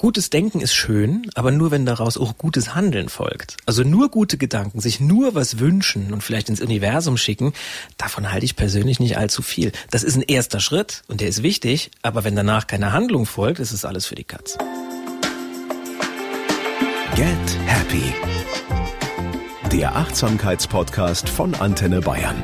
Gutes 0.00 0.30
Denken 0.30 0.62
ist 0.62 0.72
schön, 0.72 1.30
aber 1.34 1.50
nur 1.50 1.70
wenn 1.70 1.84
daraus 1.84 2.16
auch 2.16 2.38
gutes 2.38 2.74
Handeln 2.74 3.10
folgt. 3.10 3.58
Also 3.66 3.82
nur 3.82 4.08
gute 4.08 4.38
Gedanken, 4.38 4.80
sich 4.80 4.98
nur 4.98 5.34
was 5.34 5.58
wünschen 5.58 6.14
und 6.14 6.22
vielleicht 6.22 6.48
ins 6.48 6.62
Universum 6.62 7.18
schicken, 7.18 7.52
davon 7.98 8.32
halte 8.32 8.46
ich 8.46 8.56
persönlich 8.56 8.98
nicht 8.98 9.18
allzu 9.18 9.42
viel. 9.42 9.72
Das 9.90 10.02
ist 10.02 10.16
ein 10.16 10.22
erster 10.22 10.58
Schritt 10.58 11.02
und 11.08 11.20
der 11.20 11.28
ist 11.28 11.42
wichtig, 11.42 11.90
aber 12.00 12.24
wenn 12.24 12.34
danach 12.34 12.66
keine 12.66 12.94
Handlung 12.94 13.26
folgt, 13.26 13.60
ist 13.60 13.72
es 13.72 13.84
alles 13.84 14.06
für 14.06 14.14
die 14.14 14.24
Katz. 14.24 14.56
Get 17.14 17.58
Happy. 17.66 18.14
Der 19.70 19.96
Achtsamkeitspodcast 19.96 21.28
von 21.28 21.54
Antenne 21.56 22.00
Bayern. 22.00 22.42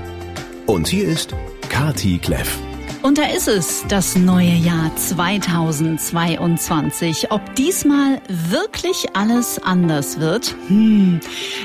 Und 0.66 0.88
hier 0.88 1.08
ist 1.08 1.34
Kati 1.70 2.18
Kleff. 2.18 2.58
Und 3.06 3.18
da 3.18 3.26
ist 3.26 3.46
es, 3.46 3.84
das 3.86 4.16
neue 4.16 4.50
Jahr 4.50 4.90
2022. 4.96 7.30
Ob 7.30 7.54
diesmal 7.54 8.20
wirklich 8.28 9.06
alles 9.14 9.62
anders 9.62 10.18
wird? 10.18 10.56
Hm, 10.66 11.20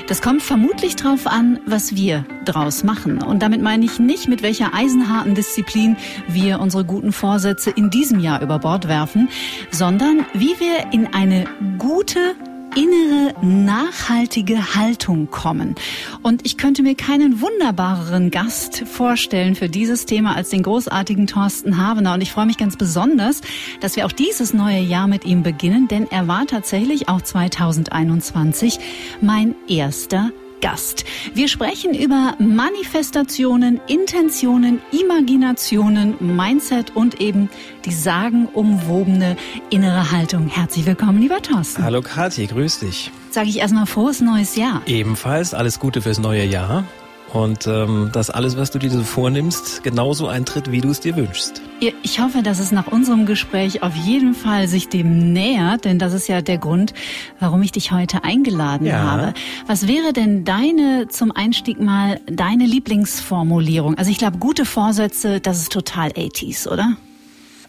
das 0.06 0.22
kommt 0.22 0.42
vermutlich 0.42 0.94
drauf 0.94 1.26
an, 1.26 1.58
was 1.66 1.96
wir 1.96 2.24
draus 2.44 2.84
machen. 2.84 3.24
Und 3.24 3.42
damit 3.42 3.60
meine 3.60 3.84
ich 3.84 3.98
nicht, 3.98 4.28
mit 4.28 4.44
welcher 4.44 4.72
eisenharten 4.72 5.34
Disziplin 5.34 5.96
wir 6.28 6.60
unsere 6.60 6.84
guten 6.84 7.10
Vorsätze 7.10 7.70
in 7.70 7.90
diesem 7.90 8.20
Jahr 8.20 8.40
über 8.40 8.60
Bord 8.60 8.86
werfen, 8.86 9.28
sondern 9.72 10.24
wie 10.34 10.60
wir 10.60 10.92
in 10.92 11.12
eine 11.12 11.46
gute 11.76 12.36
innere, 12.74 13.34
nachhaltige 13.42 14.74
Haltung 14.74 15.30
kommen. 15.30 15.74
Und 16.22 16.44
ich 16.44 16.56
könnte 16.56 16.82
mir 16.82 16.94
keinen 16.94 17.40
wunderbareren 17.40 18.30
Gast 18.30 18.84
vorstellen 18.86 19.54
für 19.54 19.68
dieses 19.68 20.06
Thema 20.06 20.34
als 20.36 20.50
den 20.50 20.62
großartigen 20.62 21.26
Thorsten 21.26 21.78
Havener. 21.78 22.14
Und 22.14 22.20
ich 22.20 22.32
freue 22.32 22.46
mich 22.46 22.58
ganz 22.58 22.76
besonders, 22.76 23.40
dass 23.80 23.96
wir 23.96 24.06
auch 24.06 24.12
dieses 24.12 24.54
neue 24.54 24.80
Jahr 24.80 25.06
mit 25.06 25.24
ihm 25.24 25.42
beginnen, 25.42 25.88
denn 25.88 26.10
er 26.10 26.28
war 26.28 26.46
tatsächlich 26.46 27.08
auch 27.08 27.22
2021 27.22 28.78
mein 29.20 29.54
erster 29.68 30.30
Gast. 30.62 31.04
Wir 31.34 31.48
sprechen 31.48 31.92
über 31.92 32.34
Manifestationen, 32.38 33.80
Intentionen, 33.88 34.80
Imaginationen, 34.92 36.14
Mindset 36.20 36.96
und 36.96 37.20
eben 37.20 37.50
die 37.84 37.92
sagenumwobene 37.92 39.36
innere 39.68 40.10
Haltung. 40.12 40.46
Herzlich 40.46 40.86
willkommen, 40.86 41.20
lieber 41.20 41.42
Thorsten. 41.42 41.82
Hallo 41.82 42.00
Kathi, 42.00 42.46
grüß 42.46 42.78
dich. 42.78 43.10
Sage 43.30 43.48
ich 43.48 43.58
erstmal 43.58 43.86
frohes 43.86 44.20
neues 44.20 44.56
Jahr. 44.56 44.82
Ebenfalls 44.86 45.52
alles 45.52 45.78
Gute 45.78 46.00
fürs 46.00 46.18
neue 46.18 46.44
Jahr 46.44 46.84
und 47.32 47.66
ähm, 47.66 48.10
dass 48.12 48.30
alles, 48.30 48.56
was 48.56 48.70
du 48.70 48.78
dir 48.78 48.90
so 48.90 49.02
vornimmst, 49.02 49.82
genauso 49.82 50.28
eintritt, 50.28 50.70
wie 50.70 50.80
du 50.80 50.90
es 50.90 51.00
dir 51.00 51.16
wünschst. 51.16 51.62
Ich 52.02 52.20
hoffe, 52.20 52.42
dass 52.42 52.58
es 52.58 52.72
nach 52.72 52.86
unserem 52.86 53.26
Gespräch 53.26 53.82
auf 53.82 53.94
jeden 53.96 54.34
Fall 54.34 54.68
sich 54.68 54.88
dem 54.88 55.32
nähert, 55.32 55.84
denn 55.84 55.98
das 55.98 56.12
ist 56.12 56.28
ja 56.28 56.42
der 56.42 56.58
Grund, 56.58 56.92
warum 57.40 57.62
ich 57.62 57.72
dich 57.72 57.90
heute 57.90 58.22
eingeladen 58.24 58.86
ja. 58.86 58.98
habe. 58.98 59.34
Was 59.66 59.88
wäre 59.88 60.12
denn 60.12 60.44
deine, 60.44 61.08
zum 61.08 61.32
Einstieg 61.32 61.80
mal, 61.80 62.20
deine 62.26 62.66
Lieblingsformulierung? 62.66 63.96
Also 63.96 64.10
ich 64.10 64.18
glaube, 64.18 64.38
gute 64.38 64.64
Vorsätze, 64.64 65.40
das 65.40 65.58
ist 65.58 65.72
total 65.72 66.10
80s, 66.10 66.68
oder? 66.68 66.96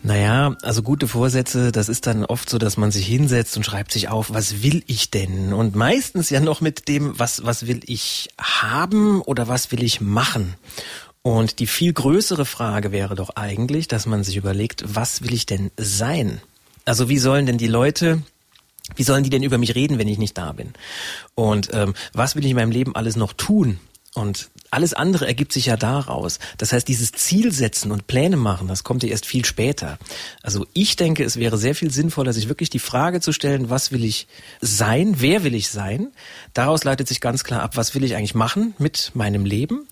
Naja, 0.06 0.58
also 0.62 0.84
gute 0.84 1.08
Vorsätze, 1.08 1.72
das 1.72 1.88
ist 1.88 2.08
dann 2.08 2.26
oft 2.26 2.50
so, 2.50 2.58
dass 2.58 2.76
man 2.76 2.92
sich 2.92 3.08
hinsetzt 3.08 3.56
und 3.56 3.64
schreibt 3.64 3.94
sich 3.94 4.10
auf, 4.10 4.34
was 4.34 4.62
will 4.62 4.84
ich 4.86 5.12
denn? 5.12 5.54
Und 5.54 5.76
meistens 5.76 6.30
ja 6.30 6.42
noch 6.42 6.60
mit 6.60 6.90
dem, 6.90 7.18
was, 7.18 7.46
was 7.46 7.68
will 7.68 7.80
ich 7.86 8.28
haben 8.38 9.22
oder 9.22 9.48
was 9.48 9.72
will 9.72 9.82
ich 9.82 10.02
machen? 10.02 10.56
Und 11.22 11.60
die 11.60 11.68
viel 11.68 11.94
größere 11.94 12.44
Frage 12.44 12.92
wäre 12.92 13.16
doch 13.16 13.38
eigentlich, 13.38 13.88
dass 13.88 14.06
man 14.06 14.26
sich 14.26 14.36
überlegt, 14.36 14.84
was 14.86 15.22
will 15.22 15.34
ich 15.34 15.46
denn 15.46 15.72
sein? 15.78 16.42
Also 16.84 17.08
wie 17.08 17.18
sollen 17.18 17.46
denn 17.46 17.58
die 17.58 17.68
Leute, 17.68 18.22
wie 18.98 19.04
sollen 19.04 19.24
die 19.24 19.30
denn 19.30 19.42
über 19.42 19.58
mich 19.58 19.74
reden, 19.74 20.00
wenn 20.00 20.10
ich 20.10 20.18
nicht 20.18 20.38
da 20.38 20.52
bin? 20.52 20.74
Und 21.34 21.70
ähm, 21.72 21.94
was 22.12 22.36
will 22.36 22.44
ich 22.44 22.52
in 22.52 22.58
meinem 22.58 22.72
Leben 22.72 22.94
alles 22.94 23.16
noch 23.16 23.32
tun? 23.32 23.80
Und 24.14 24.50
alles 24.70 24.94
andere 24.94 25.28
ergibt 25.28 25.54
sich 25.54 25.68
ja 25.68 25.78
daraus. 25.78 26.40
Das 26.58 26.74
heißt, 26.74 26.88
dieses 26.88 27.12
Ziel 27.12 27.52
setzen 27.52 27.92
und 27.92 28.08
Pläne 28.08 28.38
machen, 28.38 28.68
das 28.68 28.84
kommt 28.84 29.04
ja 29.04 29.10
erst 29.10 29.26
viel 29.26 29.46
später. 29.46 29.98
Also 30.42 30.66
ich 30.74 30.96
denke, 30.96 31.24
es 31.24 31.38
wäre 31.38 31.58
sehr 31.58 31.76
viel 31.76 31.92
sinnvoller, 31.92 32.34
sich 32.34 32.48
wirklich 32.48 32.70
die 32.70 32.80
Frage 32.80 33.22
zu 33.22 33.32
stellen, 33.32 33.70
was 33.70 33.92
will 33.92 34.04
ich 34.04 34.28
sein, 34.62 35.16
wer 35.18 35.44
will 35.44 35.54
ich 35.56 35.70
sein? 35.70 36.12
Daraus 36.54 36.84
leitet 36.84 37.08
sich 37.08 37.22
ganz 37.22 37.44
klar 37.44 37.62
ab, 37.62 37.78
was 37.78 37.94
will 37.96 38.04
ich 38.04 38.16
eigentlich 38.16 38.36
machen 38.36 38.74
mit 38.80 39.12
meinem 39.14 39.46
Leben? 39.46 39.88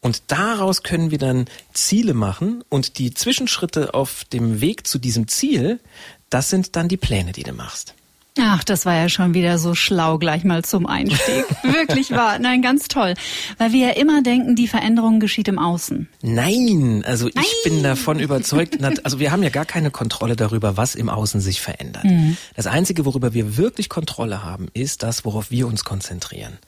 Und 0.00 0.22
daraus 0.28 0.82
können 0.82 1.10
wir 1.10 1.18
dann 1.18 1.46
Ziele 1.72 2.14
machen 2.14 2.64
und 2.68 2.98
die 2.98 3.14
Zwischenschritte 3.14 3.94
auf 3.94 4.24
dem 4.24 4.60
Weg 4.60 4.86
zu 4.86 4.98
diesem 4.98 5.28
Ziel, 5.28 5.80
das 6.28 6.50
sind 6.50 6.76
dann 6.76 6.88
die 6.88 6.96
Pläne, 6.96 7.32
die 7.32 7.42
du 7.42 7.52
machst. 7.52 7.94
Ach, 8.42 8.64
das 8.64 8.86
war 8.86 8.94
ja 8.94 9.08
schon 9.08 9.34
wieder 9.34 9.58
so 9.58 9.74
schlau 9.74 10.18
gleich 10.18 10.44
mal 10.44 10.64
zum 10.64 10.86
Einstieg. 10.86 11.44
Wirklich 11.62 12.10
wahr. 12.10 12.38
Nein, 12.38 12.62
ganz 12.62 12.88
toll. 12.88 13.14
Weil 13.58 13.72
wir 13.72 13.88
ja 13.88 13.92
immer 13.94 14.22
denken, 14.22 14.56
die 14.56 14.66
Veränderung 14.66 15.20
geschieht 15.20 15.48
im 15.48 15.58
Außen. 15.58 16.08
Nein, 16.22 17.04
also 17.06 17.28
ich 17.28 17.34
Nein. 17.34 17.44
bin 17.64 17.82
davon 17.82 18.18
überzeugt, 18.18 18.78
also 19.04 19.18
wir 19.18 19.32
haben 19.32 19.42
ja 19.42 19.50
gar 19.50 19.64
keine 19.64 19.90
Kontrolle 19.90 20.36
darüber, 20.36 20.76
was 20.76 20.94
im 20.94 21.08
Außen 21.08 21.40
sich 21.40 21.60
verändert. 21.60 22.04
Mhm. 22.04 22.36
Das 22.56 22.66
Einzige, 22.66 23.04
worüber 23.04 23.34
wir 23.34 23.56
wirklich 23.56 23.88
Kontrolle 23.88 24.42
haben, 24.42 24.68
ist 24.72 25.02
das, 25.02 25.24
worauf 25.24 25.50
wir 25.50 25.66
uns 25.66 25.84
konzentrieren. 25.84 26.58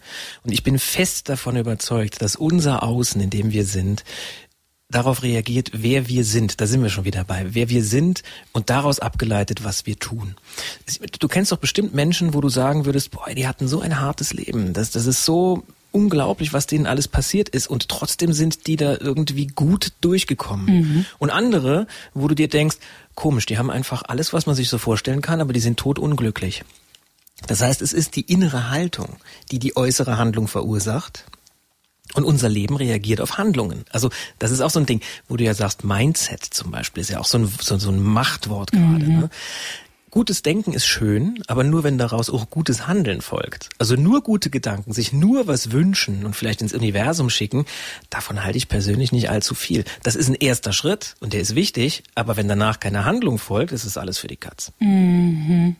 Und 0.45 0.53
ich 0.53 0.63
bin 0.63 0.79
fest 0.79 1.29
davon 1.29 1.57
überzeugt, 1.57 2.21
dass 2.23 2.37
unser 2.37 2.83
Außen, 2.83 3.21
in 3.21 3.31
dem 3.31 3.53
wir 3.53 3.65
sind, 3.65 4.05
darauf 4.93 5.23
reagiert, 5.23 5.71
wer 5.73 6.09
wir 6.09 6.25
sind. 6.25 6.61
Da 6.61 6.67
sind 6.67 6.83
wir 6.83 6.91
schon 6.91 7.05
wieder 7.05 7.25
bei. 7.25 7.47
Wer 7.51 7.69
wir 7.69 7.83
sind 7.83 8.23
und 8.53 8.71
daraus 8.71 9.01
abgeleitet, 9.01 9.65
was 9.65 9.87
wir 9.87 9.99
tun. 9.99 10.37
Du 11.19 11.29
kennst 11.29 11.53
doch 11.53 11.59
bestimmt 11.59 11.95
Menschen, 11.95 12.35
wo 12.35 12.41
du 12.41 12.49
sagen 12.49 12.85
würdest, 12.85 13.11
boah, 13.11 13.29
die 13.35 13.47
hatten 13.47 13.69
so 13.69 13.81
ein 13.81 14.01
hartes 14.01 14.33
Leben. 14.33 14.73
Das, 14.73 14.91
das 14.91 15.07
ist 15.07 15.25
so 15.25 15.65
unglaublich, 15.91 16.53
was 16.53 16.67
denen 16.67 16.87
alles 16.87 17.07
passiert 17.07 17.49
ist 17.51 17.67
und 17.67 17.89
trotzdem 17.89 18.33
sind 18.33 18.67
die 18.67 18.77
da 18.77 18.97
irgendwie 18.99 19.47
gut 19.47 19.93
durchgekommen. 20.01 20.67
Mhm. 20.67 21.07
Und 21.19 21.31
andere, 21.31 21.87
wo 22.15 22.29
du 22.29 22.35
dir 22.35 22.49
denkst, 22.49 22.77
komisch, 23.15 23.47
die 23.47 23.59
haben 23.59 23.71
einfach 23.71 24.03
alles, 24.09 24.33
was 24.33 24.47
man 24.47 24.55
sich 24.55 24.69
so 24.69 24.79
vorstellen 24.79 25.21
kann, 25.21 25.41
aber 25.41 25.53
die 25.53 25.61
sind 25.61 25.79
totunglücklich. 25.79 26.65
Das 27.47 27.61
heißt, 27.61 27.83
es 27.83 27.93
ist 27.93 28.17
die 28.17 28.33
innere 28.33 28.71
Haltung, 28.71 29.17
die 29.51 29.59
die 29.59 29.77
äußere 29.77 30.17
Handlung 30.17 30.49
verursacht 30.49 31.25
und 32.15 32.25
unser 32.25 32.49
Leben 32.49 32.77
reagiert 32.77 33.21
auf 33.21 33.39
Handlungen. 33.39 33.85
Also 33.91 34.11
das 34.39 34.51
ist 34.51 34.61
auch 34.61 34.71
so 34.71 34.81
ein 34.81 34.87
Ding, 34.87 35.01
wo 35.29 35.37
du 35.37 35.45
ja 35.45 35.55
sagst, 35.55 35.85
Mindset 35.85 36.45
zum 36.45 36.71
Beispiel 36.71 37.01
ist 37.01 37.11
ja 37.11 37.19
auch 37.19 37.25
so 37.25 37.39
ein, 37.39 37.53
so, 37.61 37.79
so 37.79 37.91
ein 37.91 38.03
Machtwort 38.03 38.73
gerade. 38.73 39.05
Mhm. 39.05 39.19
Ne? 39.21 39.31
Gutes 40.13 40.43
Denken 40.43 40.75
ist 40.75 40.85
schön, 40.85 41.43
aber 41.47 41.65
nur 41.65 41.85
wenn 41.85 41.97
daraus 41.97 42.29
auch 42.29 42.51
gutes 42.51 42.87
Handeln 42.87 43.23
folgt. 43.23 43.71
Also 43.79 43.97
nur 43.97 44.23
gute 44.23 44.51
Gedanken, 44.51 44.93
sich 44.93 45.15
nur 45.15 45.47
was 45.47 45.73
wünschen 45.73 46.27
und 46.27 46.37
vielleicht 46.37 46.61
ins 46.61 46.75
Universum 46.75 47.31
schicken, 47.31 47.65
davon 48.11 48.45
halte 48.45 48.59
ich 48.59 48.69
persönlich 48.69 49.11
nicht 49.13 49.31
allzu 49.31 49.55
viel. 49.55 49.85
Das 50.03 50.15
ist 50.15 50.29
ein 50.29 50.35
erster 50.35 50.75
Schritt 50.75 51.15
und 51.21 51.33
der 51.33 51.41
ist 51.41 51.55
wichtig, 51.55 52.03
aber 52.15 52.37
wenn 52.37 52.47
danach 52.47 52.79
keine 52.79 53.07
Handlung 53.07 53.39
folgt, 53.39 53.73
ist 53.73 53.85
es 53.85 53.97
alles 53.97 54.19
für 54.19 54.29
die 54.29 54.37
Katz. 54.37 54.73
Mhm. 54.81 55.77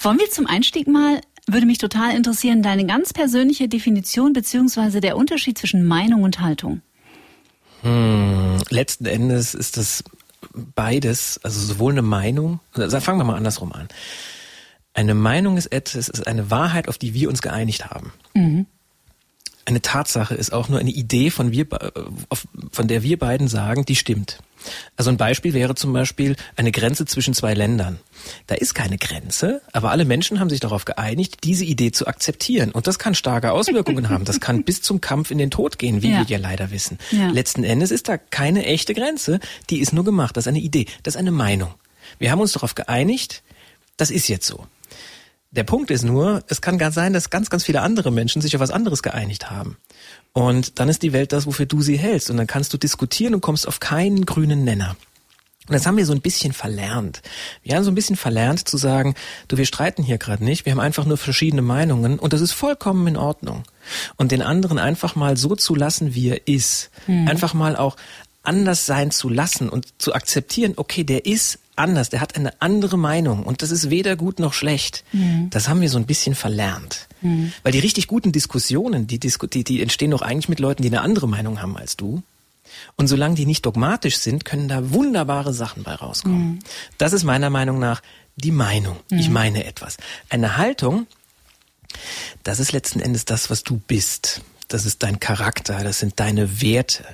Wollen 0.00 0.18
wir 0.20 0.30
zum 0.30 0.46
Einstieg 0.46 0.86
mal 0.86 1.20
würde 1.46 1.66
mich 1.66 1.78
total 1.78 2.14
interessieren, 2.16 2.62
deine 2.62 2.86
ganz 2.86 3.12
persönliche 3.12 3.68
Definition 3.68 4.32
beziehungsweise 4.32 5.00
der 5.00 5.16
Unterschied 5.16 5.58
zwischen 5.58 5.86
Meinung 5.86 6.22
und 6.22 6.40
Haltung. 6.40 6.80
Hm, 7.82 8.58
letzten 8.70 9.06
Endes 9.06 9.54
ist 9.54 9.76
das 9.76 10.04
beides, 10.74 11.40
also 11.42 11.60
sowohl 11.60 11.92
eine 11.92 12.02
Meinung, 12.02 12.60
also 12.74 13.00
fangen 13.00 13.18
wir 13.18 13.24
mal 13.24 13.36
andersrum 13.36 13.72
an. 13.72 13.88
Eine 14.94 15.14
Meinung 15.14 15.56
ist 15.56 15.66
etwas, 15.66 16.08
ist 16.08 16.26
eine 16.26 16.50
Wahrheit, 16.50 16.88
auf 16.88 16.98
die 16.98 17.14
wir 17.14 17.28
uns 17.28 17.42
geeinigt 17.42 17.90
haben. 17.90 18.12
Mhm. 18.34 18.66
Eine 19.66 19.80
Tatsache 19.80 20.34
ist 20.34 20.52
auch 20.52 20.68
nur 20.68 20.78
eine 20.78 20.90
Idee, 20.90 21.30
von, 21.30 21.50
wir, 21.50 21.66
von 22.70 22.88
der 22.88 23.02
wir 23.02 23.18
beiden 23.18 23.48
sagen, 23.48 23.84
die 23.84 23.96
stimmt. 23.96 24.38
Also 24.96 25.10
ein 25.10 25.16
Beispiel 25.16 25.52
wäre 25.54 25.74
zum 25.74 25.92
Beispiel 25.92 26.36
eine 26.56 26.72
Grenze 26.72 27.04
zwischen 27.04 27.34
zwei 27.34 27.54
Ländern. 27.54 27.98
Da 28.46 28.54
ist 28.54 28.74
keine 28.74 28.96
Grenze, 28.98 29.60
aber 29.72 29.90
alle 29.90 30.04
Menschen 30.04 30.40
haben 30.40 30.48
sich 30.48 30.60
darauf 30.60 30.84
geeinigt, 30.84 31.38
diese 31.44 31.64
Idee 31.64 31.92
zu 31.92 32.06
akzeptieren. 32.06 32.70
Und 32.70 32.86
das 32.86 32.98
kann 32.98 33.14
starke 33.14 33.52
Auswirkungen 33.52 34.08
haben. 34.08 34.24
Das 34.24 34.40
kann 34.40 34.62
bis 34.64 34.82
zum 34.82 35.00
Kampf 35.00 35.30
in 35.30 35.38
den 35.38 35.50
Tod 35.50 35.78
gehen, 35.78 36.02
wie 36.02 36.12
ja. 36.12 36.18
wir 36.18 36.24
ja 36.24 36.38
leider 36.38 36.70
wissen. 36.70 36.98
Ja. 37.10 37.28
Letzten 37.28 37.64
Endes 37.64 37.90
ist 37.90 38.08
da 38.08 38.16
keine 38.16 38.64
echte 38.64 38.94
Grenze. 38.94 39.40
Die 39.70 39.80
ist 39.80 39.92
nur 39.92 40.04
gemacht. 40.04 40.36
Das 40.36 40.44
ist 40.44 40.48
eine 40.48 40.60
Idee. 40.60 40.86
Das 41.02 41.14
ist 41.14 41.18
eine 41.18 41.32
Meinung. 41.32 41.74
Wir 42.18 42.30
haben 42.30 42.40
uns 42.40 42.52
darauf 42.52 42.74
geeinigt, 42.74 43.42
das 43.96 44.10
ist 44.10 44.28
jetzt 44.28 44.46
so. 44.46 44.66
Der 45.54 45.62
Punkt 45.62 45.92
ist 45.92 46.02
nur, 46.02 46.42
es 46.48 46.60
kann 46.60 46.78
gar 46.78 46.90
sein, 46.90 47.12
dass 47.12 47.30
ganz, 47.30 47.48
ganz 47.48 47.64
viele 47.64 47.80
andere 47.80 48.10
Menschen 48.10 48.42
sich 48.42 48.56
auf 48.56 48.60
was 48.60 48.72
anderes 48.72 49.04
geeinigt 49.04 49.50
haben. 49.52 49.76
Und 50.32 50.80
dann 50.80 50.88
ist 50.88 51.02
die 51.02 51.12
Welt 51.12 51.32
das, 51.32 51.46
wofür 51.46 51.66
du 51.66 51.80
sie 51.80 51.96
hältst. 51.96 52.28
Und 52.28 52.38
dann 52.38 52.48
kannst 52.48 52.72
du 52.72 52.76
diskutieren 52.76 53.34
und 53.36 53.40
kommst 53.40 53.68
auf 53.68 53.78
keinen 53.78 54.26
grünen 54.26 54.64
Nenner. 54.64 54.96
Und 55.66 55.72
das 55.72 55.86
haben 55.86 55.96
wir 55.96 56.04
so 56.04 56.12
ein 56.12 56.20
bisschen 56.20 56.52
verlernt. 56.52 57.22
Wir 57.62 57.76
haben 57.76 57.84
so 57.84 57.90
ein 57.90 57.94
bisschen 57.94 58.16
verlernt 58.16 58.68
zu 58.68 58.76
sagen, 58.76 59.14
du, 59.48 59.56
wir 59.56 59.64
streiten 59.64 60.02
hier 60.02 60.18
gerade 60.18 60.44
nicht, 60.44 60.66
wir 60.66 60.72
haben 60.72 60.80
einfach 60.80 61.06
nur 61.06 61.16
verschiedene 61.16 61.62
Meinungen 61.62 62.18
und 62.18 62.34
das 62.34 62.42
ist 62.42 62.52
vollkommen 62.52 63.06
in 63.06 63.16
Ordnung. 63.16 63.62
Und 64.16 64.30
den 64.30 64.42
anderen 64.42 64.78
einfach 64.78 65.14
mal 65.14 65.38
so 65.38 65.56
zu 65.56 65.74
lassen, 65.74 66.14
wie 66.14 66.28
er 66.28 66.46
ist. 66.48 66.90
Hm. 67.06 67.28
Einfach 67.28 67.54
mal 67.54 67.76
auch 67.76 67.96
anders 68.44 68.86
sein 68.86 69.10
zu 69.10 69.28
lassen 69.28 69.68
und 69.68 69.86
zu 69.98 70.14
akzeptieren, 70.14 70.74
okay, 70.76 71.04
der 71.04 71.26
ist 71.26 71.58
anders, 71.76 72.10
der 72.10 72.20
hat 72.20 72.36
eine 72.36 72.60
andere 72.60 72.96
Meinung 72.96 73.44
und 73.44 73.62
das 73.62 73.70
ist 73.70 73.90
weder 73.90 74.16
gut 74.16 74.38
noch 74.38 74.52
schlecht. 74.52 75.04
Mhm. 75.12 75.50
Das 75.50 75.68
haben 75.68 75.80
wir 75.80 75.88
so 75.88 75.98
ein 75.98 76.06
bisschen 76.06 76.34
verlernt. 76.34 77.08
Mhm. 77.20 77.52
Weil 77.62 77.72
die 77.72 77.80
richtig 77.80 78.06
guten 78.06 78.32
Diskussionen, 78.32 79.06
die, 79.06 79.18
die, 79.18 79.64
die 79.64 79.82
entstehen 79.82 80.12
doch 80.12 80.22
eigentlich 80.22 80.48
mit 80.48 80.60
Leuten, 80.60 80.82
die 80.82 80.88
eine 80.88 81.00
andere 81.00 81.28
Meinung 81.28 81.60
haben 81.60 81.76
als 81.76 81.96
du. 81.96 82.22
Und 82.96 83.08
solange 83.08 83.34
die 83.34 83.46
nicht 83.46 83.66
dogmatisch 83.66 84.18
sind, 84.18 84.44
können 84.44 84.68
da 84.68 84.92
wunderbare 84.92 85.52
Sachen 85.52 85.82
bei 85.82 85.94
rauskommen. 85.94 86.46
Mhm. 86.46 86.58
Das 86.98 87.12
ist 87.12 87.24
meiner 87.24 87.50
Meinung 87.50 87.78
nach 87.78 88.02
die 88.36 88.50
Meinung. 88.50 88.96
Ich 89.10 89.28
mhm. 89.28 89.34
meine 89.34 89.64
etwas. 89.64 89.96
Eine 90.28 90.56
Haltung, 90.56 91.06
das 92.42 92.60
ist 92.60 92.72
letzten 92.72 93.00
Endes 93.00 93.24
das, 93.24 93.50
was 93.50 93.62
du 93.62 93.76
bist. 93.78 94.42
Das 94.68 94.86
ist 94.86 95.02
dein 95.02 95.20
Charakter, 95.20 95.84
das 95.84 95.98
sind 95.98 96.18
deine 96.18 96.60
Werte. 96.60 97.04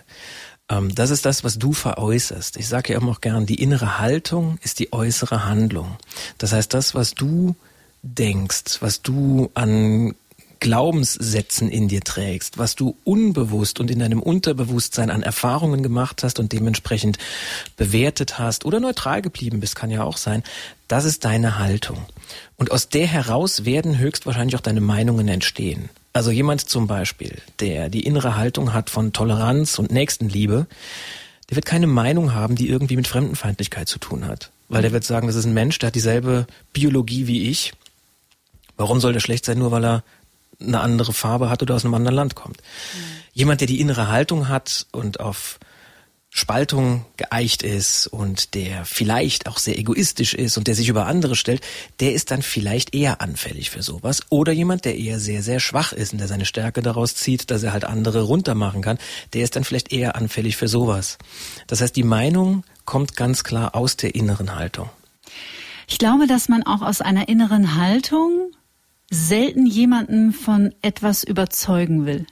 Ähm, 0.70 0.94
das 0.94 1.10
ist 1.10 1.26
das, 1.26 1.44
was 1.44 1.58
du 1.58 1.72
veräußerst. 1.72 2.56
Ich 2.56 2.68
sage 2.68 2.92
ja 2.92 3.00
immer 3.00 3.12
auch 3.12 3.20
gern, 3.20 3.44
die 3.44 3.60
innere 3.62 3.98
Haltung 3.98 4.58
ist 4.62 4.78
die 4.78 4.92
äußere 4.92 5.44
Handlung. 5.44 5.96
Das 6.38 6.52
heißt, 6.52 6.72
das, 6.72 6.94
was 6.94 7.14
du 7.14 7.56
denkst, 8.02 8.80
was 8.80 9.02
du 9.02 9.50
an 9.54 10.14
Glaubenssätzen 10.60 11.70
in 11.70 11.88
dir 11.88 12.02
trägst, 12.02 12.58
was 12.58 12.76
du 12.76 12.94
unbewusst 13.04 13.80
und 13.80 13.90
in 13.90 13.98
deinem 13.98 14.22
Unterbewusstsein 14.22 15.10
an 15.10 15.22
Erfahrungen 15.22 15.82
gemacht 15.82 16.22
hast 16.22 16.38
und 16.38 16.52
dementsprechend 16.52 17.18
bewertet 17.78 18.38
hast 18.38 18.66
oder 18.66 18.78
neutral 18.78 19.22
geblieben 19.22 19.60
bist, 19.60 19.74
kann 19.74 19.90
ja 19.90 20.04
auch 20.04 20.18
sein, 20.18 20.42
das 20.86 21.06
ist 21.06 21.24
deine 21.24 21.58
Haltung. 21.58 21.98
Und 22.56 22.72
aus 22.72 22.90
der 22.90 23.06
heraus 23.06 23.64
werden 23.64 23.98
höchstwahrscheinlich 23.98 24.54
auch 24.54 24.60
deine 24.60 24.82
Meinungen 24.82 25.28
entstehen. 25.28 25.88
Also 26.12 26.30
jemand 26.30 26.68
zum 26.68 26.86
Beispiel, 26.86 27.38
der 27.60 27.88
die 27.88 28.04
innere 28.04 28.36
Haltung 28.36 28.72
hat 28.72 28.90
von 28.90 29.12
Toleranz 29.12 29.78
und 29.78 29.92
Nächstenliebe, 29.92 30.66
der 31.48 31.56
wird 31.56 31.66
keine 31.66 31.86
Meinung 31.86 32.34
haben, 32.34 32.56
die 32.56 32.68
irgendwie 32.68 32.96
mit 32.96 33.08
Fremdenfeindlichkeit 33.08 33.88
zu 33.88 33.98
tun 33.98 34.26
hat. 34.26 34.50
Weil 34.68 34.82
der 34.82 34.92
wird 34.92 35.04
sagen, 35.04 35.26
das 35.26 35.36
ist 35.36 35.46
ein 35.46 35.54
Mensch, 35.54 35.78
der 35.78 35.88
hat 35.88 35.96
dieselbe 35.96 36.46
Biologie 36.72 37.26
wie 37.26 37.48
ich. 37.48 37.72
Warum 38.76 39.00
soll 39.00 39.12
der 39.12 39.20
schlecht 39.20 39.44
sein, 39.44 39.58
nur 39.58 39.72
weil 39.72 39.84
er 39.84 40.04
eine 40.60 40.80
andere 40.80 41.12
Farbe 41.12 41.50
hat 41.50 41.62
oder 41.62 41.74
aus 41.74 41.84
einem 41.84 41.94
anderen 41.94 42.14
Land 42.14 42.34
kommt? 42.36 42.58
Mhm. 42.58 43.00
Jemand, 43.32 43.60
der 43.60 43.68
die 43.68 43.80
innere 43.80 44.08
Haltung 44.08 44.48
hat 44.48 44.86
und 44.92 45.18
auf 45.18 45.58
Spaltung 46.32 47.04
geeicht 47.16 47.64
ist 47.64 48.06
und 48.06 48.54
der 48.54 48.84
vielleicht 48.84 49.48
auch 49.48 49.58
sehr 49.58 49.76
egoistisch 49.76 50.32
ist 50.32 50.56
und 50.56 50.68
der 50.68 50.76
sich 50.76 50.88
über 50.88 51.06
andere 51.06 51.34
stellt, 51.34 51.60
der 51.98 52.12
ist 52.14 52.30
dann 52.30 52.42
vielleicht 52.42 52.94
eher 52.94 53.20
anfällig 53.20 53.70
für 53.70 53.82
sowas. 53.82 54.22
Oder 54.30 54.52
jemand, 54.52 54.84
der 54.84 54.96
eher 54.96 55.18
sehr, 55.18 55.42
sehr 55.42 55.58
schwach 55.58 55.92
ist 55.92 56.12
und 56.12 56.18
der 56.18 56.28
seine 56.28 56.44
Stärke 56.44 56.82
daraus 56.82 57.16
zieht, 57.16 57.50
dass 57.50 57.64
er 57.64 57.72
halt 57.72 57.84
andere 57.84 58.22
runtermachen 58.22 58.80
kann, 58.80 58.98
der 59.32 59.42
ist 59.42 59.56
dann 59.56 59.64
vielleicht 59.64 59.92
eher 59.92 60.14
anfällig 60.14 60.56
für 60.56 60.68
sowas. 60.68 61.18
Das 61.66 61.80
heißt, 61.80 61.96
die 61.96 62.04
Meinung 62.04 62.62
kommt 62.84 63.16
ganz 63.16 63.42
klar 63.42 63.74
aus 63.74 63.96
der 63.96 64.14
inneren 64.14 64.54
Haltung. 64.54 64.88
Ich 65.88 65.98
glaube, 65.98 66.28
dass 66.28 66.48
man 66.48 66.62
auch 66.62 66.82
aus 66.82 67.00
einer 67.00 67.28
inneren 67.28 67.74
Haltung 67.74 68.52
selten 69.10 69.66
jemanden 69.66 70.32
von 70.32 70.72
etwas 70.80 71.24
überzeugen 71.24 72.06
will. 72.06 72.26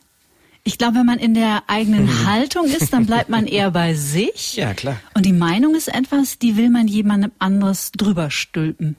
Ich 0.68 0.76
glaube, 0.76 0.96
wenn 0.96 1.06
man 1.06 1.18
in 1.18 1.32
der 1.32 1.62
eigenen 1.66 2.04
mhm. 2.04 2.26
Haltung 2.26 2.66
ist, 2.66 2.92
dann 2.92 3.06
bleibt 3.06 3.30
man 3.30 3.46
eher 3.46 3.70
bei 3.70 3.94
sich. 3.94 4.54
Ja, 4.56 4.74
klar. 4.74 5.00
Und 5.14 5.24
die 5.24 5.32
Meinung 5.32 5.74
ist 5.74 5.88
etwas, 5.88 6.38
die 6.38 6.58
will 6.58 6.68
man 6.68 6.86
jemandem 6.86 7.32
anderes 7.38 7.90
drüber 7.92 8.30
stülpen. 8.30 8.94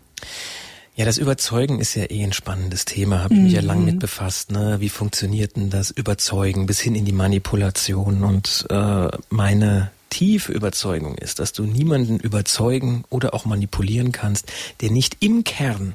Ja, 0.95 1.05
das 1.05 1.19
Überzeugen 1.19 1.79
ist 1.79 1.93
ja 1.93 2.09
eh 2.09 2.23
ein 2.23 2.33
spannendes 2.33 2.85
Thema, 2.85 3.19
habe 3.19 3.35
ich 3.35 3.39
mich 3.41 3.53
ja 3.53 3.61
lang 3.61 3.81
mhm. 3.81 3.85
mit 3.85 3.99
befasst. 3.99 4.51
Ne? 4.51 4.77
Wie 4.79 4.89
funktioniert 4.89 5.57
denn 5.57 5.69
das 5.69 5.91
Überzeugen 5.91 6.65
bis 6.65 6.79
hin 6.79 6.95
in 6.95 7.05
die 7.05 7.11
Manipulation? 7.11 8.23
Und 8.23 8.65
äh, 8.71 9.09
meine 9.29 9.91
tiefe 10.09 10.51
Überzeugung 10.51 11.19
ist, 11.19 11.37
dass 11.37 11.53
du 11.53 11.65
niemanden 11.65 12.17
überzeugen 12.17 13.03
oder 13.11 13.35
auch 13.35 13.45
manipulieren 13.45 14.11
kannst, 14.11 14.51
der 14.81 14.89
nicht 14.89 15.17
im 15.19 15.43
Kern 15.43 15.93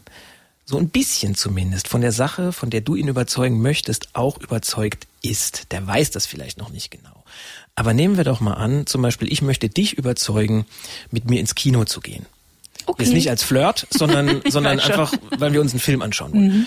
so 0.67 0.79
ein 0.79 0.89
bisschen 0.89 1.35
zumindest 1.35 1.89
von 1.89 2.01
der 2.01 2.13
Sache, 2.13 2.53
von 2.53 2.71
der 2.71 2.81
du 2.81 2.95
ihn 2.95 3.09
überzeugen 3.09 3.61
möchtest, 3.61 4.15
auch 4.15 4.39
überzeugt 4.39 5.09
ist. 5.25 5.73
Der 5.73 5.87
weiß 5.87 6.11
das 6.11 6.27
vielleicht 6.27 6.59
noch 6.59 6.71
nicht 6.71 6.91
genau. 6.91 7.25
Aber 7.75 7.93
nehmen 7.93 8.17
wir 8.17 8.25
doch 8.25 8.41
mal 8.41 8.55
an, 8.55 8.87
zum 8.87 9.03
Beispiel, 9.03 9.33
ich 9.33 9.43
möchte 9.43 9.69
dich 9.69 9.95
überzeugen, 9.95 10.67
mit 11.11 11.29
mir 11.29 11.41
ins 11.41 11.55
Kino 11.55 11.85
zu 11.85 12.01
gehen. 12.01 12.27
Okay. 12.87 13.05
Jetzt 13.05 13.15
nicht 13.15 13.31
als 13.31 13.43
Flirt, 13.43 13.87
sondern, 13.91 14.43
sondern 14.49 14.79
einfach, 14.79 15.13
weil 15.39 15.53
wir 15.53 15.61
uns 15.61 15.73
einen 15.73 15.81
Film 15.81 16.03
anschauen 16.03 16.33
wollen. 16.33 16.59
Mhm. 16.59 16.67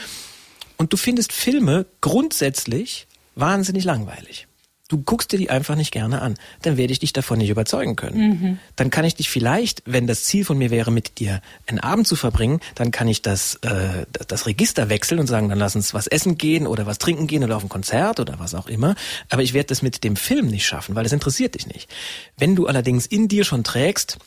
Und 0.77 0.93
du 0.93 0.97
findest 0.97 1.31
Filme 1.31 1.85
grundsätzlich 2.01 3.07
wahnsinnig 3.35 3.83
langweilig. 3.83 4.46
Du 4.87 5.01
guckst 5.01 5.31
dir 5.31 5.37
die 5.37 5.49
einfach 5.49 5.75
nicht 5.75 5.91
gerne 5.91 6.21
an. 6.21 6.35
Dann 6.61 6.77
werde 6.77 6.93
ich 6.93 6.99
dich 6.99 7.11
davon 7.11 7.39
nicht 7.39 7.49
überzeugen 7.49 7.95
können. 7.95 8.17
Mhm. 8.17 8.59
Dann 8.75 8.89
kann 8.89 9.03
ich 9.03 9.15
dich 9.15 9.29
vielleicht, 9.29 9.83
wenn 9.85 10.07
das 10.07 10.23
Ziel 10.23 10.45
von 10.45 10.57
mir 10.57 10.69
wäre, 10.69 10.91
mit 10.91 11.19
dir 11.19 11.41
einen 11.65 11.79
Abend 11.79 12.07
zu 12.07 12.15
verbringen, 12.15 12.61
dann 12.75 12.91
kann 12.91 13.07
ich 13.07 13.21
das, 13.21 13.55
äh, 13.63 14.05
das 14.27 14.45
Register 14.45 14.89
wechseln 14.89 15.19
und 15.19 15.27
sagen, 15.27 15.49
dann 15.49 15.59
lass 15.59 15.75
uns 15.75 15.93
was 15.93 16.07
essen 16.07 16.37
gehen 16.37 16.67
oder 16.67 16.85
was 16.85 16.99
trinken 16.99 17.27
gehen 17.27 17.43
oder 17.43 17.57
auf 17.57 17.63
ein 17.63 17.69
Konzert 17.69 18.19
oder 18.19 18.39
was 18.39 18.55
auch 18.55 18.67
immer. 18.67 18.95
Aber 19.29 19.41
ich 19.41 19.53
werde 19.53 19.67
das 19.67 19.81
mit 19.81 20.03
dem 20.03 20.15
Film 20.15 20.47
nicht 20.47 20.65
schaffen, 20.65 20.95
weil 20.95 21.05
es 21.05 21.11
interessiert 21.11 21.55
dich 21.55 21.67
nicht. 21.67 21.89
Wenn 22.37 22.55
du 22.55 22.67
allerdings 22.67 23.05
in 23.05 23.27
dir 23.27 23.43
schon 23.43 23.63
trägst, 23.63 24.17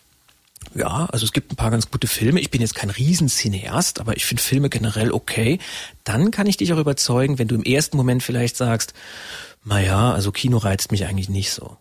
ja, 0.74 1.06
also 1.10 1.24
es 1.24 1.32
gibt 1.32 1.52
ein 1.52 1.56
paar 1.56 1.70
ganz 1.70 1.90
gute 1.90 2.06
Filme. 2.06 2.40
Ich 2.40 2.50
bin 2.50 2.60
jetzt 2.60 2.74
kein 2.74 2.90
Riesenzineast, 2.90 4.00
aber 4.00 4.16
ich 4.16 4.24
finde 4.24 4.42
Filme 4.42 4.68
generell 4.68 5.10
okay. 5.10 5.58
Dann 6.04 6.30
kann 6.30 6.46
ich 6.46 6.56
dich 6.56 6.72
auch 6.72 6.78
überzeugen, 6.78 7.38
wenn 7.38 7.48
du 7.48 7.56
im 7.56 7.64
ersten 7.64 7.96
Moment 7.96 8.22
vielleicht 8.22 8.56
sagst, 8.56 8.94
naja, 9.64 10.12
also 10.12 10.32
Kino 10.32 10.58
reizt 10.58 10.92
mich 10.92 11.06
eigentlich 11.06 11.28
nicht 11.28 11.50
so. 11.50 11.76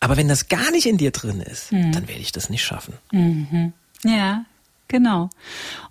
Aber 0.00 0.16
wenn 0.16 0.28
das 0.28 0.48
gar 0.48 0.70
nicht 0.72 0.86
in 0.86 0.98
dir 0.98 1.12
drin 1.12 1.40
ist, 1.40 1.72
mhm. 1.72 1.92
dann 1.92 2.08
werde 2.08 2.20
ich 2.20 2.32
das 2.32 2.50
nicht 2.50 2.64
schaffen. 2.64 2.94
Mhm. 3.12 3.72
Ja, 4.04 4.44
genau. 4.88 5.30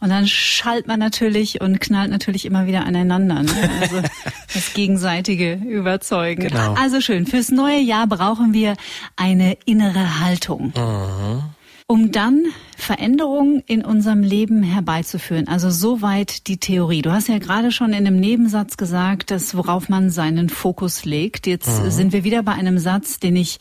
Und 0.02 0.10
dann 0.10 0.28
schallt 0.28 0.86
man 0.86 1.00
natürlich 1.00 1.62
und 1.62 1.80
knallt 1.80 2.12
natürlich 2.12 2.46
immer 2.46 2.68
wieder 2.68 2.86
aneinander. 2.86 3.44
Ne? 3.44 3.70
Also 3.82 4.02
das 4.54 4.74
gegenseitige 4.74 5.54
Überzeugen. 5.54 6.50
Genau. 6.50 6.74
Also 6.74 7.00
schön. 7.00 7.26
Fürs 7.26 7.50
neue 7.50 7.80
Jahr 7.80 8.08
brauchen 8.08 8.54
wir 8.54 8.76
eine 9.16 9.58
innere 9.66 10.20
Haltung. 10.20 10.74
Mhm 10.76 11.57
um 11.90 12.12
dann 12.12 12.44
Veränderungen 12.76 13.64
in 13.66 13.84
unserem 13.84 14.22
Leben 14.22 14.62
herbeizuführen. 14.62 15.48
Also 15.48 15.70
soweit 15.70 16.48
die 16.48 16.58
Theorie. 16.58 17.02
Du 17.02 17.12
hast 17.12 17.30
ja 17.30 17.38
gerade 17.40 17.72
schon 17.72 17.92
in 17.94 18.06
einem 18.06 18.20
Nebensatz 18.20 18.76
gesagt, 18.76 19.32
dass 19.32 19.56
worauf 19.56 19.88
man 19.88 20.10
seinen 20.10 20.50
Fokus 20.50 21.06
legt. 21.06 21.48
Jetzt 21.48 21.82
mhm. 21.82 21.90
sind 21.90 22.14
wir 22.14 22.26
wieder 22.26 22.44
bei 22.44 22.52
einem 22.52 22.78
Satz, 22.78 23.20
den 23.20 23.38
ich 23.38 23.60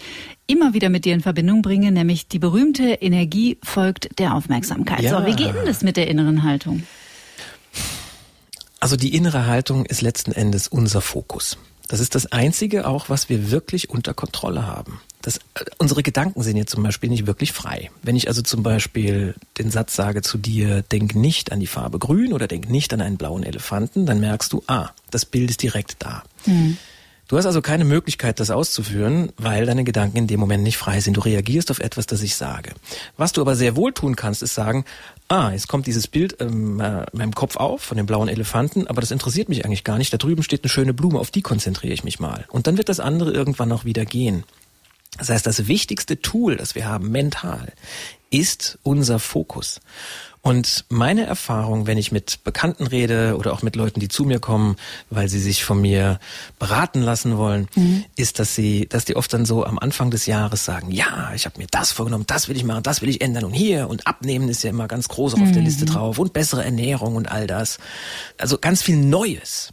immer 0.49 0.75
wieder 0.75 0.88
mit 0.88 1.05
dir 1.05 1.14
in 1.14 1.20
Verbindung 1.20 1.62
bringe, 1.62 1.93
nämlich 1.93 2.26
die 2.26 2.40
berühmte 2.40 2.94
Energie 2.94 3.58
folgt 3.62 4.19
der 4.19 4.34
Aufmerksamkeit. 4.34 5.02
Ja. 5.02 5.20
So, 5.20 5.26
wie 5.26 5.37
geht 5.37 5.55
denn 5.55 5.64
das 5.64 5.82
mit 5.82 5.96
der 5.96 6.08
inneren 6.08 6.43
Haltung? 6.43 6.82
Also 8.81 8.97
die 8.97 9.14
innere 9.14 9.47
Haltung 9.47 9.87
ist 9.87 10.02
letzten 10.02 10.33
Endes 10.33 10.66
unser 10.66 11.00
Fokus. 11.00 11.59
Das 11.88 12.00
ist 12.00 12.14
das 12.14 12.33
Einzige 12.33 12.87
auch, 12.87 13.09
was 13.09 13.28
wir 13.28 13.50
wirklich 13.50 13.90
unter 13.90 14.14
Kontrolle 14.14 14.66
haben. 14.66 15.00
Das, 15.23 15.38
äh, 15.38 15.64
unsere 15.78 16.02
Gedanken 16.02 16.43
sind 16.43 16.57
jetzt 16.57 16.71
zum 16.71 16.83
Beispiel 16.83 17.11
nicht 17.11 17.26
wirklich 17.26 17.52
frei. 17.52 17.90
Wenn 18.02 18.16
ich 18.16 18.28
also 18.28 18.43
zum 18.43 18.62
Beispiel 18.62 19.35
den 19.59 19.71
Satz 19.71 19.97
sage 19.97 20.23
zu 20.23 20.38
dir, 20.38 20.83
denk 20.83 21.14
nicht 21.14 21.52
an 21.52 21.61
die 21.61 21.66
Farbe 21.66 21.99
grün 21.99 22.33
oder 22.33 22.47
denk 22.47 22.69
nicht 22.69 22.93
an 22.93 23.00
einen 23.00 23.16
blauen 23.16 23.43
Elefanten, 23.43 24.07
dann 24.07 24.21
merkst 24.21 24.52
du, 24.52 24.62
ah, 24.66 24.90
das 25.11 25.25
Bild 25.25 25.50
ist 25.50 25.62
direkt 25.62 25.97
da. 25.99 26.23
Mhm. 26.47 26.76
Du 27.28 27.37
hast 27.37 27.47
also 27.47 27.61
keine 27.61 27.85
Möglichkeit, 27.85 28.38
das 28.38 28.50
auszuführen, 28.50 29.33
weil 29.37 29.66
deine 29.66 29.83
Gedanken 29.83 30.16
in 30.16 30.26
dem 30.28 30.38
Moment 30.38 30.62
nicht 30.62 30.76
frei 30.76 31.00
sind. 31.00 31.16
Du 31.16 31.21
reagierst 31.21 31.73
auf 31.73 31.80
etwas, 31.80 32.06
das 32.06 32.23
ich 32.23 32.37
sage. 32.37 32.73
Was 33.16 33.33
du 33.33 33.40
aber 33.40 33.56
sehr 33.56 33.75
wohl 33.75 33.92
tun 33.92 34.14
kannst, 34.14 34.45
ist 34.45 34.54
sagen, 34.54 34.85
ah, 35.26 35.50
jetzt 35.50 35.66
kommt 35.66 35.88
dieses 35.88 36.06
Bild 36.06 36.37
ähm, 36.40 36.78
äh, 36.78 37.00
in 37.12 37.18
meinem 37.18 37.35
Kopf 37.35 37.56
auf 37.56 37.83
von 37.83 37.97
dem 37.97 38.06
blauen 38.06 38.28
Elefanten, 38.28 38.87
aber 38.87 39.00
das 39.00 39.11
interessiert 39.11 39.49
mich 39.49 39.64
eigentlich 39.64 39.83
gar 39.83 39.99
nicht. 39.99 40.12
Da 40.12 40.18
drüben 40.18 40.45
steht 40.45 40.62
eine 40.62 40.71
schöne 40.71 40.95
Blume, 40.95 41.18
auf 41.18 41.33
die 41.33 41.42
konzentriere 41.42 41.92
ich 41.92 42.04
mich 42.04 42.21
mal. 42.21 42.45
Und 42.49 42.68
dann 42.68 42.78
wird 42.78 42.88
das 42.88 43.00
andere 43.00 43.33
irgendwann 43.33 43.73
auch 43.73 43.85
wieder 43.85 44.04
gehen. 44.04 44.45
Das 45.18 45.30
heißt, 45.30 45.47
das 45.47 45.66
wichtigste 45.66 46.21
Tool, 46.21 46.56
das 46.56 46.75
wir 46.76 46.87
haben 46.87 47.11
mental, 47.11 47.73
ist 48.30 48.78
unser 48.83 49.18
Fokus. 49.18 49.80
Und 50.47 50.85
meine 50.91 51.26
Erfahrung, 51.26 51.88
wenn 51.88 51.99
ich 51.99 52.12
mit 52.12 52.45
Bekannten 52.45 52.87
rede 52.87 53.37
oder 53.37 53.53
auch 53.53 53.62
mit 53.62 53.75
Leuten, 53.75 53.99
die 53.99 54.07
zu 54.07 54.23
mir 54.23 54.38
kommen, 54.38 54.76
weil 55.11 55.29
sie 55.29 55.41
sich 55.41 55.65
von 55.65 55.81
mir 55.81 56.21
beraten 56.61 57.03
lassen 57.03 57.37
wollen, 57.37 57.67
mhm. 57.75 58.05
ist, 58.15 58.38
dass 58.38 58.55
sie, 58.55 58.87
dass 58.88 59.05
die 59.05 59.17
oft 59.17 59.33
dann 59.33 59.45
so 59.45 59.67
am 59.67 59.76
Anfang 59.76 60.12
des 60.12 60.26
Jahres 60.26 60.65
sagen, 60.65 60.93
ja, 60.93 61.33
ich 61.35 61.47
habe 61.47 61.59
mir 61.59 61.67
das 61.73 61.91
vorgenommen, 61.91 62.26
das 62.29 62.49
will 62.49 62.57
ich 62.57 62.62
machen, 62.62 62.85
das 62.85 63.03
will 63.03 63.09
ich 63.09 63.23
ändern 63.23 63.43
und 63.43 63.55
hier 63.55 63.88
und 63.88 64.07
abnehmen 64.07 64.49
ist 64.49 64.62
ja 64.62 64.71
immer 64.71 64.87
ganz 64.87 65.09
groß 65.09 65.35
auf 65.35 65.41
mhm. 65.41 65.53
der 65.53 65.62
Liste 65.62 65.85
drauf 65.85 66.17
und 66.21 66.33
bessere 66.33 66.65
Ernährung 66.65 67.17
und 67.17 67.29
all 67.29 67.49
das. 67.49 67.79
Also 68.38 68.57
ganz 68.57 68.83
viel 68.83 68.99
Neues. 68.99 69.73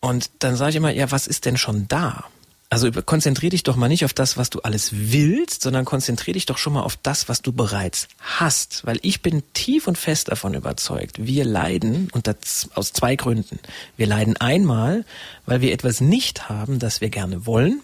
Und 0.00 0.30
dann 0.40 0.56
sage 0.56 0.72
ich 0.72 0.76
immer, 0.76 0.92
ja, 0.92 1.10
was 1.10 1.26
ist 1.26 1.46
denn 1.46 1.56
schon 1.56 1.88
da? 1.88 2.24
Also 2.72 2.90
konzentrier 2.90 3.50
dich 3.50 3.64
doch 3.64 3.76
mal 3.76 3.88
nicht 3.88 4.06
auf 4.06 4.14
das, 4.14 4.38
was 4.38 4.48
du 4.48 4.60
alles 4.60 4.92
willst, 4.94 5.60
sondern 5.60 5.84
konzentrier 5.84 6.32
dich 6.32 6.46
doch 6.46 6.56
schon 6.56 6.72
mal 6.72 6.80
auf 6.80 6.96
das, 6.96 7.28
was 7.28 7.42
du 7.42 7.52
bereits 7.52 8.08
hast. 8.18 8.86
Weil 8.86 8.98
ich 9.02 9.20
bin 9.20 9.42
tief 9.52 9.86
und 9.86 9.98
fest 9.98 10.30
davon 10.30 10.54
überzeugt, 10.54 11.26
wir 11.26 11.44
leiden, 11.44 12.08
und 12.12 12.26
das 12.26 12.70
aus 12.74 12.94
zwei 12.94 13.14
Gründen. 13.14 13.58
Wir 13.98 14.06
leiden 14.06 14.38
einmal, 14.38 15.04
weil 15.44 15.60
wir 15.60 15.70
etwas 15.70 16.00
nicht 16.00 16.48
haben, 16.48 16.78
das 16.78 17.02
wir 17.02 17.10
gerne 17.10 17.44
wollen. 17.44 17.82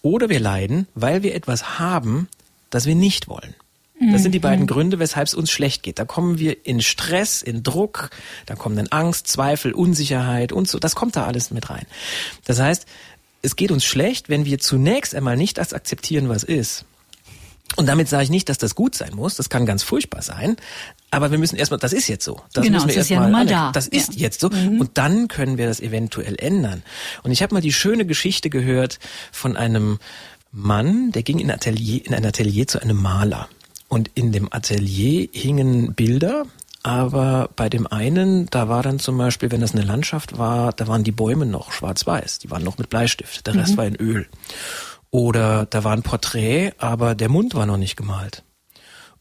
Oder 0.00 0.30
wir 0.30 0.40
leiden, 0.40 0.86
weil 0.94 1.22
wir 1.22 1.34
etwas 1.34 1.78
haben, 1.78 2.28
das 2.70 2.86
wir 2.86 2.94
nicht 2.94 3.28
wollen. 3.28 3.54
Das 4.10 4.22
sind 4.22 4.32
die 4.32 4.40
beiden 4.40 4.66
Gründe, 4.66 4.98
weshalb 4.98 5.28
es 5.28 5.34
uns 5.34 5.50
schlecht 5.50 5.82
geht. 5.82 5.98
Da 5.98 6.04
kommen 6.04 6.38
wir 6.38 6.66
in 6.66 6.80
Stress, 6.80 7.40
in 7.40 7.62
Druck, 7.62 8.10
da 8.46 8.56
kommen 8.56 8.74
dann 8.74 8.88
Angst, 8.88 9.28
Zweifel, 9.28 9.72
Unsicherheit 9.72 10.50
und 10.50 10.66
so. 10.66 10.80
Das 10.80 10.96
kommt 10.96 11.14
da 11.14 11.26
alles 11.26 11.52
mit 11.52 11.70
rein. 11.70 11.86
Das 12.44 12.58
heißt, 12.58 12.86
es 13.42 13.56
geht 13.56 13.70
uns 13.70 13.84
schlecht, 13.84 14.28
wenn 14.28 14.44
wir 14.44 14.58
zunächst 14.58 15.14
einmal 15.14 15.36
nicht 15.36 15.58
das 15.58 15.72
akzeptieren, 15.72 16.28
was 16.28 16.44
ist. 16.44 16.84
Und 17.76 17.86
damit 17.86 18.08
sage 18.08 18.24
ich 18.24 18.30
nicht, 18.30 18.48
dass 18.48 18.58
das 18.58 18.74
gut 18.74 18.94
sein 18.94 19.14
muss. 19.14 19.36
Das 19.36 19.48
kann 19.48 19.64
ganz 19.64 19.82
furchtbar 19.82 20.20
sein. 20.22 20.56
Aber 21.10 21.30
wir 21.30 21.38
müssen 21.38 21.56
erstmal, 21.56 21.80
das 21.80 21.92
ist 21.92 22.06
jetzt 22.08 22.24
so. 22.24 22.40
Das 22.52 22.64
genau, 22.64 22.76
müssen 22.76 22.88
wir 22.88 22.94
das 22.96 23.04
ist 23.04 23.10
ja 23.10 23.20
nun 23.20 23.32
mal 23.32 23.46
da. 23.46 23.72
Das 23.72 23.86
ist 23.86 24.14
Ja. 24.14 24.20
jetzt 24.20 24.40
so. 24.40 24.48
Und 24.48 24.90
dann 24.94 25.28
können 25.28 25.56
wir 25.58 25.66
das 25.66 25.80
eventuell 25.80 26.36
ändern. 26.38 26.82
Und 27.22 27.30
ich 27.32 27.42
habe 27.42 27.54
mal 27.54 27.60
die 27.62 27.72
schöne 27.72 28.04
Geschichte 28.04 28.50
gehört 28.50 28.98
von 29.30 29.56
einem 29.56 29.98
Mann, 30.52 31.12
der 31.12 31.22
ging 31.22 31.38
in, 31.38 31.50
Atelier, 31.50 32.04
in 32.04 32.14
ein 32.14 32.26
Atelier 32.26 32.66
zu 32.66 32.80
einem 32.82 33.00
Maler. 33.00 33.48
Und 33.88 34.10
in 34.14 34.32
dem 34.32 34.52
Atelier 34.52 35.28
hingen 35.32 35.94
Bilder, 35.94 36.44
aber 36.82 37.50
bei 37.54 37.68
dem 37.68 37.86
einen, 37.86 38.46
da 38.46 38.68
war 38.68 38.82
dann 38.82 38.98
zum 38.98 39.16
Beispiel, 39.16 39.50
wenn 39.50 39.60
das 39.60 39.72
eine 39.72 39.82
Landschaft 39.84 40.38
war, 40.38 40.72
da 40.72 40.88
waren 40.88 41.04
die 41.04 41.12
Bäume 41.12 41.46
noch 41.46 41.72
schwarz-weiß, 41.72 42.40
die 42.40 42.50
waren 42.50 42.64
noch 42.64 42.78
mit 42.78 42.90
Bleistift, 42.90 43.46
der 43.46 43.54
Rest 43.54 43.76
war 43.76 43.86
in 43.86 43.96
Öl. 43.96 44.26
Oder 45.10 45.66
da 45.66 45.84
war 45.84 45.92
ein 45.92 46.02
Porträt, 46.02 46.72
aber 46.78 47.14
der 47.14 47.28
Mund 47.28 47.54
war 47.54 47.66
noch 47.66 47.76
nicht 47.76 47.96
gemalt. 47.96 48.42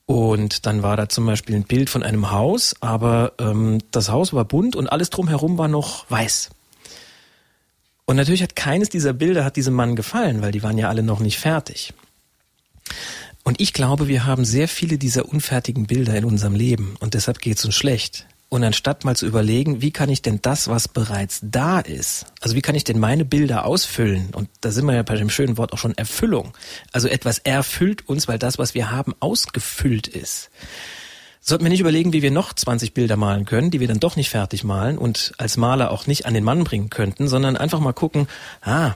Und 0.06 0.66
dann 0.66 0.84
war 0.84 0.98
da 0.98 1.08
zum 1.08 1.26
Beispiel 1.26 1.56
ein 1.56 1.64
Bild 1.64 1.90
von 1.90 2.04
einem 2.04 2.32
Haus, 2.32 2.76
aber 2.82 3.34
ähm, 3.40 3.80
das 3.92 4.10
Haus 4.10 4.34
war 4.34 4.46
bunt 4.46 4.76
und 4.76 4.88
alles 4.88 5.10
drumherum 5.10 5.58
war 5.58 5.68
noch 5.68 6.10
weiß. 6.10 6.50
Und 8.06 8.16
natürlich 8.18 8.44
hat 8.44 8.56
keines 8.56 8.90
dieser 8.90 9.14
Bilder 9.14 9.46
hat 9.46 9.56
diesem 9.56 9.74
Mann 9.74 9.96
gefallen, 9.96 10.42
weil 10.42 10.52
die 10.52 10.64
waren 10.64 10.78
ja 10.78 10.90
alle 10.90 11.04
noch 11.04 11.20
nicht 11.20 11.40
fertig. 11.40 11.94
Und 13.44 13.60
ich 13.60 13.74
glaube, 13.74 14.08
wir 14.08 14.26
haben 14.26 14.46
sehr 14.46 14.68
viele 14.68 14.98
dieser 14.98 15.28
unfertigen 15.28 15.88
Bilder 15.88 16.16
in 16.16 16.26
unserem 16.26 16.56
Leben 16.56 16.96
und 17.00 17.16
deshalb 17.16 17.40
geht 17.40 17.58
es 17.58 17.66
uns 17.66 17.76
schlecht. 17.76 18.28
Und 18.54 18.66
anstatt 18.66 19.06
mal 19.06 19.16
zu 19.16 19.26
überlegen, 19.26 19.82
wie 19.82 19.92
kann 19.92 20.10
ich 20.10 20.22
denn 20.22 20.40
das, 20.42 20.68
was 20.68 20.90
bereits 20.90 21.40
da 21.42 21.80
ist, 21.80 22.26
also 22.42 22.54
wie 22.54 22.62
kann 22.62 22.76
ich 22.76 22.84
denn 22.84 23.00
meine 23.00 23.24
Bilder 23.24 23.66
ausfüllen? 23.66 24.32
Und 24.34 24.50
da 24.60 24.72
sind 24.72 24.86
wir 24.86 24.94
ja 24.94 25.04
bei 25.04 25.16
dem 25.16 25.30
schönen 25.30 25.58
Wort 25.58 25.72
auch 25.72 25.78
schon 25.78 25.98
Erfüllung. 25.98 26.52
Also 26.92 27.08
etwas 27.08 27.40
erfüllt 27.40 28.10
uns, 28.10 28.28
weil 28.28 28.38
das, 28.38 28.58
was 28.58 28.76
wir 28.76 28.92
haben, 28.92 29.16
ausgefüllt 29.22 30.10
ist. 30.10 30.50
Sollten 31.40 31.64
wir 31.64 31.70
nicht 31.70 31.80
überlegen, 31.80 32.12
wie 32.12 32.22
wir 32.22 32.30
noch 32.30 32.54
20 32.54 32.94
Bilder 32.94 33.16
malen 33.16 33.46
können, 33.46 33.72
die 33.72 33.80
wir 33.80 33.88
dann 33.88 34.02
doch 34.02 34.18
nicht 34.18 34.30
fertig 34.30 34.66
malen 34.66 34.98
und 34.98 35.32
als 35.38 35.56
Maler 35.56 35.90
auch 35.90 36.06
nicht 36.06 36.26
an 36.26 36.34
den 36.34 36.44
Mann 36.44 36.66
bringen 36.66 36.90
könnten, 36.90 37.30
sondern 37.30 37.56
einfach 37.56 37.80
mal 37.80 37.94
gucken, 37.94 38.28
ah, 38.62 38.96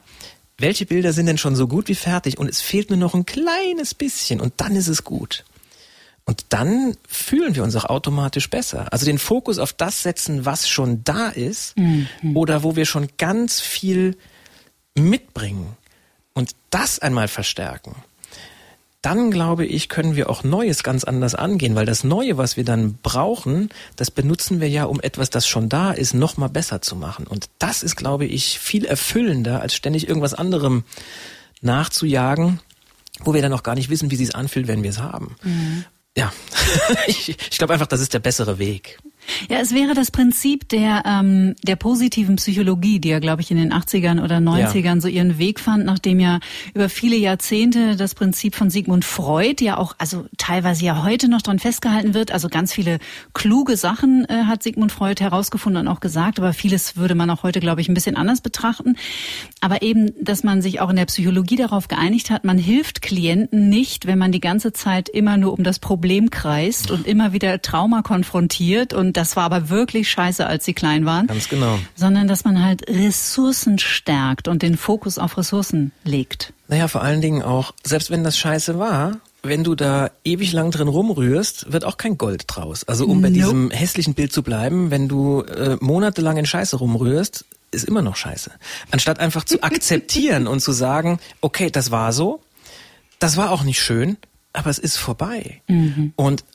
welche 0.57 0.85
Bilder 0.85 1.13
sind 1.13 1.25
denn 1.25 1.37
schon 1.37 1.55
so 1.55 1.67
gut 1.67 1.87
wie 1.87 1.95
fertig 1.95 2.37
und 2.37 2.49
es 2.49 2.61
fehlt 2.61 2.89
nur 2.89 2.99
noch 2.99 3.13
ein 3.13 3.25
kleines 3.25 3.93
bisschen 3.93 4.39
und 4.39 4.53
dann 4.57 4.75
ist 4.75 4.87
es 4.87 5.03
gut. 5.03 5.43
Und 6.25 6.45
dann 6.49 6.97
fühlen 7.07 7.55
wir 7.55 7.63
uns 7.63 7.75
auch 7.75 7.85
automatisch 7.85 8.49
besser. 8.49 8.91
Also 8.91 9.05
den 9.05 9.19
Fokus 9.19 9.59
auf 9.59 9.73
das 9.73 10.01
setzen, 10.01 10.45
was 10.45 10.67
schon 10.67 11.03
da 11.03 11.29
ist 11.29 11.75
oder 12.33 12.63
wo 12.63 12.75
wir 12.75 12.85
schon 12.85 13.09
ganz 13.17 13.59
viel 13.59 14.17
mitbringen 14.97 15.77
und 16.33 16.55
das 16.71 16.99
einmal 16.99 17.27
verstärken. 17.27 17.95
Dann 19.05 19.29
glaube 19.29 19.67
ich, 19.67 19.87
können 19.87 20.15
wir 20.15 20.31
auch 20.31 20.43
Neues 20.43 20.81
ganz 20.81 21.03
anders 21.03 21.35
angehen, 21.35 21.75
weil 21.75 21.85
das 21.85 22.03
Neue, 22.03 22.39
was 22.39 22.57
wir 22.57 22.65
dann 22.65 22.95
brauchen, 23.03 23.69
das 23.97 24.09
benutzen 24.09 24.59
wir 24.59 24.67
ja, 24.67 24.85
um 24.85 24.99
etwas, 24.99 25.29
das 25.29 25.47
schon 25.47 25.69
da 25.69 25.91
ist, 25.91 26.15
noch 26.15 26.37
mal 26.37 26.47
besser 26.47 26.81
zu 26.81 26.95
machen. 26.95 27.27
Und 27.27 27.45
das 27.59 27.83
ist, 27.83 27.97
glaube 27.97 28.25
ich, 28.25 28.57
viel 28.57 28.83
erfüllender, 28.83 29.61
als 29.61 29.75
ständig 29.75 30.07
irgendwas 30.07 30.33
anderem 30.33 30.85
nachzujagen, 31.61 32.61
wo 33.19 33.35
wir 33.35 33.43
dann 33.43 33.53
auch 33.53 33.61
gar 33.61 33.75
nicht 33.75 33.91
wissen, 33.91 34.09
wie 34.09 34.15
es 34.15 34.21
sich 34.21 34.35
anfühlt, 34.35 34.67
wenn 34.67 34.81
wir 34.81 34.89
es 34.89 34.97
haben. 34.97 35.35
Ja, 36.17 36.33
ich, 37.05 37.29
ich 37.29 37.57
glaube 37.59 37.73
einfach, 37.73 37.85
das 37.85 38.01
ist 38.01 38.11
der 38.15 38.19
bessere 38.19 38.57
Weg. 38.57 38.97
Ja, 39.49 39.59
es 39.59 39.73
wäre 39.73 39.93
das 39.93 40.11
Prinzip 40.11 40.69
der, 40.69 41.03
ähm, 41.05 41.55
der 41.63 41.75
positiven 41.75 42.37
Psychologie, 42.37 42.99
die 42.99 43.09
ja, 43.09 43.19
glaube 43.19 43.41
ich, 43.41 43.51
in 43.51 43.57
den 43.57 43.73
80ern 43.73 44.23
oder 44.23 44.37
90ern 44.37 45.01
so 45.01 45.07
ihren 45.07 45.37
Weg 45.37 45.59
fand, 45.59 45.85
nachdem 45.85 46.19
ja 46.19 46.39
über 46.73 46.89
viele 46.89 47.15
Jahrzehnte 47.15 47.95
das 47.95 48.15
Prinzip 48.15 48.55
von 48.55 48.69
Sigmund 48.69 49.05
Freud 49.05 49.63
ja 49.63 49.77
auch, 49.77 49.95
also 49.97 50.25
teilweise 50.37 50.85
ja 50.85 51.03
heute 51.03 51.29
noch 51.29 51.41
dran 51.41 51.59
festgehalten 51.59 52.13
wird. 52.13 52.31
Also 52.31 52.49
ganz 52.49 52.73
viele 52.73 52.99
kluge 53.33 53.77
Sachen 53.77 54.25
äh, 54.25 54.43
hat 54.43 54.63
Sigmund 54.63 54.91
Freud 54.91 55.21
herausgefunden 55.21 55.87
und 55.87 55.87
auch 55.87 55.99
gesagt, 55.99 56.39
aber 56.39 56.53
vieles 56.53 56.97
würde 56.97 57.15
man 57.15 57.29
auch 57.29 57.43
heute, 57.43 57.59
glaube 57.59 57.81
ich, 57.81 57.89
ein 57.89 57.93
bisschen 57.93 58.15
anders 58.15 58.41
betrachten. 58.41 58.95
Aber 59.61 59.81
eben, 59.81 60.11
dass 60.23 60.43
man 60.43 60.61
sich 60.61 60.81
auch 60.81 60.89
in 60.89 60.95
der 60.95 61.05
Psychologie 61.05 61.55
darauf 61.55 61.87
geeinigt 61.87 62.29
hat, 62.29 62.43
man 62.43 62.57
hilft 62.57 63.01
Klienten 63.01 63.69
nicht, 63.69 64.07
wenn 64.07 64.17
man 64.17 64.31
die 64.31 64.39
ganze 64.39 64.73
Zeit 64.73 65.09
immer 65.09 65.37
nur 65.37 65.53
um 65.53 65.63
das 65.63 65.79
Problem 65.79 66.29
kreist 66.29 66.91
und 66.91 67.07
immer 67.07 67.33
wieder 67.33 67.61
Trauma 67.61 68.01
konfrontiert 68.01 68.93
und 68.93 69.14
das 69.15 69.35
war 69.35 69.43
aber 69.43 69.69
wirklich 69.69 70.09
scheiße, 70.09 70.45
als 70.45 70.65
sie 70.65 70.73
klein 70.73 71.05
waren. 71.05 71.27
Ganz 71.27 71.49
genau. 71.49 71.79
Sondern 71.95 72.27
dass 72.27 72.43
man 72.45 72.63
halt 72.63 72.87
Ressourcen 72.89 73.79
stärkt 73.79 74.47
und 74.47 74.61
den 74.61 74.77
Fokus 74.77 75.17
auf 75.17 75.37
Ressourcen 75.37 75.91
legt. 76.03 76.53
Naja, 76.67 76.87
vor 76.87 77.01
allen 77.01 77.21
Dingen 77.21 77.41
auch, 77.41 77.73
selbst 77.83 78.11
wenn 78.11 78.23
das 78.23 78.37
scheiße 78.37 78.77
war, 78.79 79.17
wenn 79.43 79.63
du 79.63 79.75
da 79.75 80.09
ewig 80.23 80.53
lang 80.53 80.71
drin 80.71 80.87
rumrührst, 80.87 81.71
wird 81.71 81.85
auch 81.85 81.97
kein 81.97 82.17
Gold 82.17 82.45
draus. 82.47 82.83
Also 82.83 83.05
um 83.05 83.21
bei 83.21 83.29
Nope. 83.29 83.39
diesem 83.39 83.69
hässlichen 83.71 84.15
Bild 84.15 84.33
zu 84.33 84.41
bleiben, 84.41 84.89
wenn 84.89 85.07
du 85.07 85.41
äh, 85.41 85.77
monatelang 85.81 86.37
in 86.37 86.45
Scheiße 86.47 86.77
rumrührst, 86.77 87.45
ist 87.71 87.85
immer 87.85 88.01
noch 88.01 88.15
Scheiße. 88.15 88.51
Anstatt 88.89 89.19
einfach 89.19 89.43
zu 89.43 89.61
akzeptieren 89.63 90.47
und 90.47 90.61
zu 90.61 90.71
sagen, 90.71 91.19
okay, 91.41 91.69
das 91.69 91.91
war 91.91 92.11
so, 92.11 92.41
das 93.19 93.37
war 93.37 93.51
auch 93.51 93.63
nicht 93.63 93.79
schön, 93.81 94.17
aber 94.53 94.69
es 94.71 94.79
ist 94.79 94.97
vorbei. 94.97 95.61
Und 96.15 96.41
w- 96.41 96.43
w- 96.43 96.54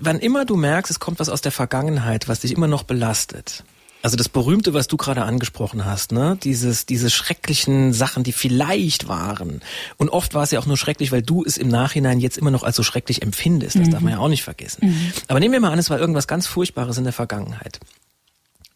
wann 0.00 0.18
immer 0.18 0.44
du 0.44 0.56
merkst, 0.56 0.90
es 0.90 1.00
kommt 1.00 1.20
was 1.20 1.28
aus 1.28 1.40
der 1.40 1.52
Vergangenheit, 1.52 2.28
was 2.28 2.40
dich 2.40 2.52
immer 2.52 2.68
noch 2.68 2.82
belastet. 2.82 3.64
Also 4.02 4.16
das 4.16 4.30
berühmte, 4.30 4.72
was 4.72 4.88
du 4.88 4.96
gerade 4.96 5.24
angesprochen 5.24 5.84
hast, 5.84 6.12
ne, 6.12 6.38
dieses, 6.42 6.86
diese 6.86 7.10
schrecklichen 7.10 7.92
Sachen, 7.92 8.24
die 8.24 8.32
vielleicht 8.32 9.08
waren. 9.08 9.60
Und 9.98 10.08
oft 10.08 10.32
war 10.32 10.42
es 10.42 10.52
ja 10.52 10.58
auch 10.58 10.64
nur 10.64 10.78
schrecklich, 10.78 11.12
weil 11.12 11.20
du 11.20 11.44
es 11.44 11.58
im 11.58 11.68
Nachhinein 11.68 12.18
jetzt 12.18 12.38
immer 12.38 12.50
noch 12.50 12.62
als 12.62 12.76
so 12.76 12.82
schrecklich 12.82 13.20
empfindest. 13.20 13.78
Das 13.78 13.90
darf 13.90 14.00
man 14.00 14.14
ja 14.14 14.18
auch 14.18 14.28
nicht 14.28 14.42
vergessen. 14.42 15.12
Aber 15.28 15.38
nehmen 15.38 15.52
wir 15.52 15.60
mal 15.60 15.70
an, 15.70 15.78
es 15.78 15.90
war 15.90 15.98
irgendwas 15.98 16.26
ganz 16.26 16.46
Furchtbares 16.46 16.96
in 16.96 17.04
der 17.04 17.12
Vergangenheit. 17.12 17.78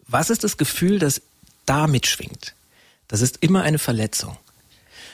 Was 0.07 0.29
ist 0.29 0.45
das 0.45 0.59
Gefühl, 0.59 0.99
das 0.99 1.23
da 1.65 1.87
mitschwingt? 1.87 2.55
Das 3.09 3.23
ist 3.23 3.39
immer 3.41 3.63
eine 3.63 3.79
Verletzung. 3.79 4.37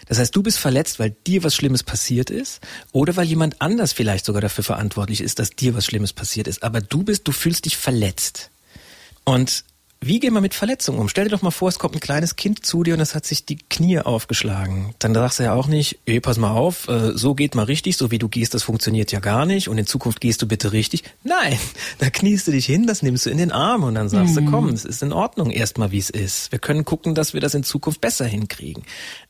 Das 0.06 0.18
heißt, 0.18 0.34
du 0.34 0.42
bist 0.42 0.58
verletzt, 0.58 0.98
weil 0.98 1.10
dir 1.26 1.44
was 1.44 1.54
Schlimmes 1.54 1.82
passiert 1.82 2.30
ist 2.30 2.60
oder 2.92 3.16
weil 3.16 3.26
jemand 3.26 3.60
anders 3.60 3.92
vielleicht 3.92 4.24
sogar 4.24 4.42
dafür 4.42 4.64
verantwortlich 4.64 5.20
ist, 5.20 5.38
dass 5.38 5.50
dir 5.50 5.74
was 5.74 5.86
Schlimmes 5.86 6.12
passiert 6.12 6.48
ist. 6.48 6.62
Aber 6.62 6.80
du 6.80 7.02
bist, 7.02 7.28
du 7.28 7.32
fühlst 7.32 7.64
dich 7.64 7.76
verletzt. 7.76 8.50
Und 9.24 9.64
wie 10.02 10.18
gehen 10.18 10.32
wir 10.32 10.40
mit 10.40 10.54
Verletzungen 10.54 10.98
um? 10.98 11.08
Stell 11.08 11.24
dir 11.24 11.30
doch 11.30 11.42
mal 11.42 11.50
vor, 11.50 11.68
es 11.68 11.78
kommt 11.78 11.94
ein 11.94 12.00
kleines 12.00 12.36
Kind 12.36 12.64
zu 12.64 12.82
dir 12.82 12.94
und 12.94 13.00
es 13.00 13.14
hat 13.14 13.26
sich 13.26 13.44
die 13.44 13.58
Knie 13.58 13.98
aufgeschlagen. 13.98 14.94
Dann 14.98 15.12
sagst 15.12 15.38
du 15.38 15.42
ja 15.42 15.52
auch 15.52 15.66
nicht, 15.66 15.98
ey, 16.06 16.20
pass 16.20 16.38
mal 16.38 16.52
auf, 16.52 16.88
äh, 16.88 17.12
so 17.14 17.34
geht 17.34 17.54
mal 17.54 17.64
richtig, 17.64 17.98
so 17.98 18.10
wie 18.10 18.18
du 18.18 18.28
gehst, 18.28 18.54
das 18.54 18.62
funktioniert 18.62 19.12
ja 19.12 19.20
gar 19.20 19.44
nicht 19.44 19.68
und 19.68 19.76
in 19.76 19.86
Zukunft 19.86 20.22
gehst 20.22 20.40
du 20.40 20.48
bitte 20.48 20.72
richtig. 20.72 21.04
Nein, 21.22 21.58
da 21.98 22.08
kniest 22.08 22.46
du 22.46 22.52
dich 22.52 22.64
hin, 22.64 22.86
das 22.86 23.02
nimmst 23.02 23.26
du 23.26 23.30
in 23.30 23.36
den 23.36 23.52
Arm 23.52 23.84
und 23.84 23.94
dann 23.94 24.08
sagst 24.08 24.36
du, 24.38 24.44
komm, 24.46 24.70
es 24.70 24.86
ist 24.86 25.02
in 25.02 25.12
Ordnung 25.12 25.50
erstmal, 25.50 25.90
wie 25.90 25.98
es 25.98 26.08
ist. 26.08 26.50
Wir 26.50 26.58
können 26.58 26.86
gucken, 26.86 27.14
dass 27.14 27.34
wir 27.34 27.42
das 27.42 27.54
in 27.54 27.62
Zukunft 27.62 28.00
besser 28.00 28.24
hinkriegen. 28.24 28.84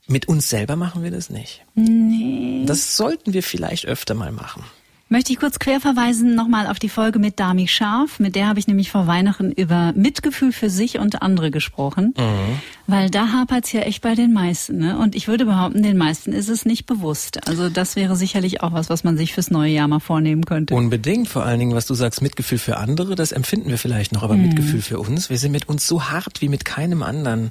Mit 0.06 0.28
uns 0.28 0.48
selber 0.48 0.76
machen 0.76 1.02
wir 1.02 1.10
das 1.10 1.30
nicht. 1.30 1.64
Nee. 1.74 2.62
Das 2.66 2.96
sollten 2.96 3.32
wir 3.32 3.42
vielleicht 3.42 3.86
öfter 3.86 4.14
mal 4.14 4.30
machen. 4.30 4.64
Möchte 5.12 5.33
ich 5.33 5.40
kurz 5.40 5.59
querverweisen 5.59 6.37
nochmal 6.37 6.69
auf 6.69 6.79
die 6.79 6.88
Folge 6.88 7.19
mit 7.19 7.40
Dami 7.40 7.67
Scharf. 7.67 8.21
Mit 8.21 8.37
der 8.37 8.47
habe 8.47 8.61
ich 8.61 8.69
nämlich 8.69 8.93
vor 8.93 9.09
Weihnachten 9.09 9.50
über 9.50 9.93
Mitgefühl 9.97 10.52
für 10.52 10.71
sich 10.71 11.00
und 11.00 11.21
andere 11.21 11.50
gesprochen. 11.50 12.14
Weil 12.87 13.11
da 13.11 13.33
hapert's 13.33 13.73
ja 13.73 13.81
echt 13.81 14.02
bei 14.02 14.14
den 14.14 14.33
meisten. 14.33 14.79
Ne? 14.79 14.97
Und 14.97 15.17
ich 15.17 15.26
würde 15.26 15.47
behaupten, 15.47 15.83
den 15.83 15.97
meisten 15.97 16.33
ist 16.33 16.49
es 16.49 16.64
nicht 16.64 16.87
bewusst. 16.87 17.49
Also 17.49 17.69
das 17.69 17.97
wäre 17.97 18.14
sicherlich 18.14 18.62
auch 18.62 18.73
was, 18.73 18.88
was 18.88 19.02
man 19.02 19.17
sich 19.17 19.33
fürs 19.33 19.50
neue 19.50 19.73
Jahr 19.73 19.88
mal 19.88 19.99
vornehmen 19.99 20.45
könnte. 20.45 20.76
Unbedingt, 20.76 21.29
vor 21.29 21.45
allen 21.45 21.59
Dingen, 21.59 21.75
was 21.75 21.87
du 21.87 21.95
sagst, 21.95 22.23
Mitgefühl 22.23 22.59
für 22.59 22.76
andere, 22.76 23.17
das 23.17 23.33
empfinden 23.33 23.69
wir 23.69 23.79
vielleicht 23.79 24.12
noch, 24.12 24.23
aber 24.23 24.37
Mitgefühl 24.37 24.81
für 24.81 25.00
uns, 25.00 25.29
wir 25.29 25.38
sind 25.38 25.50
mit 25.50 25.69
uns 25.69 25.88
so 25.88 26.05
hart 26.05 26.40
wie 26.40 26.49
mit 26.49 26.64
keinem 26.64 27.02
anderen. 27.02 27.50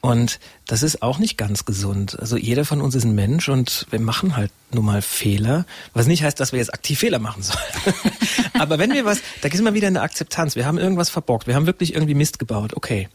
Und 0.00 0.38
das 0.66 0.84
ist 0.84 1.02
auch 1.02 1.18
nicht 1.18 1.36
ganz 1.36 1.64
gesund. 1.64 2.18
Also 2.20 2.36
jeder 2.36 2.64
von 2.64 2.80
uns 2.80 2.94
ist 2.94 3.04
ein 3.04 3.16
Mensch 3.16 3.48
und 3.48 3.86
wir 3.90 3.98
machen 3.98 4.36
halt 4.36 4.52
nun 4.70 4.84
mal 4.84 5.02
Fehler, 5.02 5.66
was 5.92 6.06
nicht 6.06 6.22
heißt, 6.22 6.38
dass 6.38 6.52
wir 6.52 6.60
jetzt 6.60 6.72
aktiv 6.72 7.00
Fehler 7.00 7.18
machen 7.18 7.42
sollen. 7.42 7.94
aber 8.58 8.78
wenn 8.78 8.92
wir 8.92 9.04
was, 9.04 9.20
da 9.42 9.48
ist 9.48 9.58
immer 9.58 9.74
wieder 9.74 9.88
eine 9.88 10.02
Akzeptanz. 10.02 10.54
Wir 10.54 10.66
haben 10.66 10.78
irgendwas 10.78 11.10
verbockt, 11.10 11.48
wir 11.48 11.56
haben 11.56 11.66
wirklich 11.66 11.94
irgendwie 11.94 12.14
Mist 12.14 12.38
gebaut, 12.38 12.74
okay. 12.76 13.08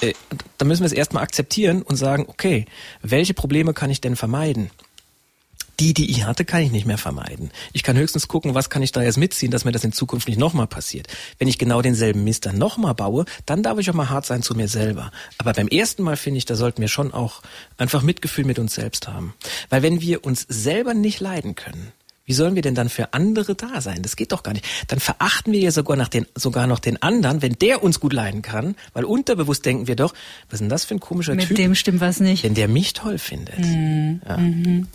Äh, 0.00 0.14
Dann 0.56 0.68
müssen 0.68 0.82
wir 0.82 0.86
es 0.86 0.92
erstmal 0.92 1.22
akzeptieren 1.22 1.82
und 1.82 1.96
sagen, 1.96 2.24
okay, 2.28 2.64
welche 3.02 3.34
Probleme 3.34 3.74
kann 3.74 3.90
ich 3.90 4.00
denn 4.00 4.16
vermeiden? 4.16 4.70
Die, 5.82 5.94
die 5.94 6.12
ich 6.12 6.26
hatte, 6.26 6.44
kann 6.44 6.62
ich 6.62 6.70
nicht 6.70 6.86
mehr 6.86 6.96
vermeiden. 6.96 7.50
Ich 7.72 7.82
kann 7.82 7.96
höchstens 7.96 8.28
gucken, 8.28 8.54
was 8.54 8.70
kann 8.70 8.82
ich 8.82 8.92
da 8.92 9.02
jetzt 9.02 9.16
mitziehen, 9.16 9.50
dass 9.50 9.64
mir 9.64 9.72
das 9.72 9.82
in 9.82 9.90
Zukunft 9.90 10.28
nicht 10.28 10.38
nochmal 10.38 10.68
passiert. 10.68 11.08
Wenn 11.40 11.48
ich 11.48 11.58
genau 11.58 11.82
denselben 11.82 12.22
Mist 12.22 12.46
dann 12.46 12.56
nochmal 12.56 12.94
baue, 12.94 13.24
dann 13.46 13.64
darf 13.64 13.80
ich 13.80 13.90
auch 13.90 13.94
mal 13.94 14.08
hart 14.08 14.24
sein 14.24 14.42
zu 14.42 14.54
mir 14.54 14.68
selber. 14.68 15.10
Aber 15.38 15.52
beim 15.52 15.66
ersten 15.66 16.04
Mal 16.04 16.16
finde 16.16 16.38
ich, 16.38 16.44
da 16.44 16.54
sollten 16.54 16.82
wir 16.82 16.86
schon 16.86 17.12
auch 17.12 17.42
einfach 17.78 18.02
Mitgefühl 18.02 18.44
mit 18.44 18.60
uns 18.60 18.76
selbst 18.76 19.08
haben. 19.08 19.34
Weil 19.70 19.82
wenn 19.82 20.00
wir 20.00 20.24
uns 20.24 20.46
selber 20.48 20.94
nicht 20.94 21.18
leiden 21.18 21.56
können, 21.56 21.90
wie 22.24 22.34
sollen 22.34 22.54
wir 22.54 22.62
denn 22.62 22.76
dann 22.76 22.88
für 22.88 23.12
andere 23.12 23.56
da 23.56 23.80
sein? 23.80 24.02
Das 24.02 24.14
geht 24.14 24.30
doch 24.30 24.44
gar 24.44 24.52
nicht. 24.52 24.64
Dann 24.86 25.00
verachten 25.00 25.52
wir 25.52 25.58
ja 25.58 25.72
sogar, 25.72 25.96
nach 25.96 26.06
den, 26.08 26.26
sogar 26.36 26.68
noch 26.68 26.78
den 26.78 27.02
anderen, 27.02 27.42
wenn 27.42 27.54
der 27.54 27.82
uns 27.82 27.98
gut 27.98 28.12
leiden 28.12 28.42
kann, 28.42 28.76
weil 28.92 29.04
unterbewusst 29.04 29.66
denken 29.66 29.88
wir 29.88 29.96
doch, 29.96 30.14
was 30.48 30.54
ist 30.54 30.60
denn 30.60 30.68
das 30.68 30.84
für 30.84 30.94
ein 30.94 31.00
komischer 31.00 31.34
Mit 31.34 31.48
Typ? 31.48 31.50
Mit 31.50 31.58
dem 31.58 31.74
stimmt 31.74 32.00
was 32.00 32.20
nicht. 32.20 32.44
Wenn 32.44 32.54
der 32.54 32.68
mich 32.68 32.92
toll 32.92 33.18
findet. 33.18 33.58
Mhm. 33.58 34.22
Ja. 34.24 34.36
Mhm. 34.36 34.86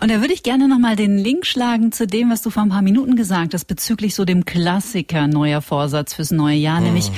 Und 0.00 0.10
da 0.10 0.20
würde 0.20 0.34
ich 0.34 0.42
gerne 0.42 0.68
nochmal 0.68 0.96
den 0.96 1.18
Link 1.18 1.46
schlagen 1.46 1.92
zu 1.92 2.06
dem, 2.06 2.30
was 2.30 2.42
du 2.42 2.50
vor 2.50 2.62
ein 2.62 2.68
paar 2.68 2.82
Minuten 2.82 3.16
gesagt 3.16 3.54
hast, 3.54 3.64
bezüglich 3.66 4.14
so 4.14 4.24
dem 4.24 4.44
Klassiker 4.44 5.26
neuer 5.26 5.62
Vorsatz 5.62 6.14
fürs 6.14 6.30
neue 6.30 6.56
Jahr, 6.56 6.80
mhm. 6.80 6.86
nämlich 6.86 7.10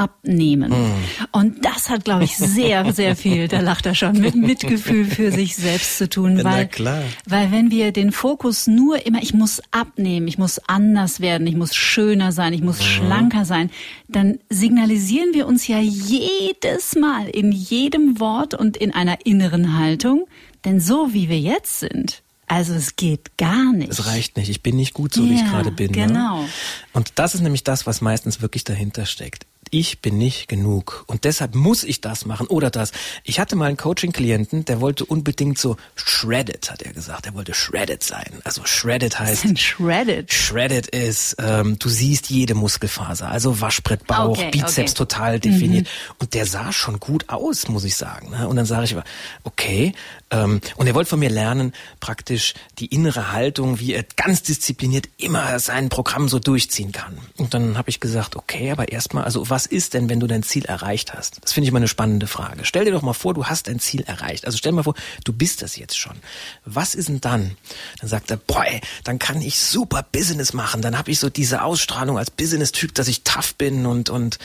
abnehmen. 0.00 0.70
Mm. 0.72 0.94
Und 1.32 1.64
das 1.64 1.90
hat, 1.90 2.04
glaube 2.04 2.24
ich, 2.24 2.36
sehr, 2.36 2.90
sehr 2.94 3.16
viel, 3.16 3.48
da 3.48 3.60
lacht 3.60 3.84
er 3.84 3.94
schon, 3.94 4.18
mit 4.18 4.34
Mitgefühl 4.34 5.04
für 5.04 5.30
sich 5.30 5.56
selbst 5.56 5.98
zu 5.98 6.08
tun. 6.08 6.42
Weil, 6.42 6.68
klar. 6.68 7.02
weil 7.26 7.52
wenn 7.52 7.70
wir 7.70 7.92
den 7.92 8.10
Fokus 8.10 8.66
nur 8.66 9.04
immer, 9.04 9.22
ich 9.22 9.34
muss 9.34 9.60
abnehmen, 9.70 10.26
ich 10.26 10.38
muss 10.38 10.58
anders 10.66 11.20
werden, 11.20 11.46
ich 11.46 11.54
muss 11.54 11.74
schöner 11.74 12.32
sein, 12.32 12.54
ich 12.54 12.62
muss 12.62 12.80
mm. 12.80 12.82
schlanker 12.82 13.44
sein, 13.44 13.70
dann 14.08 14.38
signalisieren 14.48 15.34
wir 15.34 15.46
uns 15.46 15.68
ja 15.68 15.78
jedes 15.80 16.96
Mal 16.96 17.28
in 17.28 17.52
jedem 17.52 18.20
Wort 18.20 18.54
und 18.54 18.78
in 18.78 18.94
einer 18.94 19.26
inneren 19.26 19.78
Haltung, 19.78 20.26
denn 20.64 20.80
so 20.80 21.12
wie 21.12 21.28
wir 21.28 21.38
jetzt 21.38 21.80
sind, 21.80 22.22
also 22.46 22.74
es 22.74 22.96
geht 22.96 23.36
gar 23.38 23.72
nicht. 23.72 23.92
Es 23.92 24.06
reicht 24.06 24.36
nicht. 24.36 24.48
Ich 24.48 24.62
bin 24.62 24.74
nicht 24.74 24.92
gut 24.92 25.14
so, 25.14 25.22
ja, 25.22 25.30
wie 25.30 25.34
ich 25.36 25.44
gerade 25.44 25.70
bin. 25.70 25.92
Ne? 25.92 26.06
Genau. 26.06 26.42
Ne? 26.42 26.48
Und 26.92 27.12
das 27.14 27.34
ist 27.34 27.42
nämlich 27.42 27.62
das, 27.62 27.86
was 27.86 28.00
meistens 28.00 28.42
wirklich 28.42 28.64
dahinter 28.64 29.06
steckt 29.06 29.46
ich 29.70 30.02
bin 30.02 30.18
nicht 30.18 30.48
genug 30.48 31.04
und 31.06 31.24
deshalb 31.24 31.54
muss 31.54 31.84
ich 31.84 32.00
das 32.00 32.26
machen 32.26 32.48
oder 32.48 32.70
das. 32.70 32.90
Ich 33.22 33.38
hatte 33.38 33.54
mal 33.54 33.66
einen 33.66 33.76
Coaching-Klienten, 33.76 34.64
der 34.64 34.80
wollte 34.80 35.04
unbedingt 35.04 35.58
so 35.58 35.76
shredded, 35.94 36.70
hat 36.70 36.82
er 36.82 36.92
gesagt. 36.92 37.26
Er 37.26 37.34
wollte 37.34 37.54
shredded 37.54 38.02
sein. 38.02 38.40
Also 38.44 38.62
shredded 38.64 39.18
heißt. 39.18 39.44
Was 39.44 39.50
ist 39.52 39.60
shredded? 39.60 40.32
Shredded 40.32 40.88
ist, 40.88 41.36
ähm, 41.38 41.78
du 41.78 41.88
siehst 41.88 42.30
jede 42.30 42.54
Muskelfaser, 42.54 43.30
also 43.30 43.60
Waschbrettbauch, 43.60 44.30
okay, 44.30 44.50
Bizeps 44.50 44.92
okay. 44.92 44.94
total 44.94 45.40
definiert. 45.40 45.86
Mhm. 45.86 46.14
Und 46.18 46.34
der 46.34 46.46
sah 46.46 46.72
schon 46.72 46.98
gut 46.98 47.28
aus, 47.28 47.68
muss 47.68 47.84
ich 47.84 47.94
sagen. 47.94 48.30
Ne? 48.30 48.48
Und 48.48 48.56
dann 48.56 48.66
sage 48.66 48.84
ich 48.84 48.92
aber, 48.92 49.04
okay. 49.44 49.92
Ähm, 50.30 50.60
und 50.76 50.86
er 50.86 50.94
wollte 50.94 51.10
von 51.10 51.18
mir 51.18 51.30
lernen, 51.30 51.72
praktisch 51.98 52.54
die 52.78 52.86
innere 52.86 53.32
Haltung, 53.32 53.80
wie 53.80 53.92
er 53.92 54.04
ganz 54.16 54.42
diszipliniert 54.42 55.08
immer 55.16 55.58
sein 55.58 55.88
Programm 55.88 56.28
so 56.28 56.38
durchziehen 56.38 56.92
kann. 56.92 57.18
Und 57.36 57.54
dann 57.54 57.76
habe 57.76 57.90
ich 57.90 58.00
gesagt, 58.00 58.36
okay, 58.36 58.70
aber 58.70 58.92
erstmal, 58.92 59.24
also 59.24 59.50
was 59.50 59.66
ist 59.66 59.94
denn, 59.94 60.08
wenn 60.08 60.20
du 60.20 60.26
dein 60.26 60.42
Ziel 60.42 60.64
erreicht 60.64 61.14
hast? 61.14 61.42
Das 61.42 61.52
finde 61.52 61.66
ich 61.66 61.72
mal 61.72 61.78
eine 61.78 61.88
spannende 61.88 62.26
Frage. 62.26 62.64
Stell 62.64 62.84
dir 62.84 62.92
doch 62.92 63.02
mal 63.02 63.12
vor, 63.12 63.34
du 63.34 63.46
hast 63.46 63.66
dein 63.66 63.80
Ziel 63.80 64.02
erreicht. 64.02 64.46
Also 64.46 64.58
stell 64.58 64.72
dir 64.72 64.76
mal 64.76 64.82
vor, 64.84 64.94
du 65.24 65.32
bist 65.32 65.62
das 65.62 65.76
jetzt 65.76 65.98
schon. 65.98 66.16
Was 66.64 66.94
ist 66.94 67.08
denn 67.08 67.20
dann? 67.20 67.56
Dann 68.00 68.08
sagt 68.08 68.30
er, 68.30 68.36
boah, 68.36 68.64
ey, 68.64 68.80
dann 69.04 69.18
kann 69.18 69.40
ich 69.40 69.58
super 69.58 70.04
Business 70.12 70.52
machen. 70.52 70.82
Dann 70.82 70.96
habe 70.96 71.10
ich 71.10 71.18
so 71.18 71.28
diese 71.28 71.62
Ausstrahlung 71.62 72.18
als 72.18 72.30
Business-Typ, 72.30 72.94
dass 72.94 73.08
ich 73.08 73.24
tough 73.24 73.54
bin 73.56 73.86
und, 73.86 74.10
und 74.10 74.38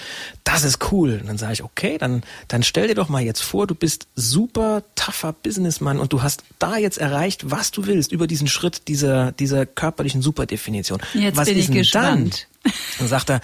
das 0.44 0.64
ist 0.64 0.92
cool. 0.92 1.20
Und 1.22 1.28
dann 1.28 1.38
sage 1.38 1.54
ich, 1.54 1.64
okay, 1.64 1.98
dann, 1.98 2.24
dann 2.48 2.64
stell 2.64 2.88
dir 2.88 2.96
doch 2.96 3.10
mal 3.10 3.22
jetzt 3.22 3.44
vor, 3.44 3.68
du 3.68 3.76
bist 3.76 4.08
super 4.16 4.84
tougher 4.96 5.34
Businessmann 5.76 6.00
und 6.00 6.14
du 6.14 6.22
hast 6.22 6.44
da 6.60 6.78
jetzt 6.78 6.98
erreicht, 6.98 7.52
was 7.52 7.72
du 7.72 7.86
willst 7.86 8.12
über 8.12 8.28
diesen 8.28 8.48
Schritt 8.48 8.88
dieser, 8.88 9.32
dieser 9.34 9.66
körperlichen 9.66 10.22
Superdefinition. 10.22 11.00
Jetzt 11.14 11.38
was 11.38 11.48
bin 11.48 11.58
ist 11.58 11.70
ich 11.70 11.76
gespannt. 11.76 12.48
Dann? 12.64 12.74
dann 13.00 13.08
sagt 13.08 13.30
er, 13.30 13.42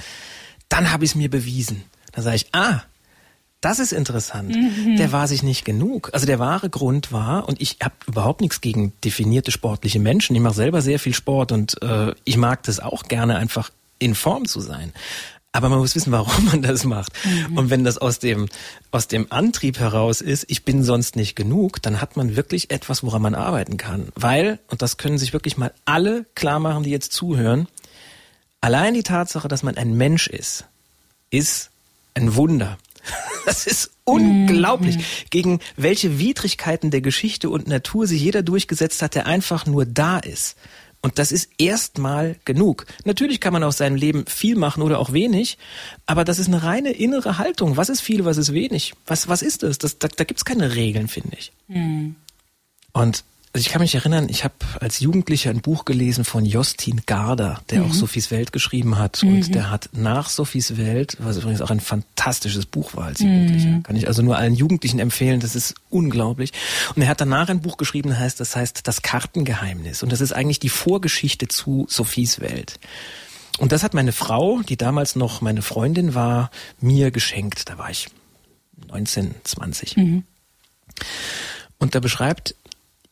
dann 0.70 0.92
habe 0.92 1.04
ich 1.04 1.12
es 1.12 1.16
mir 1.16 1.30
bewiesen. 1.30 1.84
Dann 2.14 2.24
sage 2.24 2.38
ich, 2.38 2.48
ah, 2.54 2.82
das 3.60 3.80
ist 3.80 3.92
interessant. 3.92 4.56
Mhm. 4.56 4.98
Der 4.98 5.12
war 5.12 5.28
sich 5.28 5.44
nicht 5.44 5.66
genug. 5.66 6.10
Also 6.14 6.26
der 6.26 6.40
wahre 6.40 6.70
Grund 6.70 7.12
war, 7.12 7.48
und 7.48 7.62
ich 7.62 7.78
habe 7.84 7.94
überhaupt 8.08 8.42
nichts 8.42 8.62
gegen 8.62 8.94
definierte 9.04 9.52
sportliche 9.52 10.00
Menschen. 10.00 10.36
Ich 10.36 10.42
mache 10.42 10.56
selber 10.56 10.82
sehr 10.82 11.00
viel 11.00 11.14
Sport 11.14 11.52
und 11.52 11.82
äh, 11.82 12.14
ich 12.24 12.38
mag 12.38 12.64
das 12.64 12.80
auch 12.80 13.04
gerne, 13.04 13.36
einfach 13.36 13.70
in 14.00 14.16
Form 14.16 14.46
zu 14.46 14.62
sein. 14.62 14.94
Aber 15.54 15.68
man 15.70 15.80
muss 15.80 15.96
wissen, 15.96 16.12
warum 16.12 16.46
man 16.52 16.62
das 16.62 16.86
macht. 16.86 17.14
Mhm. 17.26 17.58
Und 17.58 17.70
wenn 17.70 17.84
das 17.84 17.98
aus 17.98 18.20
dem, 18.20 18.48
aus 18.92 19.08
dem 19.08 19.28
Antrieb 19.32 19.80
heraus 19.80 20.22
ist, 20.22 20.46
ich 20.48 20.64
bin 20.64 20.84
sonst 20.84 21.16
nicht 21.16 21.36
genug, 21.36 21.82
dann 21.82 22.02
hat 22.02 22.16
man 22.18 22.36
wirklich 22.36 22.72
etwas, 22.72 23.04
woran 23.04 23.22
man 23.22 23.36
arbeiten 23.36 23.78
kann. 23.78 24.10
Weil, 24.16 24.60
und 24.68 24.82
das 24.82 24.98
können 24.98 25.18
sich 25.18 25.34
wirklich 25.34 25.58
mal 25.58 25.74
alle 25.86 26.26
klar 26.36 26.60
machen, 26.60 26.84
die 26.84 26.92
jetzt 26.92 27.12
zuhören, 27.12 27.68
Allein 28.62 28.94
die 28.94 29.02
Tatsache, 29.02 29.48
dass 29.48 29.64
man 29.64 29.76
ein 29.76 29.98
Mensch 29.98 30.28
ist, 30.28 30.66
ist 31.32 31.72
ein 32.14 32.36
Wunder. 32.36 32.78
Das 33.44 33.66
ist 33.66 33.90
unglaublich, 34.04 34.98
mhm. 34.98 35.04
gegen 35.32 35.60
welche 35.76 36.20
Widrigkeiten 36.20 36.92
der 36.92 37.02
Geschichte 37.02 37.50
und 37.50 37.68
Natur 37.68 38.06
sich 38.06 38.22
jeder 38.22 38.44
durchgesetzt 38.44 39.02
hat, 39.02 39.16
der 39.16 39.26
einfach 39.26 39.66
nur 39.66 39.88
da 39.88 40.20
ist. 40.20 40.58
Und 41.02 41.18
das 41.18 41.32
ist 41.32 41.50
erstmal 41.58 42.36
genug. 42.46 42.86
Natürlich 43.06 43.40
kann 43.40 43.54
man 43.54 43.64
aus 43.64 43.78
seinem 43.78 43.96
Leben 43.96 44.26
viel 44.28 44.56
machen 44.56 44.84
oder 44.84 45.00
auch 45.00 45.14
wenig, 45.14 45.58
aber 46.06 46.24
das 46.24 46.38
ist 46.38 46.48
eine 46.48 46.62
reine 46.62 46.92
innere 46.92 47.40
Haltung. 47.40 47.76
Was 47.76 47.90
ist 47.90 48.02
viel, 48.02 48.24
was 48.24 48.38
ist 48.38 48.54
wenig? 48.54 48.94
Was, 49.08 49.28
was 49.28 49.42
ist 49.42 49.64
das? 49.64 49.80
das 49.80 49.98
da 49.98 50.08
da 50.08 50.24
gibt 50.24 50.40
es 50.40 50.46
keine 50.46 50.76
Regeln, 50.76 51.08
finde 51.08 51.38
ich. 51.40 51.52
Mhm. 51.68 52.16
Und 52.94 53.24
also 53.54 53.66
ich 53.66 53.70
kann 53.70 53.82
mich 53.82 53.96
erinnern, 53.96 54.30
ich 54.30 54.46
habe 54.46 54.54
als 54.80 55.02
Jugendlicher 55.02 55.50
ein 55.50 55.60
Buch 55.60 55.84
gelesen 55.84 56.24
von 56.24 56.46
Jostin 56.46 57.02
Garder, 57.06 57.62
der 57.70 57.82
mhm. 57.82 57.90
auch 57.90 57.94
Sophies 57.94 58.32
Welt 58.32 58.54
geschrieben 58.54 58.98
hat. 58.98 59.22
Mhm. 59.24 59.30
Und 59.30 59.56
der 59.56 59.70
hat 59.70 59.90
nach 59.92 60.30
Sophies 60.30 60.78
Welt, 60.78 61.18
was 61.20 61.36
übrigens 61.38 61.62
auch 61.62 61.70
ein 61.70 61.82
fantastisches 61.82 62.66
Buch 62.66 62.96
war 62.96 63.06
als 63.06 63.20
Jugendlicher, 63.20 63.68
mhm. 63.68 63.84
kann 63.84 63.98
ich 63.98 64.08
also 64.08 64.22
nur 64.22 64.38
allen 64.38 64.54
Jugendlichen 64.54 65.00
empfehlen, 65.00 65.42
das 65.42 65.56
ist 65.56 65.76
unglaublich. 65.90 66.54
Und 66.96 67.02
er 67.02 67.10
hat 67.10 67.20
danach 67.20 67.50
ein 67.50 67.60
Buch 67.60 67.76
geschrieben, 67.76 68.18
heißt, 68.18 68.40
das 68.40 68.56
heißt 68.56 68.88
Das 68.88 69.02
Kartengeheimnis. 69.02 70.02
Und 70.02 70.14
das 70.14 70.22
ist 70.22 70.32
eigentlich 70.32 70.60
die 70.60 70.70
Vorgeschichte 70.70 71.50
zu 71.50 71.86
Sophies 71.90 72.40
Welt. 72.40 72.80
Und 73.58 73.74
das 73.74 73.84
hat 73.84 73.94
meine 73.94 74.14
Frau, 74.14 74.62
die 74.62 74.78
damals 74.78 75.18
noch 75.18 75.42
meine 75.42 75.62
Freundin 75.62 76.16
war, 76.16 76.52
mir 76.80 77.12
geschenkt. 77.12 77.70
Da 77.70 77.78
war 77.78 77.90
ich 77.90 78.08
19, 78.88 79.36
20. 79.44 79.98
Mhm. 79.98 80.24
Und 81.80 81.96
da 81.96 82.00
beschreibt 82.00 82.56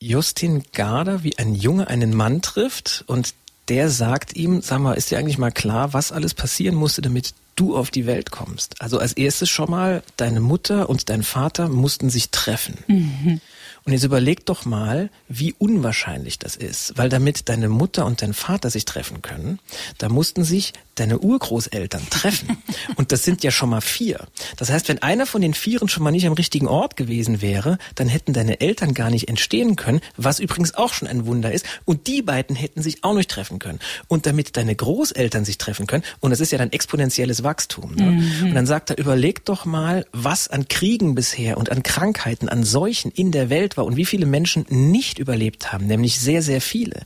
Justin 0.01 0.63
Garder, 0.71 1.23
wie 1.23 1.37
ein 1.37 1.55
Junge 1.55 1.87
einen 1.87 2.15
Mann 2.15 2.41
trifft 2.41 3.03
und 3.07 3.33
der 3.67 3.89
sagt 3.89 4.35
ihm, 4.35 4.61
sag 4.61 4.79
mal, 4.79 4.93
ist 4.93 5.11
dir 5.11 5.19
eigentlich 5.19 5.37
mal 5.37 5.51
klar, 5.51 5.93
was 5.93 6.11
alles 6.11 6.33
passieren 6.33 6.75
musste, 6.75 7.01
damit 7.01 7.33
du 7.55 7.75
auf 7.75 7.91
die 7.91 8.05
Welt 8.05 8.31
kommst? 8.31 8.81
Also 8.81 8.97
als 8.97 9.13
erstes 9.13 9.49
schon 9.49 9.69
mal, 9.69 10.01
deine 10.17 10.39
Mutter 10.39 10.89
und 10.89 11.09
dein 11.09 11.23
Vater 11.23 11.67
mussten 11.67 12.09
sich 12.09 12.29
treffen. 12.31 12.77
Mhm. 12.87 13.41
Und 13.89 13.93
jetzt 13.93 14.03
überleg 14.03 14.45
doch 14.45 14.65
mal, 14.65 15.09
wie 15.29 15.55
unwahrscheinlich 15.57 16.37
das 16.37 16.55
ist. 16.55 16.95
Weil 16.95 17.09
damit 17.09 17.49
deine 17.49 17.69
Mutter 17.69 18.05
und 18.05 18.21
dein 18.21 18.35
Vater 18.35 18.69
sich 18.69 18.85
treffen 18.85 19.23
können, 19.23 19.57
da 19.97 20.09
mussten 20.09 20.43
sich 20.43 20.73
deine 20.99 21.17
Urgroßeltern 21.17 22.01
treffen. 22.09 22.57
Und 22.95 23.11
das 23.11 23.23
sind 23.23 23.43
ja 23.43 23.51
schon 23.51 23.69
mal 23.69 23.81
vier. 23.81 24.27
Das 24.57 24.69
heißt, 24.69 24.89
wenn 24.89 25.01
einer 25.01 25.25
von 25.25 25.41
den 25.41 25.53
Vieren 25.53 25.87
schon 25.87 26.03
mal 26.03 26.11
nicht 26.11 26.27
am 26.27 26.33
richtigen 26.33 26.67
Ort 26.67 26.97
gewesen 26.97 27.41
wäre, 27.41 27.77
dann 27.95 28.07
hätten 28.07 28.33
deine 28.33 28.59
Eltern 28.61 28.93
gar 28.93 29.09
nicht 29.09 29.29
entstehen 29.29 29.75
können, 29.75 30.01
was 30.17 30.39
übrigens 30.39 30.73
auch 30.75 30.93
schon 30.93 31.07
ein 31.07 31.25
Wunder 31.25 31.51
ist. 31.51 31.65
Und 31.85 32.07
die 32.07 32.21
beiden 32.21 32.55
hätten 32.55 32.81
sich 32.81 33.03
auch 33.03 33.13
nicht 33.13 33.31
treffen 33.31 33.59
können. 33.59 33.79
Und 34.07 34.25
damit 34.25 34.57
deine 34.57 34.75
Großeltern 34.75 35.45
sich 35.45 35.57
treffen 35.57 35.87
können, 35.87 36.03
und 36.19 36.31
das 36.31 36.39
ist 36.39 36.51
ja 36.51 36.57
dann 36.57 36.71
exponentielles 36.71 37.43
Wachstum. 37.43 37.95
Ne? 37.95 38.11
Mhm. 38.11 38.47
Und 38.49 38.55
dann 38.55 38.65
sagt 38.65 38.89
er, 38.89 38.97
überleg 38.97 39.45
doch 39.45 39.65
mal, 39.65 40.05
was 40.11 40.47
an 40.49 40.67
Kriegen 40.67 41.15
bisher 41.15 41.57
und 41.57 41.71
an 41.71 41.83
Krankheiten, 41.83 42.49
an 42.49 42.63
Seuchen 42.63 43.11
in 43.11 43.31
der 43.31 43.49
Welt 43.49 43.77
war 43.79 43.85
und 43.85 43.95
wie 43.97 44.05
viele 44.05 44.27
Menschen 44.27 44.65
nicht 44.69 45.17
überlebt 45.17 45.73
haben, 45.73 45.87
nämlich 45.87 46.19
sehr, 46.19 46.43
sehr 46.43 46.61
viele. 46.61 47.01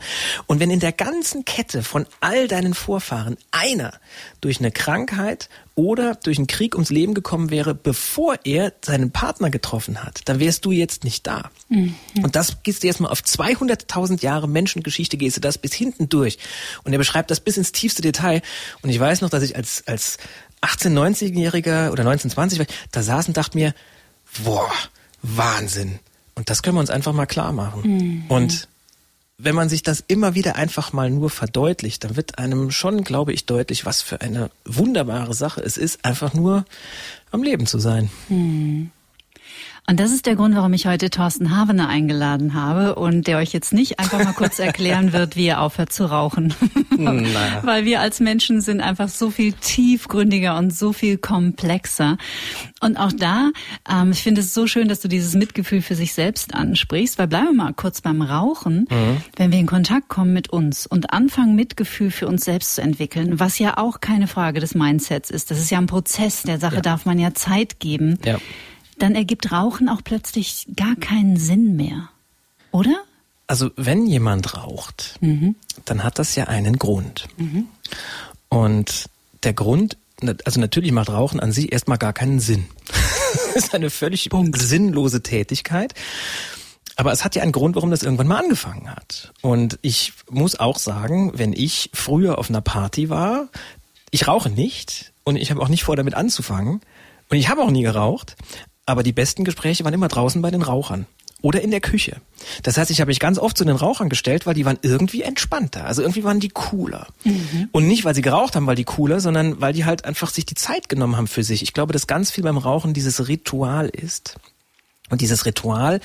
Und 0.48 0.60
wenn 0.60 0.70
in 0.70 0.82
der 0.82 0.92
ganzen 0.92 1.46
Kette 1.46 1.84
von 1.84 2.06
all 2.20 2.50
deinen 2.50 2.74
Vorfahren 2.74 3.38
einer 3.52 3.94
durch 4.42 4.60
eine 4.60 4.72
Krankheit 4.72 5.48
oder 5.76 6.16
durch 6.16 6.38
einen 6.38 6.48
Krieg 6.48 6.76
ums 6.76 6.90
Leben 6.90 7.14
gekommen 7.14 7.50
wäre, 7.50 7.74
bevor 7.74 8.36
er 8.44 8.74
seinen 8.84 9.12
Partner 9.12 9.50
getroffen 9.50 10.04
hat, 10.04 10.22
dann 10.26 10.40
wärst 10.40 10.66
du 10.66 10.72
jetzt 10.72 11.04
nicht 11.04 11.26
da. 11.26 11.50
Mhm. 11.70 11.96
Und 12.22 12.36
das 12.36 12.62
gehst 12.64 12.84
du 12.84 12.88
jetzt 12.88 13.00
mal 13.00 13.10
auf 13.10 13.22
200.000 13.22 14.22
Jahre 14.22 14.50
Menschengeschichte, 14.50 15.18
gehst 15.18 15.38
du 15.38 15.42
das 15.42 15.58
bis 15.58 15.74
hinten 15.74 16.10
durch. 16.10 16.38
Und 16.84 16.92
er 16.92 17.00
beschreibt 17.00 17.32
das 17.32 17.40
bis 17.40 17.58
ins 17.58 17.72
tiefste 17.72 18.02
Detail. 18.02 18.42
Und 18.82 18.90
ich 18.90 19.00
weiß 19.00 19.22
noch, 19.22 19.30
dass 19.30 19.44
ich 19.44 19.56
als, 19.56 19.84
als 19.88 20.18
18-, 20.62 20.94
19-Jähriger 20.94 21.92
oder 21.92 22.04
19, 22.04 22.32
20, 22.32 22.68
da 22.92 23.04
saß 23.04 23.28
und 23.28 23.38
dachte 23.38 23.58
mir, 23.58 23.74
boah, 24.44 24.72
Wahnsinn. 25.22 26.00
Und 26.36 26.50
das 26.50 26.63
können 26.63 26.76
wir 26.78 26.82
uns 26.82 26.89
einfach 26.89 27.13
mal 27.13 27.26
klar 27.26 27.52
machen. 27.52 27.82
Mhm. 27.84 28.26
Und 28.28 28.67
wenn 29.38 29.56
man 29.56 29.69
sich 29.69 29.84
das 29.84 30.04
immer 30.08 30.36
wieder 30.36 30.56
einfach 30.56 30.93
mal 30.93 31.10
nur 31.10 31.30
verdeutlicht, 31.30 32.04
dann 32.04 32.15
wird 32.15 32.38
einem 32.38 32.72
schon, 32.72 33.04
glaube 33.04 33.34
ich, 33.34 33.46
deutlich, 33.46 33.86
was 33.86 34.02
für 34.02 34.22
eine 34.22 34.50
wunderbare 34.65 35.34
Sache 35.34 35.62
es 35.62 35.78
ist, 35.78 36.06
einfach 36.06 36.34
nur 36.34 36.65
am 37.32 37.43
Leben 37.43 37.65
zu 37.65 37.80
sein. 37.80 38.10
Mhm. 38.30 38.91
Und 39.86 40.00
das 40.00 40.12
ist 40.12 40.26
der 40.26 40.38
Grund, 40.38 40.56
warum 40.56 40.72
ich 40.72 40.88
heute 40.88 41.10
Thorsten 41.10 41.56
Havener 41.56 41.89
eingeladen 41.89 42.54
habe 42.54 42.96
und 42.96 43.28
der 43.28 43.38
euch 43.38 43.52
jetzt 43.52 43.74
nicht 43.74 44.00
einfach 44.00 44.24
mal 44.24 44.32
kurz 44.34 44.58
erklären 44.60 45.12
wird, 45.12 45.36
wie 45.36 45.48
ihr 45.48 45.60
aufhört 45.60 45.91
zu 45.91 46.06
rauchen. 46.06 46.54
Naja. 46.96 47.62
Weil 47.63 47.86
wir 47.86 48.02
als 48.02 48.19
Menschen 48.19 48.62
sind 48.62 48.80
einfach 48.80 49.10
so 49.10 49.32
viel 49.32 49.54
tiefgründiger 49.54 50.56
und 50.56 50.74
so 50.76 50.93
viel 50.93 51.17
komplexer. 51.17 52.17
Und 52.82 52.98
auch 52.98 53.12
da, 53.12 53.50
ähm, 53.91 54.12
ich 54.12 54.22
finde 54.22 54.41
es 54.41 54.54
so 54.54 54.67
schön, 54.67 54.88
dass 54.88 55.00
du 55.00 55.08
dieses 55.08 55.34
Mitgefühl 55.34 55.82
für 55.82 55.96
sich 55.96 56.13
selbst 56.13 56.54
ansprichst, 56.54 57.17
weil 57.17 57.28
bleiben 57.28 57.48
wir 57.48 57.54
mal 57.54 57.74
kurz 57.74 58.02
beim 58.02 58.22
Rauchen. 58.22 58.88
Mhm. 58.91 59.17
Wenn 59.36 59.52
wir 59.52 59.60
in 59.60 59.65
Kontakt 59.65 60.08
kommen 60.08 60.34
mit 60.34 60.50
uns 60.52 60.86
und 60.86 61.12
anfangen, 61.12 61.56
Mitgefühl 61.56 62.12
für 62.12 62.28
uns 62.28 62.46
selbst 62.46 62.76
zu 62.76 62.82
entwickeln, 62.82 63.39
was 63.39 63.58
ja 63.58 63.78
auch 63.78 64.00
keine 64.00 64.28
Frage 64.28 64.60
des 64.60 64.76
Mindsets 64.76 65.32
ist. 65.32 65.50
Das 65.50 65.60
ist 65.60 65.72
ja 65.72 65.80
ein 65.80 65.88
Prozess, 65.88 66.43
der 66.43 66.60
Sache 66.60 66.76
ja. 66.76 66.82
darf 66.82 67.06
man 67.06 67.17
ja 67.17 67.34
Zeit 67.34 67.80
geben. 67.80 68.19
Ja 68.24 68.38
dann 69.00 69.16
ergibt 69.16 69.52
Rauchen 69.52 69.90
auch 69.90 70.02
plötzlich 70.04 70.68
gar 70.76 70.96
keinen 70.96 71.38
Sinn 71.38 71.76
mehr, 71.76 72.10
oder? 72.72 72.96
Also 73.48 73.72
wenn 73.76 74.08
jemand 74.08 74.56
raucht, 74.56 75.18
mhm. 75.22 75.56
dann 75.86 76.04
hat 76.04 76.20
das 76.20 76.36
ja 76.36 76.46
einen 76.46 76.80
Grund. 76.80 77.28
Mhm. 77.38 77.68
Und 78.50 79.06
der 79.44 79.54
Grund, 79.54 79.98
also 80.46 80.60
natürlich 80.60 80.92
macht 80.92 81.10
Rauchen 81.10 81.40
an 81.40 81.52
sich 81.52 81.72
erstmal 81.72 81.98
gar 81.98 82.14
keinen 82.14 82.40
Sinn. 82.40 82.66
das 83.34 83.66
ist 83.66 83.76
eine 83.76 83.90
völlig 83.90 84.30
Punkt. 84.30 84.60
sinnlose 84.60 85.22
Tätigkeit. 85.22 85.94
Aber 86.96 87.12
es 87.12 87.24
hat 87.24 87.36
ja 87.36 87.42
einen 87.42 87.52
Grund, 87.52 87.76
warum 87.76 87.92
das 87.92 88.04
irgendwann 88.04 88.28
mal 88.28 88.40
angefangen 88.40 88.90
hat. 88.90 89.34
Und 89.42 89.80
ich 89.82 90.14
muss 90.30 90.60
auch 90.60 90.78
sagen, 90.78 91.32
wenn 91.36 91.52
ich 91.52 91.90
früher 91.94 92.38
auf 92.38 92.50
einer 92.50 92.62
Party 92.62 93.10
war, 93.10 93.50
ich 94.12 94.28
rauche 94.28 94.50
nicht 94.50 95.12
und 95.24 95.36
ich 95.36 95.50
habe 95.50 95.62
auch 95.62 95.70
nicht 95.70 95.84
vor, 95.84 95.96
damit 95.96 96.14
anzufangen. 96.14 96.82
Und 97.30 97.38
ich 97.38 97.50
habe 97.50 97.64
auch 97.64 97.72
nie 97.72 97.82
geraucht, 97.82 98.36
aber 98.86 99.04
die 99.04 99.13
besten 99.13 99.43
Gespräche 99.43 99.84
waren 99.84 99.93
immer 99.93 100.08
draußen 100.08 100.41
bei 100.41 100.52
den 100.52 100.62
Rauchern 100.62 101.06
oder 101.43 101.62
in 101.62 101.72
der 101.72 101.82
Küche. 101.82 102.22
Das 102.63 102.78
heißt, 102.78 102.89
ich 102.89 103.02
habe 103.02 103.10
mich 103.10 103.19
ganz 103.19 103.38
oft 103.38 103.58
zu 103.58 103.65
den 103.65 103.76
Rauchern 103.76 104.10
gestellt, 104.10 104.46
weil 104.46 104.56
die 104.56 104.65
waren 104.65 104.80
irgendwie 104.82 105.24
entspannter. 105.24 105.86
Also 105.86 106.02
irgendwie 106.02 106.24
waren 106.24 106.39
die 106.39 106.50
cooler. 106.50 107.08
Mhm. 107.26 107.67
Und 107.74 107.86
nicht, 107.86 108.06
weil 108.06 108.15
sie 108.15 108.22
geraucht 108.22 108.56
haben, 108.56 108.65
weil 108.65 108.78
die 108.78 108.86
cooler, 108.86 109.19
sondern 109.19 109.60
weil 109.60 109.74
die 109.74 109.84
halt 109.84 110.06
einfach 110.06 110.30
sich 110.30 110.46
die 110.46 110.56
Zeit 110.56 110.88
genommen 110.88 111.17
haben 111.17 111.28
für 111.28 111.43
sich. 111.43 111.62
Ich 111.62 111.74
glaube, 111.74 111.91
dass 111.91 112.08
ganz 112.08 112.32
viel 112.32 112.46
beim 112.46 112.58
Rauchen 112.58 112.93
dieses 112.93 113.28
Ritual 113.28 113.89
ist. 113.89 114.38
Und 115.10 115.19
dieses 115.19 115.46
Ritual 115.46 116.00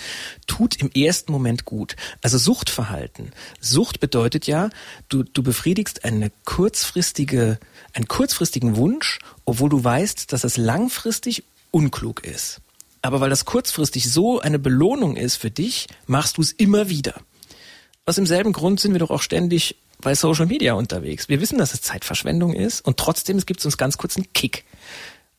tut 0.48 0.76
im 0.76 0.90
ersten 0.90 1.30
Moment 1.30 1.64
gut. 1.64 1.94
Also 2.20 2.36
Suchtverhalten. 2.36 3.30
Sucht 3.60 4.00
bedeutet 4.00 4.48
ja, 4.48 4.70
du, 5.08 5.22
du 5.22 5.44
befriedigst 5.44 6.04
eine 6.04 6.32
kurzfristige, 6.44 7.58
einen 7.92 8.08
kurzfristigen 8.08 8.76
Wunsch, 8.76 9.20
obwohl 9.44 9.70
du 9.70 9.82
weißt, 9.82 10.32
dass 10.32 10.42
es 10.42 10.56
langfristig 10.56 11.44
unklug 11.70 12.24
ist. 12.24 12.60
Aber 13.02 13.20
weil 13.20 13.30
das 13.30 13.44
kurzfristig 13.44 14.10
so 14.10 14.40
eine 14.40 14.58
Belohnung 14.58 15.16
ist 15.16 15.36
für 15.36 15.50
dich, 15.50 15.86
machst 16.06 16.36
du 16.36 16.42
es 16.42 16.52
immer 16.52 16.88
wieder. 16.88 17.14
Aus 18.06 18.16
demselben 18.16 18.52
Grund 18.52 18.80
sind 18.80 18.92
wir 18.92 18.98
doch 18.98 19.10
auch 19.10 19.22
ständig 19.22 19.76
bei 20.00 20.14
Social 20.14 20.46
Media 20.46 20.74
unterwegs. 20.74 21.28
Wir 21.28 21.40
wissen, 21.40 21.58
dass 21.58 21.74
es 21.74 21.82
Zeitverschwendung 21.82 22.54
ist 22.54 22.80
und 22.80 22.96
trotzdem 22.96 23.36
es 23.36 23.46
gibt 23.46 23.64
uns 23.64 23.76
ganz 23.76 23.98
kurz 23.98 24.16
einen 24.16 24.32
Kick. 24.32 24.64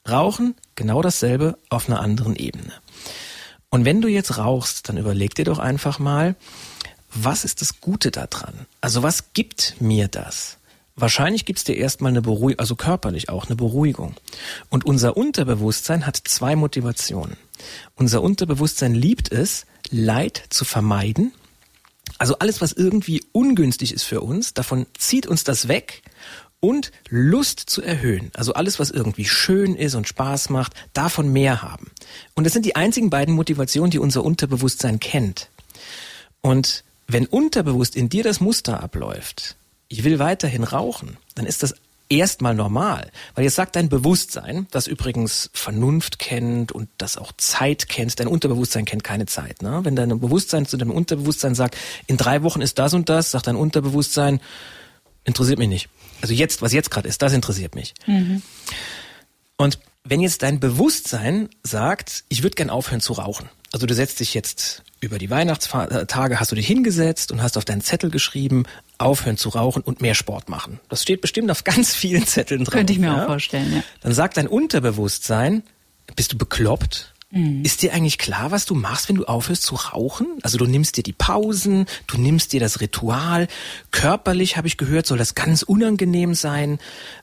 Rauchen, 0.08 0.56
genau 0.76 1.02
dasselbe 1.02 1.58
auf 1.70 1.90
einer 1.90 2.00
anderen 2.00 2.36
Ebene. 2.36 2.74
Und 3.70 3.86
wenn 3.86 4.02
du 4.02 4.08
jetzt 4.08 4.38
rauchst, 4.38 4.90
dann 4.90 4.98
überleg 4.98 5.36
dir 5.36 5.46
doch 5.46 5.60
einfach 5.60 6.00
mal, 6.00 6.36
was 7.14 7.44
ist 7.44 7.62
das 7.62 7.82
Gute 7.82 8.12
daran? 8.12 8.68
Also 8.82 9.04
was 9.04 9.34
gibt 9.34 9.76
mir 9.80 10.08
das? 10.08 10.59
Wahrscheinlich 11.00 11.46
gibt's 11.46 11.64
dir 11.64 11.78
erstmal 11.78 12.12
eine 12.12 12.22
Beruhigung, 12.22 12.60
also 12.60 12.76
körperlich 12.76 13.30
auch 13.30 13.46
eine 13.46 13.56
Beruhigung. 13.56 14.16
Und 14.70 14.86
unser 14.86 15.16
Unterbewusstsein 15.16 16.06
hat 16.06 16.18
zwei 16.26 16.56
Motivationen. 16.56 17.38
Unser 17.96 18.22
Unterbewusstsein 18.22 18.94
liebt 18.94 19.32
es, 19.32 19.66
Leid 19.90 20.44
zu 20.50 20.66
vermeiden. 20.66 21.32
Also 22.18 22.40
alles, 22.40 22.60
was 22.62 22.74
irgendwie 22.74 23.24
ungünstig 23.32 23.94
ist 23.94 24.04
für 24.04 24.22
uns, 24.22 24.54
davon 24.54 24.88
zieht 24.98 25.26
uns 25.26 25.44
das 25.46 25.68
weg 25.70 26.02
und 26.60 26.92
Lust 27.10 27.62
zu 27.62 27.82
erhöhen. 27.82 28.32
Also 28.34 28.54
alles, 28.54 28.80
was 28.80 28.92
irgendwie 28.92 29.26
schön 29.26 29.76
ist 29.76 29.96
und 29.96 30.08
Spaß 30.08 30.50
macht, 30.50 30.74
davon 30.92 31.32
mehr 31.32 31.62
haben. 31.62 31.92
Und 32.36 32.44
das 32.44 32.52
sind 32.52 32.66
die 32.66 32.76
einzigen 32.76 33.10
beiden 33.10 33.34
Motivationen, 33.34 33.92
die 33.92 34.00
unser 34.00 34.26
Unterbewusstsein 34.26 35.00
kennt. 35.00 35.50
Und 36.42 36.84
wenn 37.08 37.26
unterbewusst 37.26 37.96
in 37.96 38.10
dir 38.10 38.24
das 38.24 38.42
Muster 38.42 38.84
abläuft, 38.84 39.56
ich 39.90 40.04
will 40.04 40.20
weiterhin 40.20 40.64
rauchen, 40.64 41.18
dann 41.36 41.46
ist 41.46 41.64
das 41.64 41.76
erstmal 42.10 42.56
normal. 42.56 43.12
Weil 43.36 43.44
jetzt 43.44 43.56
sagt 43.56 43.76
dein 43.76 43.90
Bewusstsein, 43.90 44.68
das 44.72 44.88
übrigens 44.88 45.50
Vernunft 45.54 46.20
kennt 46.20 46.72
und 46.72 46.90
das 46.98 47.18
auch 47.18 47.32
Zeit 47.38 47.88
kennt, 47.88 48.20
dein 48.20 48.28
Unterbewusstsein 48.28 48.86
kennt 48.86 49.04
keine 49.04 49.26
Zeit. 49.26 49.62
Ne? 49.62 49.82
Wenn 49.84 49.96
dein 49.96 50.20
Bewusstsein 50.20 50.66
zu 50.66 50.78
deinem 50.78 50.92
Unterbewusstsein 50.92 51.56
sagt, 51.56 51.78
in 52.08 52.18
drei 52.18 52.44
Wochen 52.44 52.62
ist 52.62 52.80
das 52.80 52.94
und 52.94 53.10
das, 53.10 53.32
sagt 53.32 53.48
dein 53.48 53.56
Unterbewusstsein, 53.56 54.42
interessiert 55.24 55.60
mich 55.60 55.70
nicht. 55.70 55.90
Also 56.22 56.34
jetzt, 56.34 56.62
was 56.62 56.74
jetzt 56.74 56.92
gerade 56.92 57.08
ist, 57.08 57.22
das 57.22 57.34
interessiert 57.34 57.76
mich. 57.76 57.94
Mhm. 58.08 58.42
Und 59.58 59.80
wenn 60.04 60.22
jetzt 60.22 60.42
dein 60.42 60.60
Bewusstsein 60.60 61.50
sagt, 61.64 62.24
ich 62.30 62.44
würde 62.44 62.56
gern 62.56 62.70
aufhören 62.70 63.02
zu 63.02 63.14
rauchen, 63.14 63.50
also 63.72 63.86
du 63.86 63.94
setzt 63.94 64.20
dich 64.20 64.34
jetzt 64.34 64.84
über 65.02 65.18
die 65.18 65.30
Weihnachtstage, 65.30 66.40
hast 66.40 66.52
du 66.52 66.56
dich 66.56 66.68
hingesetzt 66.68 67.32
und 67.32 67.42
hast 67.42 67.58
auf 67.58 67.66
deinen 67.66 67.82
Zettel 67.82 68.10
geschrieben, 68.10 68.66
aufhören 68.98 69.38
zu 69.38 69.50
rauchen 69.50 69.82
und 69.82 70.02
mehr 70.02 70.16
Sport 70.16 70.50
machen. 70.50 70.80
Das 70.90 71.02
steht 71.02 71.22
bestimmt 71.22 71.50
auf 71.52 71.64
ganz 71.64 71.96
vielen 71.96 72.26
Zetteln 72.26 72.64
drauf. 72.64 72.74
Könnte 72.74 72.94
ich 72.94 73.00
mir 73.00 73.08
ja? 73.08 73.24
auch 73.24 73.28
vorstellen, 73.28 73.74
ja. 73.74 73.84
Dann 74.02 74.14
sagt 74.14 74.38
dein 74.38 74.48
Unterbewusstsein, 74.48 75.64
bist 76.16 76.34
du 76.34 76.38
bekloppt? 76.38 77.14
Mhm. 77.32 77.64
Ist 77.64 77.84
dir 77.84 77.94
eigentlich 77.94 78.18
klar, 78.18 78.52
was 78.52 78.66
du 78.66 78.74
machst, 78.74 79.08
wenn 79.08 79.16
du 79.16 79.26
aufhörst 79.26 79.64
zu 79.64 79.76
rauchen? 79.76 80.28
Also 80.42 80.58
du 80.58 80.66
nimmst 80.66 80.98
dir 80.98 81.04
die 81.04 81.14
Pausen, 81.14 81.86
du 82.08 82.18
nimmst 82.18 82.54
dir 82.54 82.60
das 82.60 82.82
Ritual. 82.82 83.48
Körperlich, 83.92 84.58
habe 84.58 84.68
ich 84.68 84.78
gehört, 84.78 85.06
soll 85.06 85.20
das 85.20 85.36
ganz 85.36 85.62
unangenehm 85.62 86.34
sein. 86.34 86.80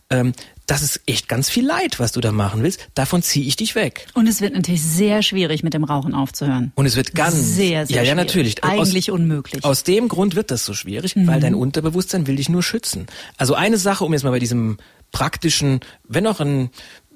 Ähm, 0.09 0.33
das 0.67 0.83
ist 0.83 1.01
echt 1.07 1.29
ganz 1.29 1.49
viel 1.49 1.65
Leid, 1.65 2.01
was 2.01 2.13
du 2.13 2.21
da 2.21 2.33
machen 2.33 2.63
willst. 2.63 2.89
Davon 2.95 3.23
ziehe 3.23 3.47
ich 3.47 3.55
dich 3.57 3.77
weg. 3.77 4.07
Und 4.15 4.27
es 4.27 4.41
wird 4.41 4.55
natürlich 4.55 4.83
sehr 4.83 5.23
schwierig, 5.23 5.63
mit 5.63 5.75
dem 5.75 5.85
Rauchen 5.85 6.13
aufzuhören. 6.13 6.73
Und 6.75 6.87
es 6.87 6.97
wird 6.97 7.15
ganz 7.15 7.37
sehr, 7.37 7.87
sehr 7.87 7.97
ja, 7.97 8.03
ja, 8.03 8.15
natürlich. 8.17 8.65
Eigentlich 8.65 9.11
aus, 9.11 9.19
unmöglich. 9.19 9.65
Aus 9.65 9.85
dem 9.85 10.09
Grund 10.09 10.35
wird 10.35 10.51
das 10.51 10.65
so 10.65 10.75
schwierig, 10.75 11.15
mhm. 11.15 11.29
weil 11.29 11.41
dein 11.41 11.55
Unterbewusstsein 11.55 12.27
will 12.27 12.37
dich 12.37 12.49
nur 12.49 12.65
schützen. 12.65 13.07
Also 13.37 13.55
eine 13.55 13.79
Sache, 13.79 14.05
um 14.05 14.13
jetzt 14.13 14.25
mal 14.25 14.31
bei 14.31 14.41
diesem 14.41 14.79
praktischen, 15.13 15.81
wenn 16.05 16.27
auch 16.27 16.41
ein 16.41 16.71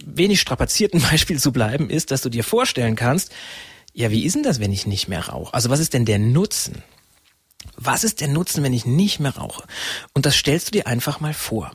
wenig 0.04 0.40
strapazierten 0.40 1.00
Beispiel 1.10 1.40
zu 1.40 1.52
bleiben, 1.52 1.90
ist, 1.90 2.12
dass 2.12 2.22
du 2.22 2.28
dir 2.28 2.44
vorstellen 2.44 2.94
kannst, 2.94 3.32
ja, 3.92 4.12
wie 4.12 4.24
ist 4.24 4.36
denn 4.36 4.44
das, 4.44 4.60
wenn 4.60 4.72
ich 4.72 4.86
nicht 4.86 5.08
mehr 5.08 5.28
rauche? 5.28 5.52
Also 5.52 5.70
was 5.70 5.80
ist 5.80 5.92
denn 5.94 6.04
der 6.04 6.20
Nutzen? 6.20 6.84
Was 7.76 8.04
ist 8.04 8.20
der 8.20 8.28
Nutzen, 8.28 8.62
wenn 8.62 8.72
ich 8.72 8.86
nicht 8.86 9.18
mehr 9.18 9.36
rauche? 9.36 9.64
Und 10.12 10.24
das 10.24 10.36
stellst 10.36 10.68
du 10.68 10.72
dir 10.72 10.86
einfach 10.86 11.18
mal 11.18 11.34
vor. 11.34 11.72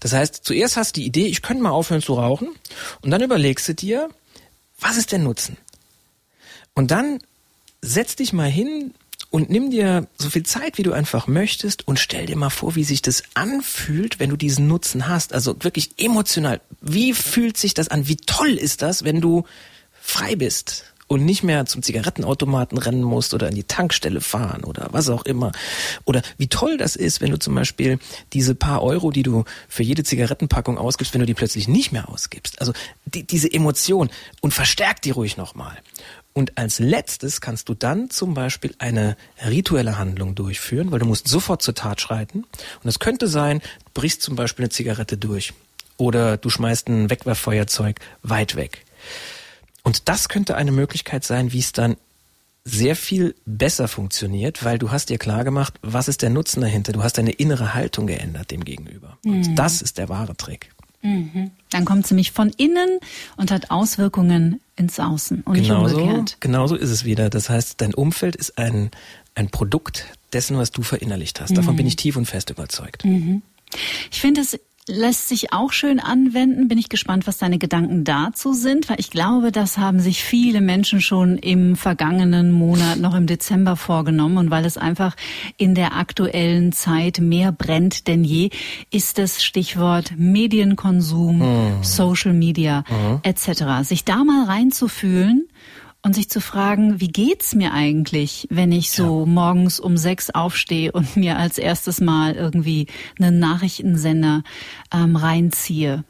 Das 0.00 0.12
heißt, 0.12 0.40
zuerst 0.44 0.76
hast 0.76 0.96
du 0.96 1.00
die 1.00 1.06
Idee, 1.06 1.26
ich 1.26 1.42
könnte 1.42 1.62
mal 1.62 1.70
aufhören 1.70 2.02
zu 2.02 2.14
rauchen 2.14 2.48
und 3.02 3.10
dann 3.10 3.22
überlegst 3.22 3.68
du 3.68 3.74
dir, 3.74 4.08
was 4.78 4.96
ist 4.96 5.12
der 5.12 5.18
Nutzen? 5.18 5.56
Und 6.74 6.90
dann 6.90 7.20
setz 7.80 8.16
dich 8.16 8.32
mal 8.32 8.50
hin 8.50 8.94
und 9.30 9.50
nimm 9.50 9.70
dir 9.70 10.06
so 10.16 10.30
viel 10.30 10.44
Zeit, 10.44 10.78
wie 10.78 10.82
du 10.84 10.92
einfach 10.92 11.26
möchtest 11.26 11.88
und 11.88 11.98
stell 11.98 12.26
dir 12.26 12.36
mal 12.36 12.50
vor, 12.50 12.76
wie 12.76 12.84
sich 12.84 13.02
das 13.02 13.22
anfühlt, 13.34 14.20
wenn 14.20 14.30
du 14.30 14.36
diesen 14.36 14.68
Nutzen 14.68 15.08
hast. 15.08 15.32
Also 15.32 15.56
wirklich 15.60 15.90
emotional. 15.98 16.60
Wie 16.80 17.14
fühlt 17.14 17.56
sich 17.56 17.74
das 17.74 17.88
an? 17.88 18.06
Wie 18.06 18.16
toll 18.16 18.50
ist 18.50 18.82
das, 18.82 19.02
wenn 19.02 19.20
du 19.20 19.44
frei 19.92 20.36
bist? 20.36 20.93
Und 21.06 21.24
nicht 21.24 21.42
mehr 21.42 21.66
zum 21.66 21.82
Zigarettenautomaten 21.82 22.78
rennen 22.78 23.02
musst 23.02 23.34
oder 23.34 23.48
in 23.48 23.54
die 23.54 23.64
Tankstelle 23.64 24.20
fahren 24.20 24.64
oder 24.64 24.88
was 24.92 25.08
auch 25.08 25.24
immer. 25.24 25.52
Oder 26.04 26.22
wie 26.38 26.48
toll 26.48 26.76
das 26.76 26.96
ist, 26.96 27.20
wenn 27.20 27.30
du 27.30 27.38
zum 27.38 27.54
Beispiel 27.54 27.98
diese 28.32 28.54
paar 28.54 28.82
Euro, 28.82 29.10
die 29.10 29.22
du 29.22 29.44
für 29.68 29.82
jede 29.82 30.04
Zigarettenpackung 30.04 30.78
ausgibst, 30.78 31.14
wenn 31.14 31.20
du 31.20 31.26
die 31.26 31.34
plötzlich 31.34 31.68
nicht 31.68 31.92
mehr 31.92 32.08
ausgibst. 32.08 32.60
Also 32.60 32.72
die, 33.06 33.26
diese 33.26 33.52
Emotion 33.52 34.10
und 34.40 34.54
verstärk 34.54 35.02
die 35.02 35.10
ruhig 35.10 35.36
nochmal. 35.36 35.76
Und 36.32 36.58
als 36.58 36.80
letztes 36.80 37.40
kannst 37.40 37.68
du 37.68 37.74
dann 37.74 38.10
zum 38.10 38.34
Beispiel 38.34 38.74
eine 38.78 39.16
rituelle 39.46 39.98
Handlung 39.98 40.34
durchführen, 40.34 40.90
weil 40.90 40.98
du 40.98 41.06
musst 41.06 41.28
sofort 41.28 41.62
zur 41.62 41.74
Tat 41.74 42.00
schreiten. 42.00 42.44
Und 42.82 42.88
es 42.88 42.98
könnte 42.98 43.28
sein, 43.28 43.60
du 43.60 43.90
brichst 43.94 44.22
zum 44.22 44.34
Beispiel 44.34 44.64
eine 44.64 44.70
Zigarette 44.70 45.16
durch 45.16 45.54
oder 45.96 46.36
du 46.36 46.50
schmeißt 46.50 46.88
ein 46.88 47.08
Wegwerffeuerzeug 47.08 48.00
weit 48.22 48.56
weg. 48.56 48.84
Und 49.84 50.08
das 50.08 50.28
könnte 50.28 50.56
eine 50.56 50.72
Möglichkeit 50.72 51.22
sein, 51.22 51.52
wie 51.52 51.60
es 51.60 51.72
dann 51.72 51.96
sehr 52.64 52.96
viel 52.96 53.34
besser 53.44 53.88
funktioniert, 53.88 54.64
weil 54.64 54.78
du 54.78 54.90
hast 54.90 55.10
dir 55.10 55.18
klar 55.18 55.44
gemacht, 55.44 55.74
was 55.82 56.08
ist 56.08 56.22
der 56.22 56.30
Nutzen 56.30 56.62
dahinter? 56.62 56.92
Du 56.92 57.02
hast 57.02 57.18
deine 57.18 57.30
innere 57.30 57.74
Haltung 57.74 58.06
geändert 58.06 58.50
dem 58.50 58.64
gegenüber. 58.64 59.18
Und 59.24 59.48
mhm. 59.48 59.54
das 59.54 59.82
ist 59.82 59.98
der 59.98 60.08
wahre 60.08 60.34
Trick. 60.36 60.70
Mhm. 61.02 61.50
Dann 61.70 61.84
kommt 61.84 62.06
sie 62.06 62.14
mich 62.14 62.32
von 62.32 62.48
innen 62.56 62.98
und 63.36 63.50
hat 63.50 63.70
Auswirkungen 63.70 64.60
ins 64.76 64.98
Außen 64.98 65.42
und 65.42 65.54
genauso, 65.54 65.96
nicht 65.96 66.02
umgekehrt. 66.02 66.36
Genauso 66.40 66.76
ist 66.76 66.88
es 66.88 67.04
wieder. 67.04 67.28
Das 67.28 67.50
heißt, 67.50 67.82
dein 67.82 67.92
Umfeld 67.92 68.34
ist 68.34 68.56
ein, 68.56 68.90
ein 69.34 69.50
Produkt 69.50 70.06
dessen, 70.32 70.56
was 70.56 70.70
du 70.70 70.82
verinnerlicht 70.82 71.42
hast. 71.42 71.54
Davon 71.54 71.74
mhm. 71.74 71.78
bin 71.78 71.86
ich 71.86 71.96
tief 71.96 72.16
und 72.16 72.24
fest 72.24 72.48
überzeugt. 72.48 73.04
Mhm. 73.04 73.42
Ich 74.10 74.20
finde 74.20 74.40
es 74.40 74.58
lässt 74.86 75.28
sich 75.28 75.52
auch 75.52 75.72
schön 75.72 75.98
anwenden. 75.98 76.68
Bin 76.68 76.76
ich 76.76 76.88
gespannt, 76.88 77.26
was 77.26 77.38
deine 77.38 77.58
Gedanken 77.58 78.04
dazu 78.04 78.52
sind, 78.52 78.88
weil 78.88 79.00
ich 79.00 79.10
glaube, 79.10 79.50
das 79.50 79.78
haben 79.78 79.98
sich 79.98 80.22
viele 80.22 80.60
Menschen 80.60 81.00
schon 81.00 81.38
im 81.38 81.74
vergangenen 81.76 82.52
Monat, 82.52 82.98
noch 82.98 83.14
im 83.14 83.26
Dezember 83.26 83.76
vorgenommen. 83.76 84.36
Und 84.36 84.50
weil 84.50 84.66
es 84.66 84.76
einfach 84.76 85.16
in 85.56 85.74
der 85.74 85.96
aktuellen 85.96 86.72
Zeit 86.72 87.18
mehr 87.18 87.50
brennt 87.50 88.08
denn 88.08 88.24
je, 88.24 88.50
ist 88.90 89.18
das 89.18 89.42
Stichwort 89.42 90.12
Medienkonsum, 90.16 91.38
mhm. 91.38 91.82
Social 91.82 92.34
Media 92.34 92.84
mhm. 92.88 93.20
etc. 93.22 93.88
Sich 93.88 94.04
da 94.04 94.22
mal 94.22 94.44
reinzufühlen 94.44 95.48
und 96.04 96.14
sich 96.14 96.28
zu 96.28 96.40
fragen, 96.40 97.00
wie 97.00 97.08
geht's 97.08 97.54
mir 97.54 97.72
eigentlich, 97.72 98.46
wenn 98.50 98.70
ich 98.72 98.90
so 98.90 99.20
ja. 99.20 99.26
morgens 99.26 99.80
um 99.80 99.96
sechs 99.96 100.30
aufstehe 100.30 100.92
und 100.92 101.16
mir 101.16 101.38
als 101.38 101.58
erstes 101.58 102.00
Mal 102.00 102.34
irgendwie 102.34 102.86
einen 103.18 103.38
Nachrichtensender 103.38 104.42
ähm, 104.92 105.16
reinziehe? 105.16 106.04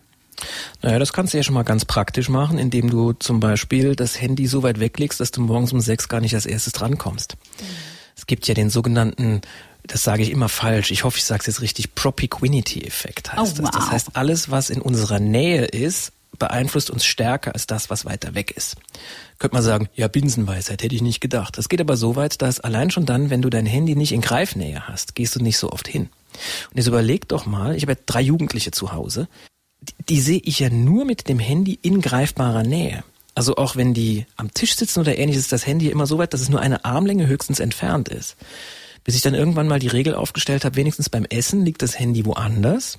Naja, 0.82 0.98
das 0.98 1.12
kannst 1.12 1.32
du 1.32 1.38
ja 1.38 1.44
schon 1.44 1.54
mal 1.54 1.62
ganz 1.62 1.84
praktisch 1.84 2.28
machen, 2.28 2.58
indem 2.58 2.90
du 2.90 3.12
zum 3.12 3.38
Beispiel 3.38 3.94
das 3.94 4.20
Handy 4.20 4.48
so 4.48 4.64
weit 4.64 4.80
weglegst, 4.80 5.20
dass 5.20 5.30
du 5.30 5.40
morgens 5.40 5.72
um 5.72 5.80
sechs 5.80 6.08
gar 6.08 6.20
nicht 6.20 6.34
als 6.34 6.44
erstes 6.44 6.72
drankommst. 6.72 7.36
Mhm. 7.60 7.64
Es 8.16 8.26
gibt 8.26 8.48
ja 8.48 8.54
den 8.54 8.70
sogenannten 8.70 9.40
das 9.86 10.02
sage 10.02 10.22
ich 10.22 10.30
immer 10.30 10.48
falsch. 10.48 10.90
Ich 10.90 11.04
hoffe, 11.04 11.18
ich 11.18 11.24
sage 11.24 11.40
es 11.40 11.46
jetzt 11.46 11.60
richtig. 11.60 11.94
Propinquity-Effekt 11.94 13.34
heißt 13.34 13.60
oh, 13.60 13.64
wow. 13.64 13.70
das. 13.70 13.82
Das 13.82 13.90
heißt, 13.90 14.08
alles, 14.14 14.50
was 14.50 14.70
in 14.70 14.80
unserer 14.80 15.20
Nähe 15.20 15.66
ist, 15.66 16.12
beeinflusst 16.38 16.90
uns 16.90 17.04
stärker 17.04 17.54
als 17.54 17.66
das, 17.66 17.90
was 17.90 18.04
weiter 18.04 18.34
weg 18.34 18.50
ist. 18.50 18.76
Könnte 19.38 19.56
man 19.56 19.62
sagen, 19.62 19.88
ja, 19.94 20.08
Binsenweisheit 20.08 20.82
hätte 20.82 20.94
ich 20.94 21.02
nicht 21.02 21.20
gedacht. 21.20 21.58
Das 21.58 21.68
geht 21.68 21.80
aber 21.80 21.96
so 21.96 22.16
weit, 22.16 22.42
dass 22.42 22.60
allein 22.60 22.90
schon 22.90 23.06
dann, 23.06 23.30
wenn 23.30 23.42
du 23.42 23.50
dein 23.50 23.66
Handy 23.66 23.96
nicht 23.96 24.12
in 24.12 24.20
Greifnähe 24.20 24.88
hast, 24.88 25.14
gehst 25.14 25.36
du 25.36 25.40
nicht 25.40 25.58
so 25.58 25.70
oft 25.70 25.88
hin. 25.88 26.08
Und 26.70 26.76
jetzt 26.76 26.86
überleg 26.86 27.28
doch 27.28 27.46
mal, 27.46 27.76
ich 27.76 27.82
habe 27.82 27.92
ja 27.92 27.98
drei 28.06 28.20
Jugendliche 28.20 28.70
zu 28.70 28.92
Hause, 28.92 29.28
die, 29.80 30.04
die 30.08 30.20
sehe 30.20 30.40
ich 30.42 30.60
ja 30.60 30.70
nur 30.70 31.04
mit 31.04 31.28
dem 31.28 31.38
Handy 31.38 31.78
in 31.82 32.00
greifbarer 32.00 32.62
Nähe. 32.62 33.04
Also 33.34 33.56
auch 33.56 33.76
wenn 33.76 33.94
die 33.94 34.26
am 34.36 34.54
Tisch 34.54 34.76
sitzen 34.76 35.00
oder 35.00 35.18
ähnliches, 35.18 35.42
ist 35.42 35.52
das 35.52 35.66
Handy 35.66 35.88
immer 35.88 36.06
so 36.06 36.18
weit, 36.18 36.32
dass 36.32 36.40
es 36.40 36.48
nur 36.48 36.60
eine 36.60 36.84
Armlänge 36.84 37.26
höchstens 37.26 37.60
entfernt 37.60 38.08
ist. 38.08 38.36
Bis 39.02 39.16
ich 39.16 39.22
dann 39.22 39.34
irgendwann 39.34 39.68
mal 39.68 39.80
die 39.80 39.88
Regel 39.88 40.14
aufgestellt 40.14 40.64
habe, 40.64 40.76
wenigstens 40.76 41.10
beim 41.10 41.24
Essen 41.24 41.64
liegt 41.64 41.82
das 41.82 41.98
Handy 41.98 42.24
woanders 42.24 42.98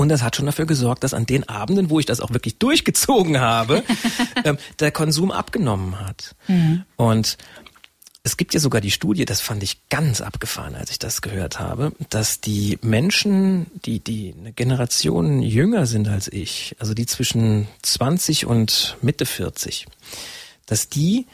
und 0.00 0.08
das 0.08 0.22
hat 0.22 0.34
schon 0.34 0.46
dafür 0.46 0.64
gesorgt, 0.64 1.04
dass 1.04 1.12
an 1.12 1.26
den 1.26 1.46
Abenden, 1.46 1.90
wo 1.90 2.00
ich 2.00 2.06
das 2.06 2.22
auch 2.22 2.30
wirklich 2.30 2.56
durchgezogen 2.56 3.38
habe, 3.38 3.82
ähm, 4.46 4.56
der 4.78 4.92
Konsum 4.92 5.30
abgenommen 5.30 6.00
hat. 6.00 6.34
Mhm. 6.48 6.84
Und 6.96 7.36
es 8.22 8.38
gibt 8.38 8.54
ja 8.54 8.60
sogar 8.60 8.80
die 8.80 8.92
Studie, 8.92 9.26
das 9.26 9.42
fand 9.42 9.62
ich 9.62 9.90
ganz 9.90 10.22
abgefahren, 10.22 10.74
als 10.74 10.90
ich 10.90 10.98
das 10.98 11.20
gehört 11.20 11.60
habe, 11.60 11.92
dass 12.08 12.40
die 12.40 12.78
Menschen, 12.80 13.66
die, 13.84 14.00
die 14.00 14.34
eine 14.38 14.52
Generation 14.54 15.42
jünger 15.42 15.84
sind 15.84 16.08
als 16.08 16.28
ich, 16.28 16.76
also 16.78 16.94
die 16.94 17.04
zwischen 17.04 17.68
20 17.82 18.46
und 18.46 18.96
Mitte 19.02 19.26
40, 19.26 19.84
dass 20.64 20.88
die 20.88 21.26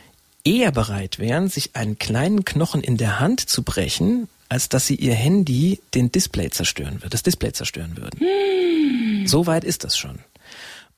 eher 0.43 0.73
bereit 0.73 1.21
wären, 1.21 1.47
sich 1.49 1.77
einen 1.77 2.01
kleinen 2.01 2.45
Knochen 2.45 2.83
in 2.83 2.97
der 2.97 3.21
Hand 3.21 3.49
zu 3.49 3.63
brechen, 3.63 4.27
als 4.49 4.69
dass 4.69 4.87
sie 4.87 4.97
ihr 4.97 5.15
Handy 5.15 5.81
den 5.95 6.13
Display 6.13 6.51
zerstören 6.51 7.03
wird, 7.03 7.15
das 7.15 7.23
Display 7.23 7.53
zerstören 7.53 7.97
würden. 7.97 8.21
Hm. 8.21 9.27
So 9.27 9.47
weit 9.47 9.65
ist 9.65 9.85
das 9.85 9.97
schon. 9.97 10.21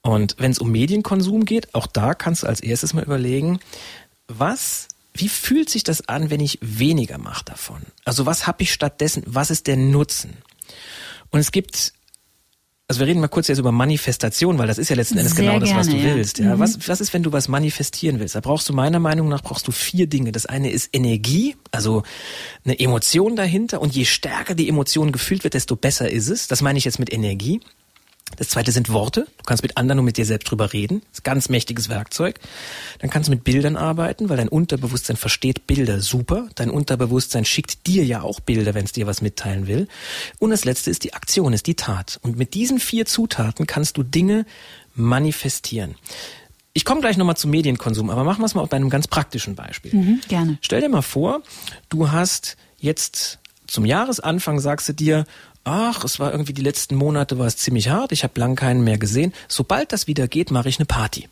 Und 0.02 0.36
wenn 0.38 0.50
es 0.50 0.58
um 0.58 0.70
Medienkonsum 0.70 1.44
geht, 1.44 1.74
auch 1.74 1.86
da 1.86 2.14
kannst 2.14 2.42
du 2.42 2.46
als 2.46 2.60
erstes 2.60 2.94
mal 2.94 3.04
überlegen, 3.04 3.58
was, 4.26 4.88
wie 5.14 5.28
fühlt 5.28 5.68
sich 5.68 5.82
das 5.82 6.08
an, 6.08 6.30
wenn 6.30 6.40
ich 6.40 6.58
weniger 6.60 7.18
mache 7.18 7.44
davon? 7.44 7.82
Also 8.04 8.26
was 8.26 8.46
habe 8.46 8.62
ich 8.62 8.72
stattdessen, 8.72 9.22
was 9.26 9.50
ist 9.50 9.66
der 9.66 9.76
Nutzen? 9.76 10.36
Und 11.30 11.40
es 11.40 11.52
gibt 11.52 11.92
also 12.88 13.00
wir 13.00 13.06
reden 13.06 13.20
mal 13.20 13.28
kurz 13.28 13.48
jetzt 13.48 13.58
über 13.58 13.70
Manifestation, 13.70 14.56
weil 14.56 14.66
das 14.66 14.78
ist 14.78 14.88
ja 14.88 14.96
letzten 14.96 15.18
Endes 15.18 15.34
Sehr 15.34 15.44
genau 15.44 15.60
das, 15.60 15.74
was 15.74 15.88
du 15.88 15.96
ja. 15.96 16.04
willst. 16.04 16.38
Ja, 16.38 16.56
mhm. 16.56 16.58
was, 16.58 16.88
was 16.88 17.02
ist, 17.02 17.12
wenn 17.12 17.22
du 17.22 17.32
was 17.32 17.46
manifestieren 17.46 18.18
willst? 18.18 18.34
Da 18.34 18.40
brauchst 18.40 18.66
du 18.66 18.72
meiner 18.72 18.98
Meinung 18.98 19.28
nach 19.28 19.42
brauchst 19.42 19.68
du 19.68 19.72
vier 19.72 20.06
Dinge. 20.06 20.32
Das 20.32 20.46
eine 20.46 20.70
ist 20.70 20.88
Energie, 20.94 21.54
also 21.70 22.02
eine 22.64 22.80
Emotion 22.80 23.36
dahinter. 23.36 23.82
Und 23.82 23.94
je 23.94 24.06
stärker 24.06 24.54
die 24.54 24.70
Emotion 24.70 25.12
gefühlt 25.12 25.44
wird, 25.44 25.52
desto 25.52 25.76
besser 25.76 26.10
ist 26.10 26.28
es. 26.28 26.48
Das 26.48 26.62
meine 26.62 26.78
ich 26.78 26.86
jetzt 26.86 26.98
mit 26.98 27.12
Energie. 27.12 27.60
Das 28.36 28.50
zweite 28.50 28.72
sind 28.72 28.92
Worte. 28.92 29.26
Du 29.38 29.44
kannst 29.44 29.62
mit 29.62 29.76
anderen 29.76 29.98
und 30.00 30.04
mit 30.04 30.16
dir 30.16 30.26
selbst 30.26 30.50
drüber 30.50 30.72
reden. 30.72 31.00
Das 31.00 31.18
ist 31.18 31.20
ein 31.20 31.24
ganz 31.24 31.48
mächtiges 31.48 31.88
Werkzeug. 31.88 32.38
Dann 33.00 33.10
kannst 33.10 33.28
du 33.28 33.32
mit 33.32 33.44
Bildern 33.44 33.76
arbeiten, 33.76 34.28
weil 34.28 34.36
dein 34.36 34.48
Unterbewusstsein 34.48 35.16
versteht 35.16 35.66
Bilder 35.66 36.00
super. 36.00 36.48
Dein 36.54 36.70
Unterbewusstsein 36.70 37.44
schickt 37.44 37.86
dir 37.86 38.04
ja 38.04 38.22
auch 38.22 38.40
Bilder, 38.40 38.74
wenn 38.74 38.84
es 38.84 38.92
dir 38.92 39.06
was 39.06 39.22
mitteilen 39.22 39.66
will. 39.66 39.88
Und 40.38 40.50
das 40.50 40.64
letzte 40.64 40.90
ist 40.90 41.04
die 41.04 41.14
Aktion, 41.14 41.52
ist 41.52 41.66
die 41.66 41.74
Tat. 41.74 42.18
Und 42.22 42.38
mit 42.38 42.54
diesen 42.54 42.78
vier 42.80 43.06
Zutaten 43.06 43.66
kannst 43.66 43.96
du 43.96 44.02
Dinge 44.02 44.46
manifestieren. 44.94 45.94
Ich 46.74 46.84
komme 46.84 47.00
gleich 47.00 47.16
nochmal 47.16 47.36
zum 47.36 47.50
Medienkonsum, 47.50 48.10
aber 48.10 48.24
machen 48.24 48.40
wir 48.40 48.46
es 48.46 48.54
mal 48.54 48.64
bei 48.66 48.76
einem 48.76 48.90
ganz 48.90 49.08
praktischen 49.08 49.56
Beispiel. 49.56 49.94
Mhm, 49.94 50.20
gerne. 50.28 50.58
Stell 50.60 50.80
dir 50.80 50.88
mal 50.88 51.02
vor, 51.02 51.42
du 51.88 52.12
hast 52.12 52.56
jetzt 52.78 53.40
zum 53.68 53.84
Jahresanfang 53.84 54.60
sagst 54.60 54.88
du 54.88 54.92
dir, 54.94 55.24
ach, 55.68 56.04
es 56.04 56.18
war 56.18 56.32
irgendwie 56.32 56.52
die 56.52 56.62
letzten 56.62 56.96
Monate 56.96 57.38
war 57.38 57.46
es 57.46 57.56
ziemlich 57.56 57.88
hart, 57.88 58.12
ich 58.12 58.24
habe 58.24 58.38
lang 58.40 58.56
keinen 58.56 58.82
mehr 58.82 58.98
gesehen. 58.98 59.32
Sobald 59.48 59.92
das 59.92 60.06
wieder 60.06 60.28
geht, 60.28 60.50
mache 60.50 60.68
ich 60.68 60.78
eine 60.78 60.86
Party. 60.86 61.28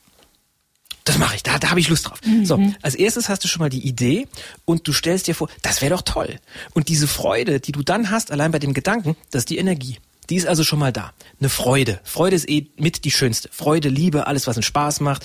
Das 1.04 1.18
mache 1.18 1.36
ich, 1.36 1.42
da, 1.44 1.58
da 1.58 1.70
habe 1.70 1.78
ich 1.78 1.88
Lust 1.88 2.08
drauf. 2.08 2.20
Mhm. 2.24 2.44
So, 2.44 2.60
als 2.82 2.96
erstes 2.96 3.28
hast 3.28 3.44
du 3.44 3.48
schon 3.48 3.60
mal 3.60 3.70
die 3.70 3.86
Idee 3.86 4.26
und 4.64 4.88
du 4.88 4.92
stellst 4.92 5.28
dir 5.28 5.34
vor, 5.34 5.48
das 5.62 5.80
wäre 5.80 5.94
doch 5.94 6.02
toll. 6.02 6.40
Und 6.74 6.88
diese 6.88 7.06
Freude, 7.06 7.60
die 7.60 7.72
du 7.72 7.82
dann 7.82 8.10
hast, 8.10 8.32
allein 8.32 8.50
bei 8.50 8.58
dem 8.58 8.74
Gedanken, 8.74 9.16
das 9.30 9.42
ist 9.42 9.50
die 9.50 9.58
Energie. 9.58 9.98
Die 10.28 10.36
ist 10.36 10.48
also 10.48 10.64
schon 10.64 10.80
mal 10.80 10.92
da. 10.92 11.12
Eine 11.38 11.48
Freude. 11.48 12.00
Freude 12.02 12.34
ist 12.34 12.48
eh 12.48 12.66
mit 12.76 13.04
die 13.04 13.12
schönste. 13.12 13.48
Freude, 13.52 13.88
Liebe, 13.88 14.26
alles, 14.26 14.48
was 14.48 14.56
einen 14.56 14.64
Spaß 14.64 14.98
macht, 14.98 15.24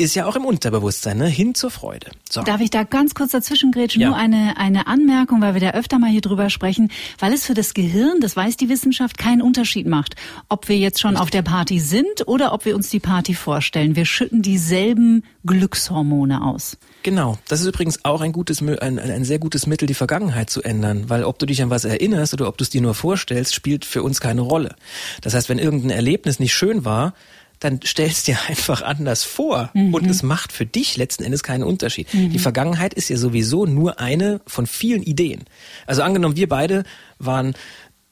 ist 0.00 0.14
ja 0.14 0.26
auch 0.26 0.34
im 0.34 0.44
Unterbewusstsein, 0.44 1.18
ne? 1.18 1.26
hin 1.26 1.54
zur 1.54 1.70
Freude. 1.70 2.10
So. 2.28 2.42
Darf 2.42 2.60
ich 2.60 2.70
da 2.70 2.84
ganz 2.84 3.14
kurz 3.14 3.32
dazwischen 3.32 3.70
grätschen? 3.70 4.00
Ja. 4.00 4.08
Nur 4.08 4.16
eine, 4.16 4.56
eine 4.56 4.86
Anmerkung, 4.86 5.40
weil 5.42 5.54
wir 5.54 5.60
da 5.60 5.70
öfter 5.70 5.98
mal 5.98 6.10
hier 6.10 6.22
drüber 6.22 6.48
sprechen, 6.50 6.90
weil 7.18 7.32
es 7.32 7.44
für 7.44 7.54
das 7.54 7.74
Gehirn, 7.74 8.20
das 8.20 8.34
weiß 8.34 8.56
die 8.56 8.68
Wissenschaft, 8.68 9.18
keinen 9.18 9.42
Unterschied 9.42 9.86
macht, 9.86 10.16
ob 10.48 10.68
wir 10.68 10.78
jetzt 10.78 11.00
schon 11.00 11.10
Richtig. 11.10 11.22
auf 11.22 11.30
der 11.30 11.42
Party 11.42 11.78
sind 11.78 12.26
oder 12.26 12.52
ob 12.52 12.64
wir 12.64 12.74
uns 12.74 12.88
die 12.88 13.00
Party 13.00 13.34
vorstellen. 13.34 13.94
Wir 13.94 14.06
schütten 14.06 14.42
dieselben 14.42 15.22
Glückshormone 15.44 16.42
aus. 16.44 16.78
Genau, 17.02 17.38
das 17.48 17.60
ist 17.60 17.66
übrigens 17.66 18.04
auch 18.04 18.20
ein 18.20 18.32
gutes, 18.32 18.60
ein, 18.60 18.98
ein 18.98 19.24
sehr 19.24 19.38
gutes 19.38 19.66
Mittel, 19.66 19.86
die 19.86 19.94
Vergangenheit 19.94 20.50
zu 20.50 20.62
ändern, 20.62 21.08
weil 21.08 21.24
ob 21.24 21.38
du 21.38 21.46
dich 21.46 21.62
an 21.62 21.70
was 21.70 21.84
erinnerst 21.84 22.34
oder 22.34 22.48
ob 22.48 22.58
du 22.58 22.64
es 22.64 22.70
dir 22.70 22.82
nur 22.82 22.94
vorstellst, 22.94 23.54
spielt 23.54 23.84
für 23.84 24.02
uns 24.02 24.20
keine 24.20 24.42
Rolle. 24.42 24.76
Das 25.22 25.34
heißt, 25.34 25.48
wenn 25.48 25.58
irgendein 25.58 25.90
Erlebnis 25.90 26.38
nicht 26.40 26.54
schön 26.54 26.84
war, 26.84 27.14
dann 27.60 27.80
stellst 27.84 28.26
dir 28.26 28.38
einfach 28.48 28.82
anders 28.82 29.22
vor 29.22 29.70
mhm. 29.74 29.94
und 29.94 30.06
es 30.06 30.22
macht 30.22 30.52
für 30.52 30.66
dich 30.66 30.96
letzten 30.96 31.22
Endes 31.22 31.42
keinen 31.42 31.62
Unterschied. 31.62 32.12
Mhm. 32.12 32.30
Die 32.30 32.38
Vergangenheit 32.38 32.94
ist 32.94 33.10
ja 33.10 33.16
sowieso 33.16 33.66
nur 33.66 34.00
eine 34.00 34.40
von 34.46 34.66
vielen 34.66 35.02
Ideen. 35.02 35.44
Also 35.86 36.02
angenommen, 36.02 36.36
wir 36.36 36.48
beide 36.48 36.84
waren 37.18 37.54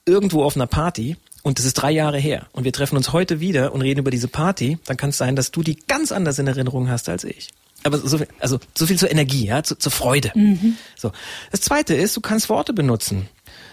irgendwo 0.05 0.45
auf 0.45 0.55
einer 0.55 0.67
Party 0.67 1.17
und 1.43 1.59
es 1.59 1.65
ist 1.65 1.75
drei 1.75 1.91
Jahre 1.91 2.19
her 2.19 2.47
und 2.53 2.65
wir 2.65 2.73
treffen 2.73 2.97
uns 2.97 3.13
heute 3.13 3.41
wieder 3.41 3.73
und 3.73 3.81
reden 3.81 4.01
über 4.01 4.11
diese 4.11 4.29
Party, 4.29 4.79
dann 4.85 4.97
kann 4.97 5.11
es 5.11 5.19
sein, 5.19 5.35
dass 5.35 5.51
du 5.51 5.63
die 5.63 5.77
ganz 5.77 6.13
anders 6.13 6.39
in 6.39 6.47
Erinnerung 6.47 6.89
hast 6.89 7.09
als 7.09 7.25
ich. 7.25 7.49
Aber 7.85 7.99
so 7.99 8.19
viel, 8.19 8.27
also 8.41 8.59
so 8.77 8.87
viel 8.87 8.99
zur 8.99 9.11
Energie, 9.11 9.47
ja, 9.47 9.63
zu, 9.63 9.77
zur 9.77 9.93
Freude. 9.93 10.33
Mhm. 10.35 10.77
So. 10.97 11.13
Das 11.53 11.61
zweite 11.61 11.95
ist, 11.95 12.17
du 12.17 12.21
kannst 12.21 12.49
Worte 12.49 12.73
benutzen. 12.73 13.29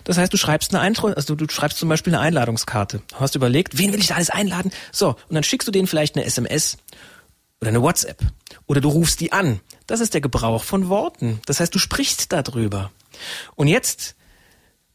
Das 0.06 0.18
heißt, 0.18 0.32
du 0.32 0.38
schreibst 0.38 0.74
eine 0.74 0.82
Eintrag, 0.82 1.18
also 1.18 1.36
du 1.36 1.46
schreibst 1.50 1.78
zum 1.78 1.90
Beispiel 1.90 2.14
eine 2.14 2.22
Einladungskarte. 2.22 3.02
Du 3.10 3.20
hast 3.20 3.36
überlegt, 3.36 3.78
wen 3.78 3.92
will 3.92 4.00
ich 4.00 4.08
da 4.08 4.16
alles 4.16 4.30
einladen? 4.30 4.72
So, 4.92 5.10
und 5.10 5.36
dann 5.36 5.44
schickst 5.44 5.68
du 5.68 5.72
denen 5.72 5.88
vielleicht 5.88 6.16
eine 6.16 6.26
SMS 6.26 6.78
oder 7.60 7.70
eine 7.70 7.82
WhatsApp 7.82 8.20
oder 8.68 8.82
du 8.82 8.90
rufst 8.90 9.20
die 9.20 9.34
an. 9.34 9.60
Das 9.88 10.00
ist 10.00 10.14
der 10.14 10.22
Gebrauch 10.22 10.64
von 10.64 10.90
Worten. 10.90 11.42
Das 11.46 11.60
heißt, 11.60 11.74
du 11.74 11.80
sprichst 11.80 12.32
darüber. 12.32 12.92
Und 13.56 13.68
jetzt 13.68 14.16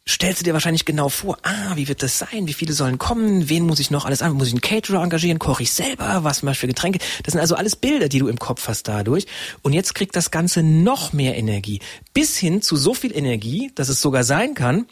stellst 0.08 0.40
du 0.40 0.44
dir 0.44 0.52
wahrscheinlich 0.52 0.84
genau 0.84 1.08
vor, 1.08 1.38
ah, 1.42 1.76
wie 1.76 1.88
wird 1.88 2.02
das 2.02 2.18
sein? 2.18 2.46
Wie 2.46 2.52
viele 2.52 2.72
sollen 2.72 2.98
kommen? 2.98 3.48
Wen 3.48 3.66
muss 3.66 3.80
ich 3.80 3.90
noch 3.90 4.04
alles 4.04 4.22
an? 4.22 4.32
Muss 4.32 4.48
ich 4.48 4.52
einen 4.52 4.60
Caterer 4.60 5.02
engagieren? 5.02 5.38
Koche 5.38 5.62
ich 5.62 5.72
selber? 5.72 6.24
Was 6.24 6.42
mache 6.42 6.52
ich 6.52 6.58
für 6.58 6.66
Getränke? 6.66 6.98
Das 7.22 7.32
sind 7.32 7.40
also 7.40 7.54
alles 7.54 7.76
Bilder, 7.76 8.08
die 8.08 8.18
du 8.18 8.28
im 8.28 8.38
Kopf 8.38 8.68
hast 8.68 8.88
dadurch. 8.88 9.26
Und 9.62 9.72
jetzt 9.72 9.94
kriegt 9.94 10.16
das 10.16 10.30
Ganze 10.30 10.62
noch 10.62 11.12
mehr 11.12 11.36
Energie. 11.36 11.80
Bis 12.12 12.36
hin 12.36 12.62
zu 12.62 12.76
so 12.76 12.94
viel 12.94 13.16
Energie, 13.16 13.72
dass 13.74 13.88
es 13.88 14.00
sogar 14.00 14.24
sein 14.24 14.54
kann, 14.54 14.86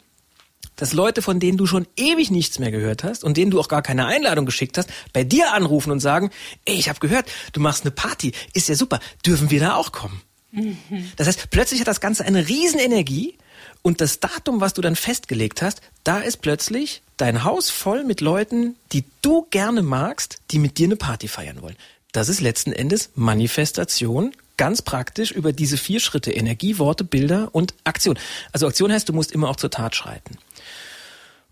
dass 0.79 0.93
Leute, 0.93 1.21
von 1.21 1.39
denen 1.39 1.57
du 1.57 1.65
schon 1.65 1.87
ewig 1.97 2.31
nichts 2.31 2.57
mehr 2.57 2.71
gehört 2.71 3.03
hast 3.03 3.23
und 3.23 3.37
denen 3.37 3.51
du 3.51 3.59
auch 3.59 3.67
gar 3.67 3.81
keine 3.81 4.05
Einladung 4.05 4.45
geschickt 4.45 4.77
hast, 4.77 4.89
bei 5.13 5.23
dir 5.23 5.53
anrufen 5.53 5.91
und 5.91 5.99
sagen, 5.99 6.31
ey, 6.65 6.75
ich 6.75 6.89
habe 6.89 6.99
gehört, 6.99 7.29
du 7.53 7.59
machst 7.59 7.83
eine 7.83 7.91
Party, 7.91 8.31
ist 8.53 8.69
ja 8.69 8.75
super, 8.75 8.99
dürfen 9.25 9.51
wir 9.51 9.59
da 9.59 9.75
auch 9.75 9.91
kommen? 9.91 10.21
Mhm. 10.51 10.77
Das 11.17 11.27
heißt, 11.27 11.49
plötzlich 11.51 11.81
hat 11.81 11.87
das 11.87 12.01
Ganze 12.01 12.25
eine 12.25 12.47
Riesenenergie 12.47 13.37
und 13.81 14.01
das 14.01 14.19
Datum, 14.19 14.61
was 14.61 14.73
du 14.73 14.81
dann 14.81 14.95
festgelegt 14.95 15.61
hast, 15.61 15.81
da 16.03 16.19
ist 16.19 16.37
plötzlich 16.37 17.01
dein 17.17 17.43
Haus 17.43 17.69
voll 17.69 18.03
mit 18.03 18.21
Leuten, 18.21 18.75
die 18.91 19.03
du 19.21 19.47
gerne 19.49 19.81
magst, 19.81 20.39
die 20.51 20.59
mit 20.59 20.77
dir 20.77 20.87
eine 20.87 20.95
Party 20.95 21.27
feiern 21.27 21.61
wollen. 21.61 21.75
Das 22.11 22.29
ist 22.29 22.41
letzten 22.41 22.71
Endes 22.71 23.11
Manifestation 23.15 24.33
ganz 24.57 24.81
praktisch 24.81 25.31
über 25.31 25.53
diese 25.53 25.77
vier 25.77 26.01
Schritte 26.01 26.31
Energie, 26.31 26.79
Worte, 26.79 27.05
Bilder 27.05 27.49
und 27.53 27.73
Aktion. 27.85 28.19
Also 28.51 28.67
Aktion 28.67 28.91
heißt, 28.91 29.07
du 29.07 29.13
musst 29.13 29.31
immer 29.31 29.49
auch 29.49 29.55
zur 29.55 29.69
Tat 29.69 29.95
schreiten. 29.95 30.37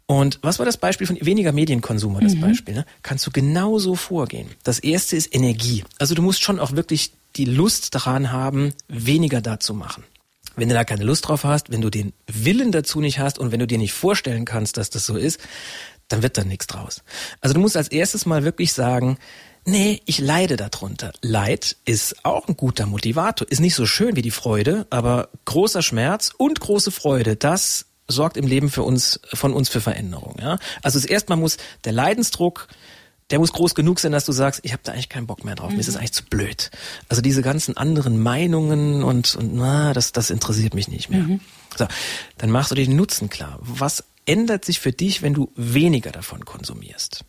Und 0.07 0.39
was 0.41 0.57
war 0.57 0.65
das 0.65 0.77
Beispiel 0.77 1.05
von 1.05 1.17
weniger 1.21 1.51
Medienkonsum 1.51 2.13
war 2.13 2.21
das 2.21 2.35
mhm. 2.35 2.41
Beispiel? 2.41 2.73
Ne? 2.75 2.85
Kannst 3.03 3.27
du 3.27 3.31
genauso 3.31 3.95
vorgehen. 3.95 4.49
Das 4.63 4.79
erste 4.79 5.17
ist 5.17 5.35
Energie. 5.35 5.83
Also 5.99 6.15
du 6.15 6.21
musst 6.21 6.41
schon 6.41 6.59
auch 6.59 6.71
wirklich 6.71 7.11
die 7.35 7.45
Lust 7.45 7.93
daran 7.93 8.31
haben, 8.31 8.73
weniger 8.87 9.41
da 9.41 9.59
zu 9.59 9.73
machen. 9.73 10.05
Wenn 10.55 10.69
du 10.69 10.75
da 10.75 10.85
keine 10.85 11.03
Lust 11.03 11.27
drauf 11.27 11.43
hast, 11.43 11.71
wenn 11.71 11.81
du 11.81 11.89
den 11.89 12.13
Willen 12.25 12.71
dazu 12.71 13.01
nicht 13.01 13.19
hast 13.19 13.37
und 13.37 13.51
wenn 13.51 13.59
du 13.59 13.67
dir 13.67 13.77
nicht 13.77 13.93
vorstellen 13.93 14.45
kannst, 14.45 14.77
dass 14.77 14.89
das 14.89 15.05
so 15.05 15.17
ist, 15.17 15.39
dann 16.07 16.23
wird 16.23 16.37
da 16.37 16.45
nichts 16.45 16.67
draus. 16.67 17.03
Also 17.41 17.53
du 17.53 17.59
musst 17.59 17.75
als 17.75 17.89
erstes 17.89 18.25
mal 18.25 18.45
wirklich 18.45 18.71
sagen, 18.71 19.17
nee, 19.65 20.01
ich 20.05 20.19
leide 20.19 20.55
darunter. 20.55 21.11
Leid 21.21 21.75
ist 21.83 22.25
auch 22.25 22.47
ein 22.47 22.55
guter 22.55 22.85
Motivator. 22.85 23.47
Ist 23.51 23.59
nicht 23.59 23.75
so 23.75 23.85
schön 23.85 24.15
wie 24.15 24.21
die 24.21 24.31
Freude, 24.31 24.87
aber 24.89 25.29
großer 25.43 25.81
Schmerz 25.81 26.31
und 26.35 26.59
große 26.59 26.91
Freude, 26.91 27.35
das 27.35 27.85
sorgt 28.07 28.37
im 28.37 28.47
Leben 28.47 28.69
für 28.69 28.83
uns, 28.83 29.19
von 29.33 29.53
uns 29.53 29.69
für 29.69 29.81
Veränderung. 29.81 30.37
Ja? 30.39 30.57
Also 30.81 30.99
das 30.99 31.05
erste 31.05 31.31
Mal 31.31 31.35
muss 31.37 31.57
der 31.83 31.91
Leidensdruck, 31.91 32.67
der 33.29 33.39
muss 33.39 33.51
groß 33.51 33.75
genug 33.75 33.99
sein, 33.99 34.13
dass 34.13 34.25
du 34.25 34.31
sagst, 34.31 34.61
ich 34.63 34.71
habe 34.71 34.81
da 34.83 34.93
eigentlich 34.93 35.09
keinen 35.09 35.27
Bock 35.27 35.43
mehr 35.43 35.55
drauf, 35.55 35.69
mhm. 35.69 35.75
mir 35.75 35.81
ist 35.81 35.87
es 35.87 35.95
mhm. 35.95 35.99
eigentlich 35.99 36.13
zu 36.13 36.23
blöd. 36.25 36.71
Also 37.09 37.21
diese 37.21 37.41
ganzen 37.41 37.75
anderen 37.75 38.21
Meinungen 38.21 39.03
und, 39.03 39.35
und 39.35 39.55
na, 39.55 39.93
das, 39.93 40.13
das 40.13 40.29
interessiert 40.29 40.73
mich 40.73 40.87
nicht 40.87 41.09
mehr. 41.09 41.21
Mhm. 41.21 41.41
So, 41.75 41.87
dann 42.37 42.49
machst 42.49 42.71
du 42.71 42.75
dir 42.75 42.85
den 42.85 42.95
Nutzen 42.95 43.29
klar. 43.29 43.59
Was 43.61 44.03
ändert 44.25 44.63
sich 44.63 44.79
für 44.79 44.91
dich, 44.91 45.21
wenn 45.21 45.33
du 45.33 45.51
weniger 45.55 46.11
davon 46.11 46.45
konsumierst? 46.45 47.25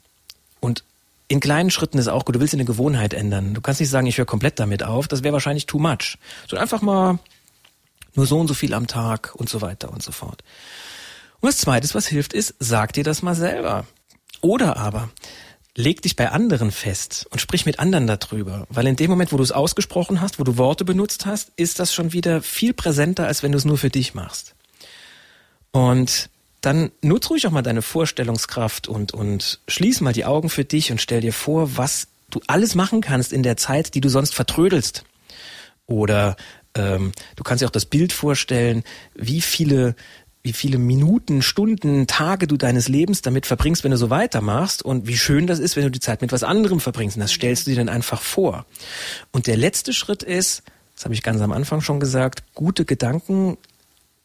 Und 0.60 0.84
in 1.26 1.40
kleinen 1.40 1.70
Schritten 1.70 1.98
ist 1.98 2.08
auch 2.08 2.24
gut. 2.24 2.36
Du 2.36 2.40
willst 2.40 2.54
eine 2.54 2.64
Gewohnheit 2.64 3.12
ändern. 3.12 3.52
Du 3.52 3.60
kannst 3.60 3.80
nicht 3.80 3.90
sagen, 3.90 4.06
ich 4.06 4.16
höre 4.16 4.24
komplett 4.24 4.58
damit 4.58 4.82
auf. 4.82 5.08
Das 5.08 5.22
wäre 5.22 5.34
wahrscheinlich 5.34 5.66
too 5.66 5.78
much. 5.78 6.16
So 6.46 6.56
einfach 6.56 6.80
mal 6.80 7.18
nur 8.14 8.27
so 8.27 8.38
und 8.38 8.49
so 8.49 8.55
viel 8.55 8.75
am 8.75 8.87
Tag 8.87 9.35
und 9.35 9.49
so 9.49 9.61
weiter 9.61 9.90
und 9.92 10.03
so 10.03 10.12
fort. 10.12 10.42
Und 11.40 11.49
das 11.49 11.59
Zweite, 11.59 11.92
was 11.94 12.07
hilft, 12.07 12.33
ist, 12.33 12.55
sag 12.59 12.92
dir 12.92 13.05
das 13.05 13.23
mal 13.23 13.35
selber. 13.35 13.87
Oder 14.40 14.77
aber, 14.77 15.11
leg 15.77 16.03
dich 16.03 16.16
bei 16.16 16.31
anderen 16.31 16.73
fest 16.73 17.27
und 17.31 17.40
sprich 17.40 17.64
mit 17.64 17.79
anderen 17.79 18.07
darüber. 18.07 18.66
Weil 18.68 18.87
in 18.87 18.97
dem 18.97 19.11
Moment, 19.11 19.33
wo 19.33 19.37
du 19.37 19.42
es 19.42 19.53
ausgesprochen 19.53 20.21
hast, 20.21 20.38
wo 20.40 20.44
du 20.44 20.57
Worte 20.57 20.85
benutzt 20.85 21.27
hast, 21.27 21.53
ist 21.57 21.79
das 21.79 21.94
schon 21.94 22.12
wieder 22.12 22.42
viel 22.42 22.75
präsenter, 22.75 23.27
als 23.27 23.42
wenn 23.42 23.53
du 23.53 23.59
es 23.59 23.64
nur 23.64 23.79
für 23.79 23.90
dich 23.90 24.14
machst. 24.14 24.55
Und 25.71 26.31
dann 26.61 26.90
nutz 27.03 27.31
ruhig 27.31 27.47
auch 27.47 27.53
mal 27.53 27.62
deine 27.62 27.83
Vorstellungskraft 27.83 28.88
und, 28.88 29.14
und 29.14 29.61
schließ 29.68 30.01
mal 30.01 30.12
die 30.12 30.25
Augen 30.25 30.51
für 30.51 30.64
dich 30.64 30.90
und 30.90 31.01
stell 31.01 31.21
dir 31.21 31.33
vor, 31.33 31.77
was 31.77 32.09
du 32.31 32.40
alles 32.49 32.75
machen 32.75 33.01
kannst 33.01 33.33
in 33.33 33.44
der 33.44 33.57
Zeit, 33.57 33.94
die 33.94 34.01
du 34.01 34.09
sonst 34.09 34.35
vertrödelst. 34.35 35.05
Oder 35.87 36.37
ähm, 36.74 37.12
du 37.37 37.42
kannst 37.42 37.62
dir 37.62 37.66
auch 37.66 37.70
das 37.70 37.87
Bild 37.87 38.12
vorstellen, 38.12 38.83
wie 39.14 39.40
viele 39.40 39.94
wie 40.42 40.52
viele 40.52 40.78
Minuten, 40.78 41.42
Stunden, 41.42 42.07
Tage 42.07 42.46
du 42.46 42.57
deines 42.57 42.88
Lebens 42.88 43.22
damit 43.22 43.44
verbringst, 43.44 43.85
wenn 43.85 43.90
du 43.90 43.98
so 43.98 44.09
weitermachst 44.09 44.83
und 44.83 45.07
wie 45.07 45.18
schön 45.18 45.46
das 45.46 45.59
ist, 45.59 45.76
wenn 45.76 45.83
du 45.83 45.90
die 45.90 46.00
Zeit 46.00 46.22
mit 46.22 46.33
was 46.33 46.42
anderem 46.42 46.81
verbringst. 46.81 47.16
Und 47.16 47.20
das 47.20 47.33
stellst 47.33 47.66
du 47.66 47.70
dir 47.70 47.76
dann 47.76 47.88
einfach 47.88 48.22
vor. 48.22 48.64
Und 49.33 49.46
der 49.46 49.57
letzte 49.57 49.92
Schritt 49.92 50.22
ist, 50.22 50.62
das 50.94 51.04
habe 51.04 51.12
ich 51.12 51.22
ganz 51.22 51.40
am 51.42 51.52
Anfang 51.52 51.81
schon 51.81 52.00
gesagt, 52.00 52.44
gute 52.54 52.85
Gedanken, 52.85 53.59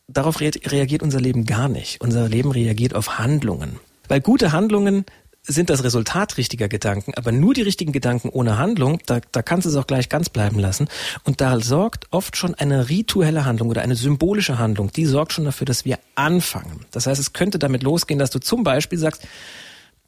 darauf 0.08 0.40
reagiert 0.40 1.04
unser 1.04 1.20
Leben 1.20 1.46
gar 1.46 1.68
nicht. 1.68 2.00
Unser 2.00 2.30
Leben 2.30 2.52
reagiert 2.52 2.94
auf 2.94 3.18
Handlungen. 3.20 3.80
Weil 4.08 4.22
gute 4.22 4.52
Handlungen 4.52 5.06
sind 5.46 5.70
das 5.70 5.84
Resultat 5.84 6.38
richtiger 6.38 6.70
Gedanken, 6.70 7.14
aber 7.16 7.32
nur 7.32 7.54
die 7.54 7.62
richtigen 7.62 7.92
Gedanken 7.92 8.30
ohne 8.30 8.58
Handlung, 8.58 9.00
da, 9.06 9.20
da 9.32 9.42
kannst 9.42 9.66
du 9.66 9.70
es 9.70 9.76
auch 9.76 9.88
gleich 9.88 10.08
ganz 10.08 10.30
bleiben 10.30 10.58
lassen. 10.58 10.88
Und 11.24 11.42
da 11.42 11.60
sorgt 11.60 12.08
oft 12.12 12.38
schon 12.38 12.56
eine 12.56 12.90
rituelle 12.90 13.46
Handlung 13.46 13.70
oder 13.70 13.82
eine 13.82 13.96
symbolische 13.96 14.58
Handlung, 14.58 14.92
die 14.92 15.06
sorgt 15.06 15.34
schon 15.34 15.46
dafür, 15.46 15.66
dass 15.66 15.84
wir 15.84 16.00
anfangen. 16.16 16.86
Das 16.92 17.08
heißt, 17.08 17.20
es 17.20 17.34
könnte 17.34 17.60
damit 17.60 17.84
losgehen, 17.84 18.20
dass 18.20 18.32
du 18.32 18.40
zum 18.40 18.64
Beispiel 18.64 18.98
sagst, 18.98 19.28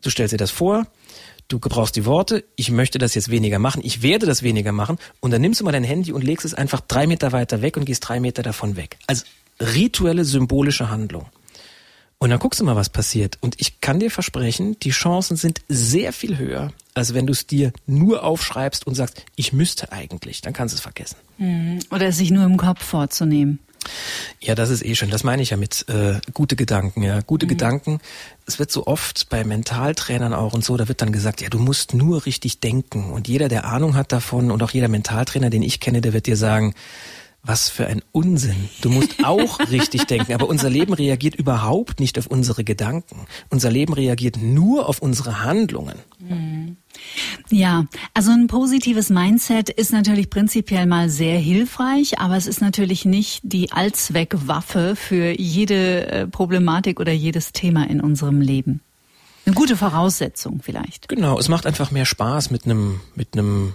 du 0.01 0.09
stellst 0.09 0.33
dir 0.33 0.37
das 0.37 0.51
vor, 0.51 0.87
du 1.49 1.59
gebrauchst 1.59 1.97
die 1.97 2.05
Worte, 2.05 2.45
ich 2.55 2.71
möchte 2.71 2.97
das 2.97 3.13
jetzt 3.13 3.29
weniger 3.29 3.59
machen, 3.59 3.81
ich 3.83 4.01
werde 4.01 4.25
das 4.25 4.41
weniger 4.41 4.71
machen, 4.71 4.97
und 5.19 5.31
dann 5.31 5.41
nimmst 5.41 5.59
du 5.59 5.65
mal 5.65 5.73
dein 5.73 5.83
Handy 5.83 6.13
und 6.13 6.23
legst 6.23 6.45
es 6.45 6.53
einfach 6.53 6.79
drei 6.79 7.07
Meter 7.07 7.33
weiter 7.33 7.61
weg 7.61 7.75
und 7.75 7.85
gehst 7.85 8.07
drei 8.07 8.21
Meter 8.21 8.41
davon 8.41 8.77
weg. 8.77 8.97
Also 9.07 9.25
rituelle, 9.59 10.23
symbolische 10.23 10.89
Handlung. 10.89 11.25
Und 12.17 12.29
dann 12.29 12.39
guckst 12.39 12.59
du 12.59 12.63
mal, 12.63 12.75
was 12.75 12.89
passiert. 12.89 13.37
Und 13.41 13.55
ich 13.59 13.81
kann 13.81 13.99
dir 13.99 14.09
versprechen, 14.09 14.79
die 14.79 14.91
Chancen 14.91 15.35
sind 15.35 15.61
sehr 15.67 16.13
viel 16.13 16.37
höher, 16.37 16.71
als 16.93 17.13
wenn 17.13 17.27
du 17.27 17.33
es 17.33 17.45
dir 17.45 17.73
nur 17.85 18.23
aufschreibst 18.23 18.87
und 18.87 18.95
sagst, 18.95 19.25
ich 19.35 19.53
müsste 19.53 19.91
eigentlich. 19.91 20.41
Dann 20.41 20.53
kannst 20.53 20.73
du 20.73 20.77
es 20.77 20.81
vergessen. 20.81 21.17
Mhm. 21.37 21.79
Oder 21.91 22.07
es 22.07 22.17
sich 22.17 22.31
nur 22.31 22.45
im 22.45 22.57
Kopf 22.57 22.83
vorzunehmen. 22.83 23.59
Ja, 24.39 24.55
das 24.55 24.69
ist 24.69 24.83
eh 24.83 24.95
schön. 24.95 25.09
Das 25.09 25.23
meine 25.23 25.41
ich 25.41 25.51
ja 25.51 25.57
mit 25.57 25.87
äh, 25.89 26.19
gute 26.33 26.55
Gedanken. 26.55 27.03
Ja, 27.03 27.21
gute 27.21 27.45
mhm. 27.45 27.49
Gedanken. 27.49 27.99
Es 28.45 28.59
wird 28.59 28.71
so 28.71 28.87
oft 28.87 29.29
bei 29.29 29.43
Mentaltrainern 29.43 30.33
auch 30.33 30.53
und 30.53 30.63
so, 30.63 30.77
da 30.77 30.87
wird 30.87 31.01
dann 31.01 31.11
gesagt, 31.11 31.41
ja, 31.41 31.49
du 31.49 31.59
musst 31.59 31.93
nur 31.93 32.25
richtig 32.25 32.59
denken. 32.59 33.11
Und 33.11 33.27
jeder, 33.27 33.47
der 33.47 33.65
Ahnung 33.65 33.95
hat 33.95 34.11
davon 34.11 34.51
und 34.51 34.61
auch 34.63 34.71
jeder 34.71 34.87
Mentaltrainer, 34.87 35.49
den 35.49 35.61
ich 35.61 35.79
kenne, 35.79 36.01
der 36.01 36.13
wird 36.13 36.27
dir 36.27 36.37
sagen, 36.37 36.73
was 37.45 37.69
für 37.69 37.87
ein 37.87 38.01
Unsinn. 38.11 38.69
Du 38.81 38.89
musst 38.89 39.23
auch 39.23 39.59
richtig 39.71 40.05
denken, 40.05 40.33
aber 40.33 40.47
unser 40.49 40.69
Leben 40.69 40.93
reagiert 40.93 41.35
überhaupt 41.35 41.99
nicht 41.99 42.17
auf 42.17 42.27
unsere 42.27 42.63
Gedanken. 42.63 43.27
Unser 43.49 43.71
Leben 43.71 43.93
reagiert 43.93 44.37
nur 44.41 44.89
auf 44.89 44.99
unsere 44.99 45.43
Handlungen. 45.43 45.97
Mhm. 46.19 46.77
Ja, 47.49 47.85
also 48.13 48.31
ein 48.31 48.47
positives 48.47 49.09
Mindset 49.09 49.69
ist 49.69 49.91
natürlich 49.91 50.29
prinzipiell 50.29 50.85
mal 50.85 51.09
sehr 51.09 51.37
hilfreich, 51.37 52.19
aber 52.19 52.37
es 52.37 52.47
ist 52.47 52.61
natürlich 52.61 53.05
nicht 53.05 53.41
die 53.43 53.71
Allzweckwaffe 53.71 54.95
für 54.95 55.37
jede 55.39 56.07
äh, 56.07 56.27
Problematik 56.27 56.99
oder 56.99 57.11
jedes 57.11 57.51
Thema 57.51 57.89
in 57.89 58.01
unserem 58.01 58.41
Leben. 58.41 58.81
Eine 59.45 59.53
gute 59.53 59.77
Voraussetzung 59.77 60.61
vielleicht. 60.63 61.07
Genau, 61.07 61.37
es 61.37 61.49
macht 61.49 61.67
einfach 61.67 61.91
mehr 61.91 62.05
Spaß 62.05 62.49
mit 62.49 62.65
einem 62.65 63.01
mit 63.13 63.33
einem 63.33 63.73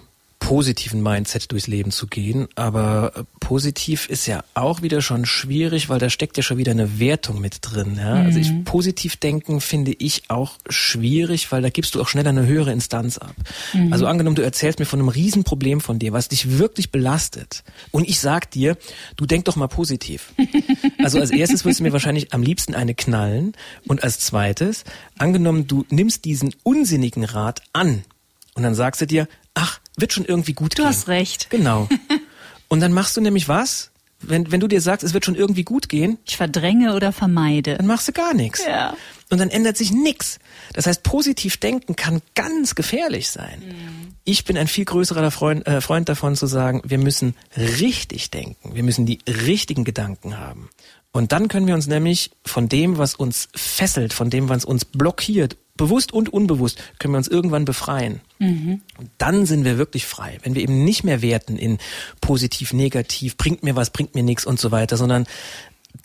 positiven 0.51 1.01
Mindset 1.01 1.53
durchs 1.53 1.69
Leben 1.69 1.93
zu 1.93 2.09
gehen. 2.09 2.49
Aber 2.57 3.13
äh, 3.15 3.23
positiv 3.39 4.09
ist 4.09 4.27
ja 4.27 4.43
auch 4.55 4.83
wieder 4.83 5.01
schon 5.01 5.25
schwierig, 5.25 5.89
weil 5.89 6.01
da 6.01 6.11
steckt 6.11 6.37
ja 6.39 6.43
schon 6.43 6.59
wieder 6.59 6.73
eine 6.73 6.99
Wertung 6.99 7.41
mit 7.41 7.59
drin. 7.63 7.95
Ja? 7.97 8.17
Mhm. 8.17 8.27
Also 8.27 8.41
ich 8.41 8.51
mhm. 8.51 8.65
positiv 8.65 9.15
denken 9.15 9.61
finde 9.61 9.93
ich 9.97 10.25
auch 10.27 10.55
schwierig, 10.69 11.53
weil 11.53 11.63
da 11.63 11.71
gibst 11.71 11.95
du 11.95 12.03
auch 12.03 12.09
schneller 12.09 12.31
eine 12.31 12.47
höhere 12.47 12.73
Instanz 12.73 13.17
ab. 13.17 13.37
Mhm. 13.75 13.93
Also 13.93 14.09
angenommen, 14.09 14.35
du 14.35 14.43
erzählst 14.43 14.81
mir 14.81 14.87
von 14.87 14.99
einem 14.99 15.09
Riesenproblem 15.09 15.81
von 15.81 16.01
dir, 16.01 16.13
was 16.13 16.27
dich 16.27 16.59
wirklich 16.59 16.91
belastet. 16.91 17.63
Und 17.93 18.09
ich 18.09 18.19
sag 18.19 18.51
dir, 18.51 18.77
du 19.15 19.27
denk 19.27 19.45
doch 19.45 19.55
mal 19.55 19.69
positiv. 19.69 20.33
also 20.99 21.21
als 21.21 21.31
erstes 21.31 21.65
würdest 21.65 21.79
du 21.79 21.85
mir 21.85 21.93
wahrscheinlich 21.93 22.35
am 22.35 22.43
liebsten 22.43 22.75
eine 22.75 22.97
knallen. 22.97 23.53
Und 23.87 24.03
als 24.03 24.19
zweites, 24.19 24.83
angenommen, 25.17 25.69
du 25.69 25.87
nimmst 25.91 26.25
diesen 26.25 26.57
unsinnigen 26.65 27.23
Rat 27.23 27.63
an. 27.73 28.03
Und 28.55 28.65
dann 28.65 28.75
sagst 28.75 29.01
du 29.01 29.07
dir, 29.07 29.29
ach, 29.55 29.80
wird 29.97 30.13
schon 30.13 30.25
irgendwie 30.25 30.53
gut 30.53 30.73
du 30.73 30.83
gehen. 30.83 30.85
Du 30.85 30.89
hast 30.89 31.09
recht. 31.09 31.51
Genau. 31.51 31.89
Und 32.69 32.81
dann 32.81 32.93
machst 32.93 33.17
du 33.17 33.21
nämlich 33.21 33.49
was? 33.49 33.91
Wenn, 34.23 34.53
wenn 34.53 34.61
du 34.61 34.69
dir 34.69 34.83
sagst, 34.83 35.03
es 35.03 35.15
wird 35.15 35.25
schon 35.25 35.35
irgendwie 35.35 35.65
gut 35.65 35.89
gehen. 35.89 36.19
Ich 36.27 36.37
verdränge 36.37 36.95
oder 36.95 37.11
vermeide. 37.11 37.77
Dann 37.77 37.87
machst 37.87 38.07
du 38.07 38.13
gar 38.13 38.35
nichts. 38.35 38.63
Ja. 38.67 38.95
Und 39.31 39.39
dann 39.39 39.49
ändert 39.49 39.79
sich 39.79 39.93
nichts. 39.93 40.39
Das 40.75 40.87
heißt, 40.87 41.03
positiv 41.03 41.57
denken 41.57 41.97
kann 41.97 42.21
ganz 42.35 42.75
gefährlich 42.75 43.31
sein. 43.31 43.63
Mhm. 43.65 44.15
Ich 44.25 44.45
bin 44.45 44.59
ein 44.59 44.69
viel 44.69 44.85
größerer 44.85 45.31
Freund, 45.31 45.67
äh, 45.67 45.81
Freund 45.81 46.09
davon 46.09 46.37
zu 46.37 46.47
sagen, 46.47 46.83
wir 46.85 46.99
müssen 46.99 47.35
richtig 47.57 48.31
denken. 48.31 48.75
Wir 48.75 48.83
müssen 48.83 49.07
die 49.07 49.21
richtigen 49.27 49.85
Gedanken 49.85 50.39
haben. 50.39 50.69
Und 51.13 51.33
dann 51.33 51.49
können 51.49 51.67
wir 51.67 51.75
uns 51.75 51.87
nämlich 51.87 52.31
von 52.45 52.69
dem, 52.69 52.99
was 52.99 53.15
uns 53.15 53.49
fesselt, 53.55 54.13
von 54.13 54.29
dem, 54.31 54.49
was 54.49 54.65
uns 54.65 54.85
blockiert, 54.85 55.57
bewusst 55.81 56.13
und 56.13 56.31
unbewusst, 56.31 56.79
können 56.99 57.15
wir 57.15 57.19
uns 57.19 57.27
irgendwann 57.27 57.65
befreien. 57.65 58.21
Mhm. 58.39 58.83
Und 58.99 59.11
dann 59.17 59.47
sind 59.47 59.65
wir 59.65 59.79
wirklich 59.79 60.05
frei. 60.05 60.39
Wenn 60.43 60.55
wir 60.55 60.63
eben 60.63 60.85
nicht 60.85 61.05
mehr 61.05 61.23
werten 61.23 61.57
in 61.57 61.79
positiv, 62.21 62.75
negativ, 62.75 63.39
bringt 63.39 63.63
mir 63.63 63.77
was, 63.77 63.89
bringt 63.89 64.15
mir 64.15 64.23
nichts 64.23 64.45
und 64.45 64.61
so 64.61 64.73
weiter, 64.73 64.99
sondern 64.99 65.27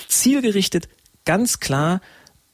zielgerichtet, 0.07 0.87
ganz 1.25 1.59
klar, 1.59 1.99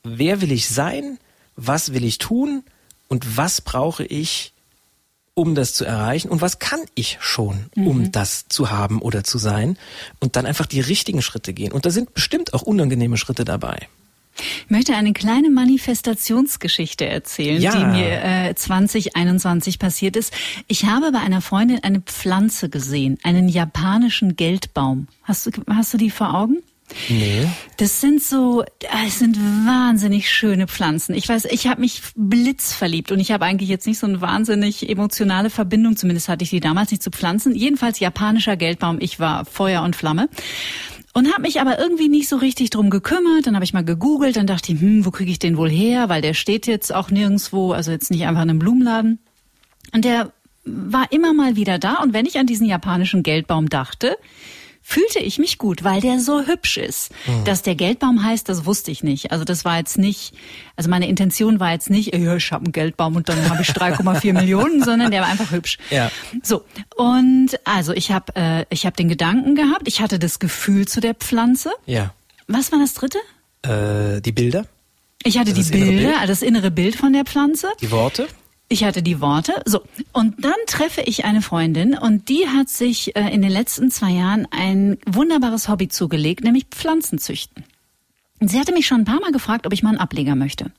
wer 0.03 0.41
will 0.41 0.51
ich 0.51 0.67
sein, 0.67 1.19
was 1.55 1.93
will 1.93 2.05
ich 2.05 2.17
tun 2.17 2.63
und 3.07 3.37
was 3.37 3.61
brauche 3.61 4.03
ich, 4.03 4.53
um 5.35 5.53
das 5.53 5.75
zu 5.75 5.85
erreichen 5.85 6.29
und 6.29 6.41
was 6.41 6.57
kann 6.57 6.79
ich 6.95 7.19
schon, 7.21 7.67
um 7.75 7.99
mhm. 7.99 8.11
das 8.11 8.47
zu 8.47 8.71
haben 8.71 8.99
oder 8.99 9.23
zu 9.23 9.37
sein 9.37 9.77
und 10.19 10.35
dann 10.35 10.47
einfach 10.47 10.65
die 10.65 10.81
richtigen 10.81 11.21
Schritte 11.21 11.53
gehen. 11.53 11.71
Und 11.71 11.85
da 11.85 11.91
sind 11.91 12.15
bestimmt 12.15 12.55
auch 12.55 12.63
unangenehme 12.63 13.17
Schritte 13.17 13.45
dabei. 13.45 13.87
Ich 14.35 14.69
möchte 14.69 14.95
eine 14.95 15.13
kleine 15.13 15.49
Manifestationsgeschichte 15.49 17.05
erzählen, 17.05 17.61
ja. 17.61 17.71
die 17.71 17.85
mir 17.85 18.23
äh, 18.49 18.55
2021 18.55 19.79
passiert 19.79 20.15
ist. 20.15 20.33
Ich 20.67 20.85
habe 20.85 21.11
bei 21.11 21.19
einer 21.19 21.41
Freundin 21.41 21.83
eine 21.83 22.01
Pflanze 22.01 22.69
gesehen, 22.69 23.17
einen 23.23 23.49
japanischen 23.49 24.35
Geldbaum. 24.35 25.07
Hast 25.23 25.45
du, 25.45 25.51
hast 25.67 25.93
du 25.93 25.97
die 25.97 26.09
vor 26.09 26.33
Augen? 26.33 26.57
Nee. 27.09 27.47
Das 27.77 28.01
sind 28.01 28.21
so, 28.21 28.63
es 29.05 29.19
sind 29.19 29.37
wahnsinnig 29.37 30.29
schöne 30.29 30.67
Pflanzen. 30.67 31.15
Ich 31.15 31.27
weiß, 31.27 31.45
ich 31.45 31.67
habe 31.67 31.81
mich 31.81 32.01
blitzverliebt 32.15 33.11
und 33.11 33.19
ich 33.19 33.31
habe 33.31 33.45
eigentlich 33.45 33.69
jetzt 33.69 33.87
nicht 33.87 33.99
so 33.99 34.07
eine 34.07 34.21
wahnsinnig 34.21 34.89
emotionale 34.89 35.49
Verbindung, 35.49 35.95
zumindest 35.95 36.29
hatte 36.29 36.43
ich 36.43 36.49
die 36.49 36.59
damals 36.59 36.91
nicht 36.91 37.03
zu 37.03 37.11
Pflanzen. 37.11 37.55
Jedenfalls 37.55 37.99
japanischer 37.99 38.57
Geldbaum, 38.57 38.97
ich 38.99 39.19
war 39.19 39.45
Feuer 39.45 39.83
und 39.83 39.95
Flamme. 39.95 40.29
Und 41.13 41.31
habe 41.31 41.41
mich 41.41 41.59
aber 41.59 41.79
irgendwie 41.79 42.07
nicht 42.07 42.29
so 42.29 42.37
richtig 42.37 42.69
drum 42.69 42.89
gekümmert. 42.89 43.45
Dann 43.45 43.55
habe 43.55 43.65
ich 43.65 43.73
mal 43.73 43.83
gegoogelt, 43.83 44.37
dann 44.37 44.47
dachte 44.47 44.71
ich, 44.71 44.79
hm, 44.79 45.05
wo 45.05 45.11
kriege 45.11 45.31
ich 45.31 45.39
den 45.39 45.57
wohl 45.57 45.69
her? 45.69 46.09
Weil 46.09 46.21
der 46.21 46.33
steht 46.33 46.67
jetzt 46.67 46.93
auch 46.93 47.11
nirgendwo, 47.11 47.73
also 47.73 47.91
jetzt 47.91 48.11
nicht 48.11 48.25
einfach 48.25 48.43
in 48.43 48.49
einem 48.49 48.59
Blumenladen. 48.59 49.19
Und 49.93 50.05
der 50.05 50.31
war 50.63 51.11
immer 51.11 51.33
mal 51.33 51.55
wieder 51.55 51.79
da. 51.79 51.95
Und 51.95 52.13
wenn 52.13 52.25
ich 52.25 52.37
an 52.39 52.47
diesen 52.47 52.67
japanischen 52.67 53.23
Geldbaum 53.23 53.67
dachte, 53.67 54.15
fühlte 54.81 55.19
ich 55.19 55.37
mich 55.37 55.57
gut, 55.57 55.83
weil 55.83 56.01
der 56.01 56.19
so 56.19 56.41
hübsch 56.45 56.77
ist. 56.77 57.11
Mhm. 57.27 57.45
Dass 57.45 57.61
der 57.61 57.75
Geldbaum 57.75 58.23
heißt, 58.23 58.49
das 58.49 58.65
wusste 58.65 58.91
ich 58.91 59.03
nicht. 59.03 59.31
Also 59.31 59.45
das 59.45 59.63
war 59.63 59.77
jetzt 59.77 59.97
nicht, 59.97 60.33
also 60.75 60.89
meine 60.89 61.07
Intention 61.07 61.59
war 61.59 61.71
jetzt 61.71 61.89
nicht, 61.89 62.13
ja, 62.15 62.35
ich 62.35 62.51
habe 62.51 62.65
einen 62.65 62.71
Geldbaum 62.73 63.15
und 63.15 63.29
dann 63.29 63.49
habe 63.49 63.61
ich 63.61 63.69
3,4 63.69 64.33
Millionen, 64.39 64.83
sondern 64.83 65.11
der 65.11 65.21
war 65.21 65.29
einfach 65.29 65.51
hübsch. 65.51 65.77
Ja. 65.91 66.11
So 66.43 66.65
und 66.97 67.51
also 67.63 67.93
ich 67.93 68.11
habe 68.11 68.35
äh, 68.35 68.65
ich 68.69 68.85
habe 68.85 68.95
den 68.95 69.07
Gedanken 69.09 69.55
gehabt, 69.55 69.87
ich 69.87 70.01
hatte 70.01 70.19
das 70.19 70.39
Gefühl 70.39 70.87
zu 70.87 70.99
der 70.99 71.13
Pflanze. 71.13 71.71
Ja. 71.85 72.13
Was 72.47 72.71
war 72.71 72.79
das 72.79 72.93
dritte? 72.95 73.17
Äh, 73.63 74.21
die 74.21 74.31
Bilder. 74.31 74.65
Ich 75.23 75.37
hatte 75.37 75.53
Das 75.53 75.67
die 75.67 75.71
Bilder, 75.71 75.91
Bild? 76.09 76.15
also 76.15 76.27
das 76.27 76.41
innere 76.41 76.71
Bild 76.71 76.95
von 76.95 77.13
der 77.13 77.23
Pflanze. 77.25 77.69
Die 77.79 77.91
Worte. 77.91 78.27
Ich 78.71 78.85
hatte 78.85 79.03
die 79.03 79.19
Worte. 79.19 79.61
So. 79.65 79.81
Und 80.13 80.45
dann 80.45 80.53
treffe 80.65 81.01
ich 81.01 81.25
eine 81.25 81.41
Freundin 81.41 81.93
und 81.97 82.29
die 82.29 82.47
hat 82.47 82.69
sich 82.69 83.13
äh, 83.17 83.27
in 83.27 83.41
den 83.41 83.51
letzten 83.51 83.91
zwei 83.91 84.11
Jahren 84.11 84.47
ein 84.49 84.97
wunderbares 85.05 85.67
Hobby 85.67 85.89
zugelegt, 85.89 86.45
nämlich 86.45 86.67
Pflanzen 86.71 87.19
züchten. 87.19 87.65
Sie 88.39 88.57
hatte 88.57 88.71
mich 88.71 88.87
schon 88.87 89.01
ein 89.01 89.05
paar 89.05 89.19
Mal 89.19 89.33
gefragt, 89.33 89.67
ob 89.67 89.73
ich 89.73 89.83
mal 89.83 89.89
einen 89.89 89.97
Ableger 89.97 90.35
möchte. 90.35 90.71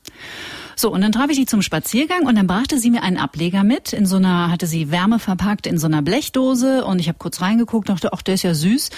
So, 0.75 0.91
und 0.91 1.01
dann 1.01 1.11
traf 1.11 1.29
ich 1.29 1.37
sie 1.37 1.45
zum 1.45 1.61
Spaziergang 1.61 2.25
und 2.25 2.35
dann 2.35 2.47
brachte 2.47 2.79
sie 2.79 2.89
mir 2.89 3.03
einen 3.03 3.17
Ableger 3.17 3.63
mit. 3.63 3.93
In 3.93 4.05
so 4.05 4.17
einer, 4.17 4.51
hatte 4.51 4.67
sie 4.67 4.91
Wärme 4.91 5.19
verpackt 5.19 5.67
in 5.67 5.77
so 5.77 5.87
einer 5.87 6.01
Blechdose 6.01 6.85
und 6.85 6.99
ich 6.99 7.07
habe 7.07 7.17
kurz 7.17 7.41
reingeguckt, 7.41 7.89
dachte, 7.89 8.13
ach, 8.13 8.21
der 8.21 8.35
ist 8.35 8.43
ja 8.43 8.53
süß 8.53 8.89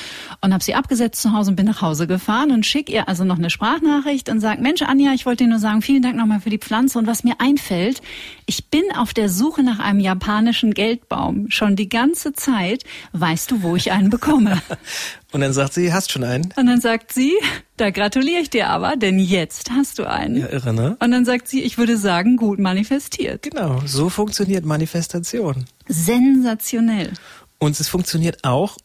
und 0.42 0.54
habe 0.54 0.64
sie 0.64 0.76
abgesetzt 0.76 1.22
zu 1.22 1.34
Hause 1.34 1.52
und 1.52 1.56
bin 1.56 1.66
nach 1.66 1.82
Hause 1.82 2.08
gefahren 2.08 2.52
und 2.52 2.66
schick 2.66 2.90
ihr 2.90 3.08
also 3.08 3.24
noch 3.24 3.38
eine 3.38 3.50
Sprachnachricht 3.50 4.30
und 4.30 4.40
sag, 4.40 4.60
Mensch, 4.60 4.82
Anja, 4.82 5.14
ich 5.14 5.26
wollte 5.26 5.44
dir 5.44 5.50
nur 5.50 5.60
sagen, 5.60 5.82
vielen 5.82 6.02
Dank 6.02 6.16
nochmal 6.16 6.40
für 6.40 6.50
die 6.50 6.58
Pflanze 6.60 7.00
und 7.00 7.08
was 7.08 7.24
mir 7.24 7.36
einfällt, 7.40 8.02
ich 8.46 8.70
bin 8.70 8.84
auf 8.96 9.14
der 9.14 9.30
Suche 9.30 9.64
nach 9.64 9.80
einem 9.80 10.00
japanischen 10.00 10.74
Geldbaum 10.74 11.50
schon 11.50 11.76
die 11.76 11.90
ganze 11.90 12.34
Zeit. 12.34 12.84
Weißt 13.14 13.52
du, 13.52 13.64
wo 13.64 13.76
ich 13.76 13.92
einen 13.92 14.10
bekomme? 14.10 14.62
Und 15.36 15.42
dann 15.42 15.52
sagt 15.52 15.74
sie, 15.74 15.92
hast 15.92 16.14
schon 16.14 16.24
einen. 16.24 16.54
Und 16.56 16.66
dann 16.66 16.80
sagt 16.80 17.12
sie, 17.12 17.34
da 17.76 17.90
gratuliere 17.90 18.40
ich 18.40 18.50
dir 18.50 18.70
aber, 18.70 18.96
denn 18.96 19.20
jetzt 19.20 19.70
hast 19.70 20.00
du 20.00 20.10
einen. 20.10 20.38
Ja, 20.38 20.48
irre, 20.48 20.74
ne? 20.74 20.96
Und 21.02 21.12
dann 21.12 21.26
sagt 21.26 21.50
sie, 21.50 21.62
ich 21.62 21.78
würde 21.78 21.98
sagen, 21.98 22.38
gut 22.38 22.58
manifestiert. 22.58 23.42
Genau, 23.42 23.82
so 23.86 24.08
funktioniert 24.08 24.64
Manifestation. 24.64 25.66
Sensationell. 25.90 27.12
Und 27.60 27.78
es 27.78 27.90
funktioniert 27.90 28.46
auch 28.46 28.78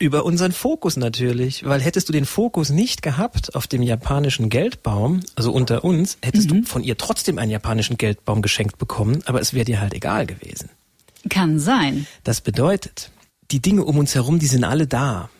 über 0.00 0.24
unseren 0.24 0.50
Fokus 0.50 0.96
natürlich, 0.96 1.64
weil 1.66 1.80
hättest 1.80 2.08
du 2.08 2.12
den 2.12 2.26
Fokus 2.26 2.70
nicht 2.70 3.02
gehabt 3.02 3.54
auf 3.54 3.68
dem 3.68 3.84
japanischen 3.84 4.48
Geldbaum, 4.48 5.20
also 5.36 5.52
unter 5.52 5.84
uns, 5.84 6.18
hättest 6.20 6.50
du 6.50 6.64
von 6.64 6.82
ihr 6.82 6.98
trotzdem 6.98 7.38
einen 7.38 7.52
japanischen 7.52 7.96
Geldbaum 7.96 8.42
geschenkt 8.42 8.76
bekommen, 8.76 9.22
aber 9.26 9.40
es 9.40 9.54
wäre 9.54 9.66
dir 9.66 9.80
halt 9.80 9.94
egal 9.94 10.26
gewesen. 10.26 10.68
Kann 11.30 11.60
sein. 11.60 12.08
Das 12.24 12.40
bedeutet, 12.40 13.12
die 13.52 13.62
Dinge 13.62 13.84
um 13.84 13.98
uns 13.98 14.16
herum, 14.16 14.40
die 14.40 14.48
sind 14.48 14.64
alle 14.64 14.88
da. 14.88 15.30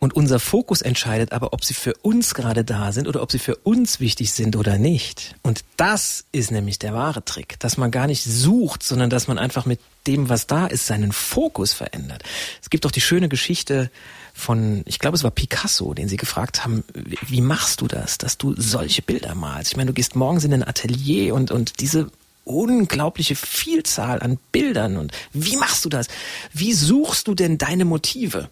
Und 0.00 0.14
unser 0.14 0.38
Fokus 0.38 0.80
entscheidet 0.80 1.32
aber, 1.32 1.52
ob 1.52 1.64
sie 1.64 1.74
für 1.74 1.92
uns 2.02 2.34
gerade 2.34 2.64
da 2.64 2.92
sind 2.92 3.08
oder 3.08 3.20
ob 3.20 3.32
sie 3.32 3.40
für 3.40 3.56
uns 3.56 3.98
wichtig 3.98 4.30
sind 4.32 4.54
oder 4.54 4.78
nicht. 4.78 5.34
Und 5.42 5.64
das 5.76 6.24
ist 6.30 6.52
nämlich 6.52 6.78
der 6.78 6.94
wahre 6.94 7.24
Trick, 7.24 7.58
dass 7.58 7.76
man 7.78 7.90
gar 7.90 8.06
nicht 8.06 8.22
sucht, 8.22 8.84
sondern 8.84 9.10
dass 9.10 9.26
man 9.26 9.38
einfach 9.38 9.66
mit 9.66 9.80
dem, 10.06 10.28
was 10.28 10.46
da 10.46 10.68
ist, 10.68 10.86
seinen 10.86 11.10
Fokus 11.10 11.72
verändert. 11.72 12.22
Es 12.62 12.70
gibt 12.70 12.84
doch 12.84 12.92
die 12.92 13.00
schöne 13.00 13.28
Geschichte 13.28 13.90
von, 14.34 14.82
ich 14.86 15.00
glaube, 15.00 15.16
es 15.16 15.24
war 15.24 15.32
Picasso, 15.32 15.92
den 15.94 16.08
sie 16.08 16.16
gefragt 16.16 16.62
haben, 16.64 16.84
wie- 17.26 17.40
machst 17.40 17.80
du 17.80 17.88
das, 17.88 18.18
dass 18.18 18.38
du 18.38 18.54
solche 18.56 19.02
Bilder 19.02 19.34
malst? 19.34 19.72
Ich 19.72 19.76
meine, 19.76 19.88
du 19.88 19.94
gehst 19.94 20.14
morgens 20.14 20.44
in 20.44 20.54
ein 20.54 20.62
Atelier 20.62 21.34
und, 21.34 21.50
und 21.50 21.80
diese 21.80 22.08
unglaubliche 22.44 23.34
Vielzahl 23.34 24.22
an 24.22 24.38
Bildern 24.52 24.96
und 24.96 25.12
wie 25.32 25.56
machst 25.56 25.84
du 25.84 25.88
das? 25.88 26.06
Wie 26.52 26.72
suchst 26.72 27.26
du 27.26 27.34
denn 27.34 27.58
deine 27.58 27.84
Motive? 27.84 28.48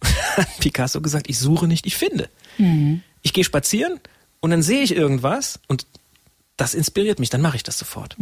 Picasso 0.60 1.00
gesagt, 1.00 1.28
ich 1.28 1.38
suche 1.38 1.66
nicht, 1.66 1.86
ich 1.86 1.96
finde. 1.96 2.28
Ich 3.22 3.32
gehe 3.32 3.44
spazieren 3.44 4.00
und 4.40 4.50
dann 4.50 4.62
sehe 4.62 4.82
ich 4.82 4.94
irgendwas 4.94 5.60
und 5.68 5.86
das 6.56 6.74
inspiriert 6.74 7.18
mich, 7.20 7.30
dann 7.30 7.40
mache 7.40 7.56
ich 7.56 7.62
das 7.62 7.78
sofort. 7.78 8.16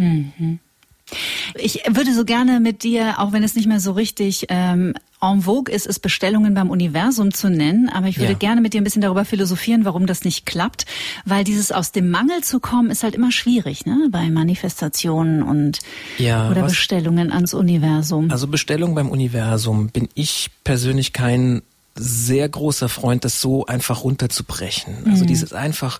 Ich 1.54 1.82
würde 1.88 2.12
so 2.14 2.24
gerne 2.24 2.61
mit 2.61 2.82
dir, 2.82 3.20
auch 3.20 3.32
wenn 3.32 3.44
es 3.44 3.54
nicht 3.54 3.68
mehr 3.68 3.80
so 3.80 3.92
richtig 3.92 4.46
ähm, 4.48 4.94
en 5.22 5.42
vogue 5.42 5.72
ist, 5.72 5.86
es 5.86 5.98
Bestellungen 5.98 6.52
beim 6.54 6.68
Universum 6.70 7.32
zu 7.32 7.48
nennen, 7.48 7.88
aber 7.88 8.09
ich 8.09 8.18
würde 8.18 8.32
Ja. 8.32 8.38
gerne 8.38 8.61
mit 8.61 8.74
dir 8.74 8.80
ein 8.80 8.84
bisschen 8.84 9.02
darüber 9.02 9.24
philosophieren, 9.24 9.84
warum 9.84 10.07
das 10.07 10.24
nicht 10.24 10.44
klappt, 10.46 10.84
weil 11.24 11.44
dieses 11.44 11.72
aus 11.72 11.92
dem 11.92 12.11
Mangel 12.11 12.42
zu 12.42 12.61
kommen 12.61 12.90
ist 12.90 13.02
halt 13.02 13.14
immer 13.14 13.32
schwierig, 13.32 13.86
ne, 13.86 14.09
bei 14.11 14.28
Manifestationen 14.30 15.42
und 15.42 15.78
Ja, 16.18 16.50
oder 16.50 16.62
was- 16.62 16.72
Bestellungen 16.72 17.32
ans 17.32 17.54
Universum. 17.54 18.30
Also 18.30 18.46
Bestellung 18.48 18.94
beim 18.94 19.09
Universum 19.09 19.88
bin 19.88 20.09
ich 20.14 20.50
persönlich 20.64 21.12
kein 21.12 21.62
sehr 21.99 22.49
großer 22.49 22.88
Freund, 22.88 23.24
das 23.24 23.40
so 23.40 23.66
einfach 23.66 24.05
runterzubrechen. 24.05 25.05
Also 25.11 25.24
dieses 25.24 25.53
einfach 25.53 25.99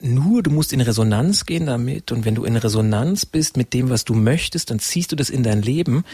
nur, 0.00 0.42
du 0.42 0.50
musst 0.50 0.72
in 0.72 0.80
Resonanz 0.80 1.44
gehen 1.46 1.66
damit 1.66 2.12
und 2.12 2.24
wenn 2.24 2.34
du 2.34 2.44
in 2.44 2.56
Resonanz 2.56 3.26
bist 3.26 3.56
mit 3.56 3.72
dem, 3.72 3.90
was 3.90 4.04
du 4.04 4.14
möchtest, 4.14 4.70
dann 4.70 4.78
ziehst 4.78 5.10
du 5.10 5.16
das 5.16 5.30
in 5.30 5.42
dein 5.42 5.62
Leben. 5.62 6.04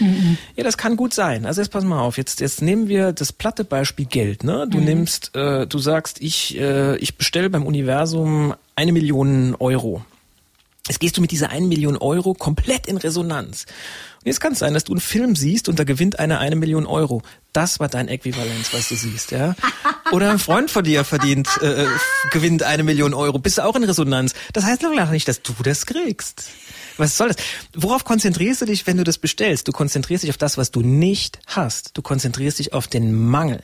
Ja, 0.57 0.65
das 0.65 0.79
kann 0.79 0.97
gut 0.97 1.13
sein. 1.13 1.45
Also 1.45 1.61
jetzt 1.61 1.71
pass 1.71 1.85
mal 1.85 2.01
auf, 2.01 2.17
jetzt, 2.17 2.41
jetzt 2.41 2.63
nehmen 2.63 2.89
wir 2.89 3.13
das 3.13 3.33
platte 3.33 3.65
Beispiel 3.65 4.07
Geld. 4.07 4.45
Ne? 4.45 4.67
Du 4.69 4.79
nimmst, 4.79 5.35
äh, 5.37 5.67
du 5.67 5.79
sagst, 5.79 6.21
ich, 6.21 6.59
äh, 6.59 6.97
ich 6.97 7.17
bestelle 7.17 7.51
beim 7.51 7.67
Universum 7.67 8.55
eine 8.75 8.93
Million 8.93 9.55
Euro. 9.59 10.03
Jetzt 10.89 11.01
gehst 11.01 11.19
du 11.19 11.21
mit 11.21 11.31
dieser 11.31 11.51
1 11.51 11.67
Million 11.67 11.99
Euro 11.99 12.33
komplett 12.33 12.87
in 12.87 12.97
Resonanz. 12.97 13.67
Und 14.19 14.27
jetzt 14.27 14.41
kann 14.41 14.53
es 14.53 14.59
sein, 14.59 14.75
dass 14.75 14.85
du 14.85 14.93
einen 14.93 15.01
Film 15.01 15.37
siehst 15.37 15.69
und 15.69 15.79
da 15.79 15.85
gewinnt 15.85 16.19
einer 16.19 16.41
eine 16.41 16.57
Million 16.57 16.87
Euro. 16.87 17.23
Das 17.53 17.81
war 17.81 17.89
dein 17.89 18.09
Äquivalenz, 18.09 18.73
was 18.73 18.89
du 18.89 18.97
siehst, 18.97 19.31
ja? 19.31 19.55
Oder 20.11 20.31
ein 20.31 20.39
Freund 20.39 20.71
von 20.71 20.85
dir 20.85 21.05
verdient, 21.05 21.49
äh, 21.63 21.87
gewinnt 22.33 22.63
eine 22.63 22.83
Million 22.83 23.15
Euro. 23.15 23.39
Bist 23.39 23.59
du 23.59 23.65
auch 23.65 23.77
in 23.77 23.85
Resonanz? 23.85 24.35
Das 24.53 24.65
heißt 24.65 24.83
noch 24.83 24.95
lange 24.95 25.13
nicht, 25.13 25.29
dass 25.29 25.43
du 25.43 25.53
das 25.63 25.87
kriegst. 25.87 26.51
Was 26.97 27.17
soll 27.17 27.29
das? 27.29 27.37
Worauf 27.75 28.05
konzentrierst 28.05 28.63
du 28.63 28.67
dich, 28.67 28.87
wenn 28.87 28.97
du 28.97 29.05
das 29.05 29.19
bestellst? 29.19 29.69
Du 29.69 29.73
konzentrierst 29.73 30.25
dich 30.25 30.31
auf 30.31 30.37
das, 30.37 30.59
was 30.59 30.73
du 30.73 30.81
nicht 30.81 31.39
hast. 31.47 31.97
Du 31.97 32.03
konzentrierst 32.03 32.59
dich 32.59 32.73
auf 32.73 32.89
den 32.89 33.15
Mangel. 33.15 33.63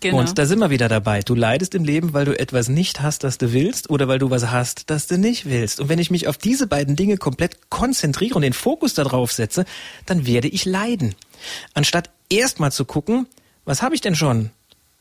Genau. 0.00 0.18
Und 0.18 0.38
da 0.38 0.46
sind 0.46 0.58
wir 0.58 0.70
wieder 0.70 0.88
dabei. 0.88 1.20
Du 1.20 1.34
leidest 1.34 1.74
im 1.74 1.84
Leben, 1.84 2.12
weil 2.12 2.24
du 2.24 2.38
etwas 2.38 2.68
nicht 2.68 3.00
hast, 3.00 3.24
das 3.24 3.38
du 3.38 3.52
willst, 3.52 3.90
oder 3.90 4.08
weil 4.08 4.18
du 4.18 4.30
was 4.30 4.50
hast, 4.50 4.90
das 4.90 5.06
du 5.06 5.18
nicht 5.18 5.46
willst. 5.46 5.80
Und 5.80 5.88
wenn 5.88 5.98
ich 5.98 6.10
mich 6.10 6.28
auf 6.28 6.38
diese 6.38 6.66
beiden 6.66 6.96
Dinge 6.96 7.16
komplett 7.16 7.70
konzentriere 7.70 8.34
und 8.34 8.42
den 8.42 8.52
Fokus 8.52 8.94
darauf 8.94 9.32
setze, 9.32 9.64
dann 10.06 10.26
werde 10.26 10.48
ich 10.48 10.64
leiden. 10.64 11.14
Anstatt 11.74 12.10
erstmal 12.28 12.72
zu 12.72 12.84
gucken, 12.84 13.26
was 13.64 13.82
habe 13.82 13.94
ich 13.94 14.00
denn 14.00 14.14
schon? 14.14 14.50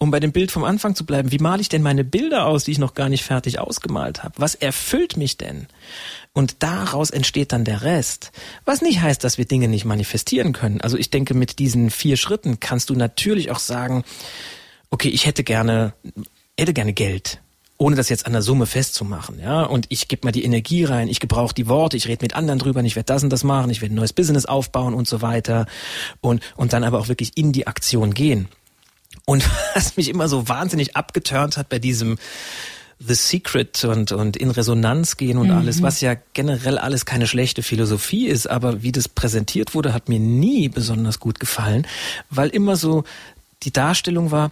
Um 0.01 0.11
bei 0.11 0.21
dem 0.21 0.31
Bild 0.31 0.49
vom 0.49 0.63
Anfang 0.63 0.95
zu 0.95 1.05
bleiben, 1.05 1.33
wie 1.33 1.39
male 1.39 1.61
ich 1.61 1.67
denn 1.67 1.81
meine 1.81 2.05
Bilder 2.05 2.45
aus, 2.45 2.63
die 2.63 2.71
ich 2.71 2.77
noch 2.77 2.93
gar 2.93 3.09
nicht 3.09 3.25
fertig 3.25 3.59
ausgemalt 3.59 4.23
habe? 4.23 4.33
Was 4.37 4.55
erfüllt 4.55 5.17
mich 5.17 5.35
denn? 5.35 5.67
Und 6.31 6.63
daraus 6.63 7.09
entsteht 7.09 7.51
dann 7.51 7.65
der 7.65 7.81
Rest. 7.81 8.31
Was 8.63 8.81
nicht 8.81 9.01
heißt, 9.01 9.21
dass 9.25 9.37
wir 9.37 9.43
Dinge 9.43 9.67
nicht 9.67 9.83
manifestieren 9.83 10.53
können. 10.53 10.79
Also 10.79 10.97
ich 10.97 11.09
denke, 11.09 11.33
mit 11.33 11.59
diesen 11.59 11.89
vier 11.89 12.15
Schritten 12.15 12.61
kannst 12.61 12.89
du 12.89 12.95
natürlich 12.95 13.51
auch 13.51 13.59
sagen, 13.59 14.05
okay, 14.89 15.09
ich 15.09 15.25
hätte 15.25 15.43
gerne, 15.43 15.91
hätte 16.57 16.73
gerne 16.73 16.93
Geld. 16.93 17.41
Ohne 17.77 17.97
das 17.97 18.09
jetzt 18.09 18.25
an 18.25 18.33
der 18.33 18.41
Summe 18.41 18.65
festzumachen, 18.67 19.39
ja. 19.39 19.63
Und 19.63 19.85
ich 19.89 20.09
gebe 20.09 20.25
mal 20.25 20.31
die 20.31 20.43
Energie 20.43 20.83
rein, 20.83 21.07
ich 21.07 21.21
gebrauche 21.21 21.53
die 21.53 21.67
Worte, 21.67 21.95
ich 21.95 22.07
rede 22.07 22.23
mit 22.23 22.35
anderen 22.35 22.59
drüber, 22.59 22.81
ich 22.83 22.97
werde 22.97 23.05
das 23.05 23.23
und 23.23 23.29
das 23.29 23.45
machen, 23.45 23.69
ich 23.69 23.81
werde 23.81 23.93
ein 23.93 23.97
neues 23.97 24.11
Business 24.11 24.45
aufbauen 24.45 24.93
und 24.93 25.07
so 25.07 25.21
weiter. 25.21 25.65
Und, 26.19 26.41
und 26.57 26.73
dann 26.73 26.83
aber 26.83 26.99
auch 26.99 27.07
wirklich 27.07 27.37
in 27.37 27.53
die 27.53 27.67
Aktion 27.67 28.13
gehen. 28.13 28.49
Und 29.29 29.47
was 29.75 29.95
mich 29.95 30.09
immer 30.09 30.27
so 30.27 30.49
wahnsinnig 30.49 30.95
abgeturnt 30.95 31.55
hat 31.57 31.69
bei 31.69 31.77
diesem 31.77 32.17
The 32.97 33.13
Secret 33.13 33.85
und, 33.85 34.11
und 34.11 34.35
in 34.35 34.49
Resonanz 34.49 35.17
gehen 35.17 35.37
und 35.37 35.51
alles, 35.51 35.81
was 35.81 36.01
ja 36.01 36.15
generell 36.33 36.77
alles 36.77 37.05
keine 37.05 37.27
schlechte 37.27 37.63
Philosophie 37.63 38.27
ist, 38.27 38.49
aber 38.49 38.81
wie 38.81 38.91
das 38.91 39.07
präsentiert 39.07 39.73
wurde, 39.73 39.93
hat 39.93 40.09
mir 40.09 40.19
nie 40.19 40.67
besonders 40.67 41.19
gut 41.21 41.39
gefallen, 41.39 41.87
weil 42.29 42.49
immer 42.49 42.75
so 42.75 43.05
die 43.63 43.71
Darstellung 43.71 44.31
war, 44.31 44.51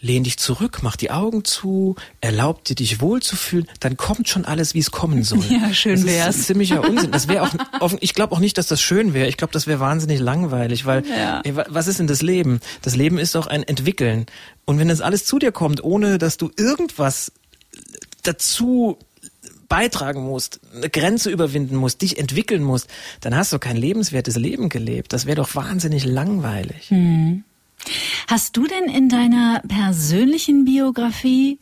lehn 0.00 0.24
dich 0.24 0.38
zurück, 0.38 0.80
mach 0.82 0.96
die 0.96 1.10
Augen 1.10 1.44
zu, 1.44 1.96
erlaub 2.20 2.64
dir 2.64 2.74
dich 2.74 3.00
wohlzufühlen, 3.00 3.66
dann 3.80 3.96
kommt 3.96 4.28
schon 4.28 4.44
alles, 4.44 4.74
wie 4.74 4.78
es 4.80 4.90
kommen 4.90 5.22
soll. 5.22 5.42
Ja, 5.50 5.72
schön 5.74 5.94
das 5.96 6.04
wär's. 6.06 6.36
Ist 6.36 6.46
ziemlicher 6.46 6.82
Unsinn. 6.88 7.10
Das 7.12 7.28
wäre 7.28 7.42
auch, 7.44 7.54
offen- 7.80 7.98
ich 8.00 8.14
glaube 8.14 8.34
auch 8.34 8.38
nicht, 8.40 8.58
dass 8.58 8.66
das 8.66 8.80
schön 8.80 9.14
wäre. 9.14 9.28
Ich 9.28 9.36
glaube, 9.36 9.52
das 9.52 9.66
wäre 9.66 9.80
wahnsinnig 9.80 10.20
langweilig, 10.20 10.84
weil 10.86 11.04
Ja. 11.06 11.40
ey, 11.44 11.56
wa- 11.56 11.66
was 11.68 11.86
ist 11.86 11.98
denn 11.98 12.06
das 12.06 12.22
Leben? 12.22 12.60
Das 12.82 12.94
Leben 12.96 13.18
ist 13.18 13.34
doch 13.34 13.46
ein 13.46 13.62
Entwickeln. 13.62 14.26
Und 14.64 14.78
wenn 14.78 14.88
das 14.88 15.00
alles 15.00 15.24
zu 15.24 15.38
dir 15.38 15.52
kommt, 15.52 15.82
ohne 15.82 16.18
dass 16.18 16.36
du 16.36 16.50
irgendwas 16.56 17.32
dazu 18.22 18.98
beitragen 19.68 20.22
musst, 20.24 20.60
eine 20.74 20.88
Grenze 20.90 21.30
überwinden 21.30 21.74
musst, 21.76 22.00
dich 22.02 22.18
entwickeln 22.18 22.62
musst, 22.62 22.88
dann 23.20 23.34
hast 23.34 23.52
du 23.52 23.58
kein 23.58 23.76
lebenswertes 23.76 24.36
Leben 24.36 24.68
gelebt. 24.68 25.12
Das 25.12 25.26
wäre 25.26 25.36
doch 25.36 25.54
wahnsinnig 25.56 26.04
langweilig. 26.04 26.90
Hast 28.26 28.56
du 28.56 28.66
denn 28.66 28.84
in 28.84 29.08
deiner 29.08 29.62
persönlichen 29.68 30.64
Biografie 30.64 31.58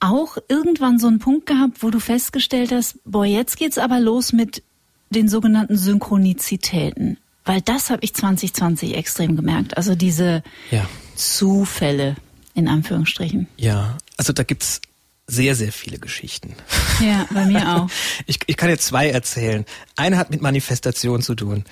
auch 0.00 0.38
irgendwann 0.48 0.98
so 0.98 1.06
einen 1.06 1.18
Punkt 1.18 1.46
gehabt, 1.46 1.82
wo 1.82 1.90
du 1.90 2.00
festgestellt 2.00 2.72
hast, 2.72 2.98
boah, 3.04 3.26
jetzt 3.26 3.58
geht's 3.58 3.78
aber 3.78 4.00
los 4.00 4.32
mit 4.32 4.62
den 5.10 5.28
sogenannten 5.28 5.76
Synchronizitäten? 5.76 7.18
Weil 7.44 7.60
das 7.60 7.90
habe 7.90 8.02
ich 8.02 8.14
2020 8.14 8.96
extrem 8.96 9.36
gemerkt. 9.36 9.76
Also 9.76 9.94
diese 9.94 10.42
ja. 10.70 10.88
Zufälle 11.16 12.16
in 12.54 12.68
Anführungsstrichen. 12.68 13.48
Ja, 13.56 13.98
also 14.16 14.32
da 14.32 14.42
gibt's 14.42 14.80
sehr, 15.26 15.54
sehr 15.54 15.72
viele 15.72 15.98
Geschichten. 15.98 16.54
Ja, 17.00 17.26
bei 17.30 17.44
mir 17.46 17.76
auch. 17.76 17.88
Ich, 18.26 18.40
ich 18.46 18.56
kann 18.56 18.68
jetzt 18.68 18.86
zwei 18.86 19.08
erzählen. 19.08 19.64
Eine 19.96 20.18
hat 20.18 20.30
mit 20.30 20.42
Manifestation 20.42 21.22
zu 21.22 21.34
tun. 21.34 21.64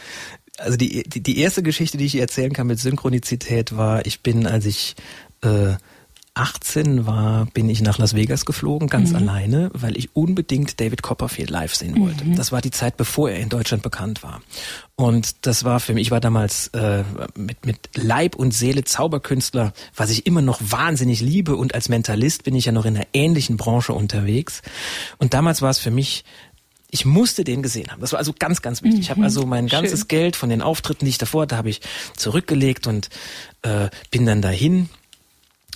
Also 0.59 0.77
die, 0.77 1.05
die, 1.05 1.23
die 1.23 1.39
erste 1.39 1.63
Geschichte, 1.63 1.99
die 1.99 2.07
ich 2.07 2.17
erzählen 2.17 2.53
kann 2.53 2.67
mit 2.67 2.79
Synchronizität 2.79 3.77
war, 3.77 4.05
ich 4.07 4.23
bin, 4.23 4.47
als 4.47 4.67
ich 4.67 4.97
äh, 5.43 5.75
18 6.39 7.05
war, 7.05 7.47
bin 7.47 7.69
ich 7.69 7.83
nach 7.83 7.99
Las 7.99 8.15
Vegas 8.15 8.47
geflogen, 8.47 8.89
ganz 8.89 9.11
mhm. 9.11 9.17
alleine, 9.17 9.71
weil 9.75 9.97
ich 9.97 10.15
unbedingt 10.15 10.79
David 10.81 11.03
Copperfield 11.03 11.51
live 11.51 11.75
sehen 11.75 12.01
wollte. 12.01 12.25
Mhm. 12.25 12.37
Das 12.37 12.53
war 12.53 12.61
die 12.61 12.71
Zeit, 12.71 12.97
bevor 12.97 13.31
er 13.31 13.41
in 13.41 13.49
Deutschland 13.49 13.83
bekannt 13.83 14.23
war. 14.23 14.41
Und 14.95 15.47
das 15.47 15.65
war 15.65 15.81
für 15.81 15.95
mich, 15.95 16.07
ich 16.07 16.11
war 16.13 16.21
damals 16.21 16.69
äh, 16.69 17.03
mit, 17.37 17.67
mit 17.67 17.91
Leib 17.95 18.37
und 18.37 18.55
Seele 18.55 18.85
Zauberkünstler, 18.85 19.73
was 19.97 20.11
ich 20.11 20.27
immer 20.27 20.41
noch 20.41 20.61
wahnsinnig 20.63 21.21
liebe. 21.21 21.57
Und 21.57 21.75
als 21.75 21.89
Mentalist 21.89 22.45
bin 22.45 22.55
ich 22.55 22.67
ja 22.67 22.73
noch 22.73 22.85
in 22.85 22.97
einer 22.97 23.07
ähnlichen 23.13 23.57
Branche 23.57 23.93
unterwegs. 23.93 24.63
Und 25.19 25.35
damals 25.35 25.61
war 25.61 25.71
es 25.71 25.79
für 25.79 25.91
mich 25.91 26.25
ich 26.91 27.05
musste 27.05 27.45
den 27.45 27.63
gesehen 27.63 27.91
haben. 27.91 28.01
Das 28.01 28.13
war 28.13 28.19
also 28.19 28.33
ganz, 28.39 28.63
ganz 28.63 28.83
wichtig. 28.83 29.01
Ich 29.01 29.11
habe 29.11 29.21
mhm. 29.21 29.25
also 29.25 29.45
mein 29.47 29.69
ganzes 29.69 30.01
Schön. 30.01 30.09
Geld 30.09 30.37
von 30.37 30.49
den 30.49 30.63
Auftritten, 30.63 31.05
die 31.05 31.11
ich 31.11 31.19
davor 31.19 31.43
hatte, 31.43 31.57
habe 31.57 31.69
ich 31.69 31.81
zurückgelegt 32.17 32.87
und 32.87 33.11
äh, 33.63 33.89
bin 34.11 34.25
dann 34.25 34.41
dahin 34.41 34.89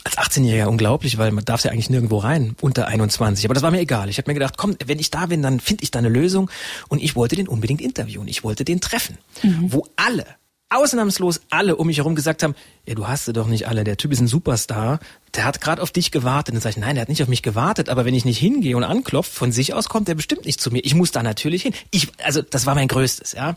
als 0.05 0.19
18-Jähriger 0.19 0.67
unglaublich, 0.67 1.19
weil 1.19 1.31
man 1.31 1.45
darf 1.45 1.65
ja 1.65 1.71
eigentlich 1.71 1.91
nirgendwo 1.91 2.19
rein 2.19 2.57
unter 2.61 2.89
21. 2.89 3.45
Aber 3.45 3.55
das 3.55 3.63
war 3.63 3.71
mir 3.71 3.81
egal. 3.81 4.09
Ich 4.09 4.19
habe 4.19 4.31
mir 4.31 4.35
gedacht, 4.35 4.57
komm, 4.57 4.77
wenn 4.85 4.99
ich 4.99 5.11
da 5.11 5.27
bin, 5.27 5.43
dann 5.43 5.61
finde 5.61 5.85
ich 5.85 5.91
da 5.91 5.99
eine 5.99 6.09
Lösung. 6.09 6.51
Und 6.89 7.03
ich 7.03 7.15
wollte 7.15 7.37
den 7.37 7.47
unbedingt 7.47 7.81
interviewen. 7.81 8.27
Ich 8.27 8.43
wollte 8.43 8.65
den 8.65 8.81
treffen. 8.81 9.19
Mhm. 9.43 9.73
Wo 9.73 9.87
alle, 9.97 10.27
ausnahmslos 10.75 11.41
alle 11.51 11.77
um 11.77 11.87
mich 11.87 11.99
herum 11.99 12.15
gesagt 12.15 12.43
haben, 12.43 12.55
ja, 12.87 12.95
du 12.95 13.07
hast 13.07 13.25
sie 13.27 13.33
doch 13.33 13.47
nicht 13.47 13.69
alle. 13.69 13.85
Der 13.85 13.97
Typ 13.97 14.13
ist 14.13 14.21
ein 14.21 14.27
Superstar. 14.27 15.01
Der 15.35 15.45
hat 15.45 15.61
gerade 15.61 15.83
auf 15.83 15.91
dich 15.91 16.11
gewartet. 16.11 16.53
Und 16.53 16.57
dann 16.57 16.63
sage 16.63 16.79
ich, 16.79 16.85
nein, 16.85 16.95
der 16.95 17.03
hat 17.03 17.09
nicht 17.09 17.23
auf 17.23 17.29
mich 17.29 17.43
gewartet. 17.43 17.89
Aber 17.89 18.05
wenn 18.05 18.15
ich 18.15 18.25
nicht 18.25 18.39
hingehe 18.39 18.77
und 18.77 18.85
anklopfe, 18.85 19.33
von 19.33 19.53
sich 19.53 19.75
aus 19.75 19.89
kommt 19.89 20.09
der 20.09 20.15
bestimmt 20.15 20.45
nicht 20.45 20.61
zu 20.61 20.71
mir. 20.71 20.85
Ich 20.85 20.95
muss 20.95 21.13
da 21.13 21.23
natürlich 21.23 21.63
hin. 21.63 21.75
Ich, 21.91 22.09
also 22.25 22.43
das 22.43 22.67
war 22.67 22.75
mein 22.75 22.89
Größtes, 22.89 23.33
ja 23.33 23.57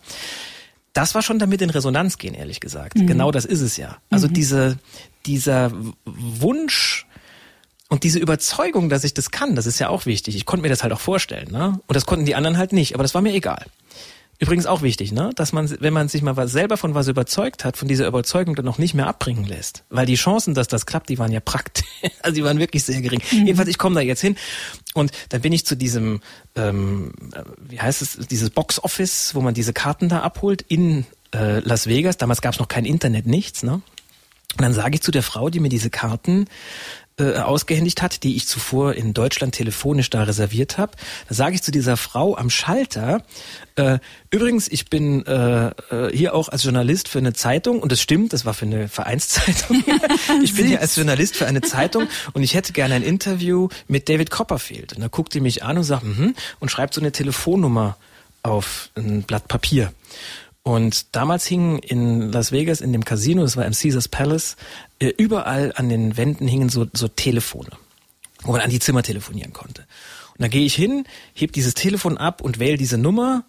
das 0.96 1.14
war 1.14 1.22
schon 1.22 1.40
damit 1.40 1.62
in 1.62 1.70
Resonanz 1.70 2.18
gehen, 2.18 2.34
ehrlich 2.34 2.62
gesagt. 2.62 2.98
Mhm. 2.98 3.06
Genau 3.06 3.30
das 3.30 3.44
ist 3.44 3.60
es 3.60 3.76
ja. 3.76 3.98
Also 4.10 4.30
mhm. 4.30 4.34
diese, 4.34 4.78
dieser 5.26 5.72
Wunsch 6.06 7.06
und 7.90 8.04
diese 8.04 8.18
Überzeugung, 8.18 8.90
dass 8.90 9.04
ich 9.04 9.14
das 9.14 9.30
kann, 9.30 9.56
das 9.56 9.66
ist 9.66 9.78
ja 9.78 9.90
auch 9.90 10.06
wichtig. 10.06 10.38
Ich 10.38 10.46
konnte 10.46 10.64
mir 10.64 10.70
das 10.70 10.84
halt 10.84 10.94
auch 10.94 11.00
vorstellen, 11.02 11.52
ne? 11.52 11.80
Und 11.86 11.96
das 11.96 12.06
konnten 12.06 12.26
die 12.26 12.34
anderen 12.34 12.58
halt 12.58 12.72
nicht, 12.72 12.94
aber 12.94 13.04
das 13.04 13.14
war 13.14 13.22
mir 13.22 13.34
egal. 13.34 13.66
Übrigens 14.38 14.66
auch 14.66 14.82
wichtig, 14.82 15.14
ne? 15.14 15.32
dass 15.36 15.54
man, 15.54 15.74
wenn 15.80 15.94
man 15.94 16.10
sich 16.10 16.22
mal 16.22 16.48
selber 16.48 16.76
von 16.76 16.94
was 16.94 17.08
überzeugt 17.08 17.64
hat, 17.64 17.78
von 17.78 17.88
dieser 17.88 18.06
Überzeugung 18.06 18.56
dann 18.56 18.66
noch 18.66 18.78
nicht 18.78 18.94
mehr 18.94 19.08
abbringen 19.08 19.46
lässt. 19.46 19.86
Weil 19.90 20.06
die 20.06 20.16
Chancen, 20.16 20.54
dass 20.54 20.68
das 20.68 20.86
klappt, 20.86 21.10
die 21.10 21.18
waren 21.18 21.32
ja 21.32 21.40
praktisch. 21.40 21.86
Also 22.22 22.36
die 22.36 22.44
waren 22.44 22.60
wirklich 22.60 22.84
sehr 22.84 23.02
gering. 23.02 23.22
Mhm. 23.32 23.46
Jedenfalls, 23.46 23.70
ich 23.70 23.78
komme 23.78 23.96
da 23.96 24.02
jetzt 24.02 24.22
hin 24.22 24.36
und 24.94 25.12
dann 25.30 25.42
bin 25.42 25.54
ich 25.54 25.66
zu 25.66 25.76
diesem, 25.76 26.22
ähm, 26.56 27.14
wie 27.60 27.80
heißt 27.80 28.02
es, 28.02 28.18
dieses 28.30 28.50
Box 28.50 28.84
Office, 28.84 29.36
wo 29.36 29.42
man 29.42 29.54
diese 29.54 29.74
Karten 29.74 30.10
da 30.10 30.22
abholt 30.22 30.64
in 30.64 31.06
äh, 31.34 31.60
Las 31.60 31.88
Vegas. 31.88 32.18
Damals 32.18 32.42
gab 32.42 32.54
es 32.54 32.60
noch 32.60 32.68
kein 32.68 32.86
Internet, 32.86 33.28
nichts, 33.28 33.62
ne? 33.64 33.74
Und 34.58 34.62
dann 34.62 34.74
sage 34.74 34.96
ich 34.96 35.02
zu 35.02 35.12
der 35.12 35.24
Frau, 35.24 35.50
die 35.50 35.60
mir 35.60 35.70
diese 35.70 35.90
Karten 35.90 36.48
äh, 37.18 37.38
ausgehändigt 37.38 38.02
hat, 38.02 38.24
die 38.24 38.36
ich 38.36 38.48
zuvor 38.48 38.94
in 38.94 39.14
Deutschland 39.14 39.56
telefonisch 39.56 40.10
da 40.10 40.24
reserviert 40.24 40.78
habe. 40.78 40.92
Da 41.30 41.36
sage 41.36 41.56
ich 41.56 41.64
zu 41.64 41.72
dieser 41.72 41.96
Frau 41.96 42.36
am 42.36 42.50
Schalter, 42.50 43.24
äh, 43.76 44.00
übrigens, 44.32 44.68
ich 44.68 44.90
bin 44.90 45.26
äh, 45.26 45.68
äh, 45.68 46.12
hier 46.14 46.34
auch 46.36 46.50
als 46.50 46.64
Journalist 46.64 47.08
für 47.08 47.20
eine 47.20 47.34
Zeitung 47.34 47.80
und 47.80 47.92
das 47.92 48.02
stimmt, 48.02 48.34
das 48.34 48.44
war 48.46 48.54
für 48.54 48.66
eine 48.66 48.90
Vereinszeitung. 48.90 49.84
ich 50.44 50.56
bin 50.56 50.68
hier 50.68 50.82
als 50.82 50.96
Journalist 50.96 51.38
für 51.38 51.46
eine 51.46 51.62
Zeitung 51.62 52.08
und 52.34 52.44
ich 52.44 52.54
hätte 52.54 52.74
gerne 52.74 52.96
ein 52.96 53.04
Interview 53.04 53.70
mit 53.88 54.10
David 54.10 54.30
Copperfield. 54.30 54.94
Und 54.94 55.02
da 55.02 55.08
guckt 55.08 55.34
die 55.34 55.42
mich 55.42 55.64
an 55.64 55.78
und 55.78 55.84
sagt, 55.84 56.04
mhm, 56.04 56.36
und 56.60 56.70
schreibt 56.70 56.94
so 56.94 57.02
eine 57.02 57.12
Telefonnummer 57.12 57.98
auf 58.44 58.90
ein 58.96 59.24
Blatt 59.24 59.48
Papier. 59.48 59.92
Und 60.68 61.16
damals 61.16 61.46
hingen 61.46 61.78
in 61.78 62.32
Las 62.32 62.52
Vegas 62.52 62.82
in 62.82 62.92
dem 62.92 63.06
Casino, 63.06 63.44
das 63.44 63.56
war 63.56 63.66
im 63.66 63.74
Caesars 63.74 64.08
Palace, 64.08 64.56
äh, 64.98 65.10
überall 65.16 65.72
an 65.76 65.90
den 65.90 66.18
Wänden 66.18 66.48
hingen 66.48 66.70
so, 66.70 66.88
so 66.92 67.08
Telefone, 67.08 67.70
wo 68.42 68.52
man 68.52 68.62
an 68.62 68.72
die 68.72 68.80
Zimmer 68.80 69.04
telefonieren 69.04 69.54
konnte. 69.54 69.84
Und 70.32 70.42
da 70.42 70.48
gehe 70.48 70.66
ich 70.66 70.74
hin, 70.74 71.06
heb 71.36 71.52
dieses 71.52 71.76
Telefon 71.76 72.18
ab 72.18 72.42
und 72.42 72.58
wähle 72.58 72.78
diese 72.78 72.98
Nummer 72.98 73.46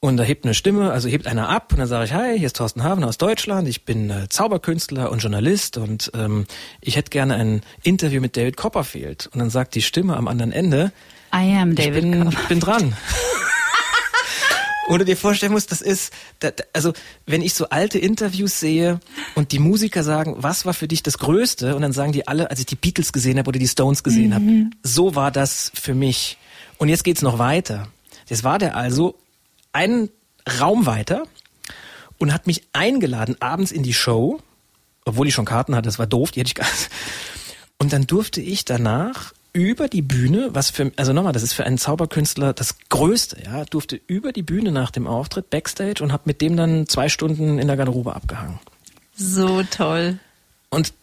und 0.00 0.18
da 0.18 0.24
hebt 0.24 0.44
eine 0.44 0.52
Stimme, 0.52 0.92
also 0.92 1.08
hebt 1.08 1.26
einer 1.26 1.48
ab 1.48 1.72
und 1.72 1.78
dann 1.78 1.88
sage 1.88 2.04
ich, 2.04 2.12
hi, 2.12 2.36
hier 2.36 2.48
ist 2.48 2.56
Thorsten 2.56 2.82
Haven 2.82 3.04
aus 3.04 3.16
Deutschland, 3.16 3.66
ich 3.66 3.86
bin 3.86 4.10
äh, 4.10 4.28
Zauberkünstler 4.28 5.10
und 5.10 5.20
Journalist 5.20 5.78
und 5.78 6.12
ähm, 6.14 6.44
ich 6.82 6.96
hätte 6.96 7.08
gerne 7.08 7.34
ein 7.36 7.62
Interview 7.82 8.20
mit 8.20 8.36
David 8.36 8.58
Copperfield. 8.58 9.30
Und 9.32 9.38
dann 9.38 9.48
sagt 9.48 9.74
die 9.74 9.80
Stimme 9.80 10.18
am 10.18 10.28
anderen 10.28 10.52
Ende, 10.52 10.92
I 11.34 11.56
am 11.56 11.74
David 11.74 12.04
ich 12.04 12.10
bin, 12.10 12.28
ich 12.28 12.48
bin 12.48 12.60
dran. 12.60 12.94
Oder 14.88 15.04
dir 15.04 15.16
vorstellen 15.16 15.52
musst, 15.52 15.70
das 15.70 15.80
ist, 15.80 16.12
also 16.72 16.92
wenn 17.26 17.40
ich 17.40 17.54
so 17.54 17.68
alte 17.68 17.98
Interviews 17.98 18.58
sehe 18.58 19.00
und 19.34 19.52
die 19.52 19.58
Musiker 19.58 20.02
sagen, 20.02 20.36
was 20.38 20.66
war 20.66 20.74
für 20.74 20.88
dich 20.88 21.02
das 21.02 21.18
Größte? 21.18 21.76
Und 21.76 21.82
dann 21.82 21.92
sagen 21.92 22.12
die 22.12 22.26
alle, 22.26 22.50
als 22.50 22.60
ich 22.60 22.66
die 22.66 22.76
Beatles 22.76 23.12
gesehen 23.12 23.38
habe 23.38 23.48
oder 23.48 23.58
die 23.58 23.68
Stones 23.68 24.02
gesehen 24.02 24.30
mhm. 24.30 24.34
habe, 24.34 24.70
so 24.82 25.14
war 25.14 25.30
das 25.30 25.70
für 25.74 25.94
mich. 25.94 26.36
Und 26.78 26.88
jetzt 26.88 27.04
geht's 27.04 27.22
noch 27.22 27.38
weiter. 27.38 27.88
Jetzt 28.28 28.44
war 28.44 28.58
der 28.58 28.76
also 28.76 29.16
einen 29.72 30.10
Raum 30.60 30.86
weiter 30.86 31.24
und 32.18 32.32
hat 32.32 32.46
mich 32.46 32.62
eingeladen 32.72 33.36
abends 33.40 33.72
in 33.72 33.82
die 33.82 33.94
Show, 33.94 34.40
obwohl 35.04 35.28
ich 35.28 35.34
schon 35.34 35.44
Karten 35.44 35.74
hatte, 35.76 35.86
das 35.86 35.98
war 35.98 36.06
doof, 36.06 36.32
die 36.32 36.40
hätte 36.40 36.48
ich 36.48 36.54
gar 36.54 36.66
Und 37.78 37.92
dann 37.92 38.06
durfte 38.06 38.40
ich 38.40 38.64
danach 38.64 39.32
über 39.52 39.88
die 39.88 40.02
Bühne, 40.02 40.50
was 40.52 40.70
für, 40.70 40.92
also 40.96 41.12
nochmal, 41.12 41.32
das 41.32 41.42
ist 41.42 41.52
für 41.52 41.64
einen 41.64 41.78
Zauberkünstler 41.78 42.52
das 42.52 42.76
Größte, 42.88 43.42
ja, 43.44 43.64
durfte 43.64 44.00
über 44.06 44.32
die 44.32 44.42
Bühne 44.42 44.72
nach 44.72 44.90
dem 44.90 45.06
Auftritt 45.06 45.50
Backstage 45.50 46.02
und 46.02 46.12
habe 46.12 46.22
mit 46.26 46.40
dem 46.40 46.56
dann 46.56 46.88
zwei 46.88 47.08
Stunden 47.08 47.58
in 47.58 47.66
der 47.66 47.76
Garderobe 47.76 48.16
abgehangen. 48.16 48.58
So 49.14 49.62
toll. 49.64 50.18
Und 50.70 50.94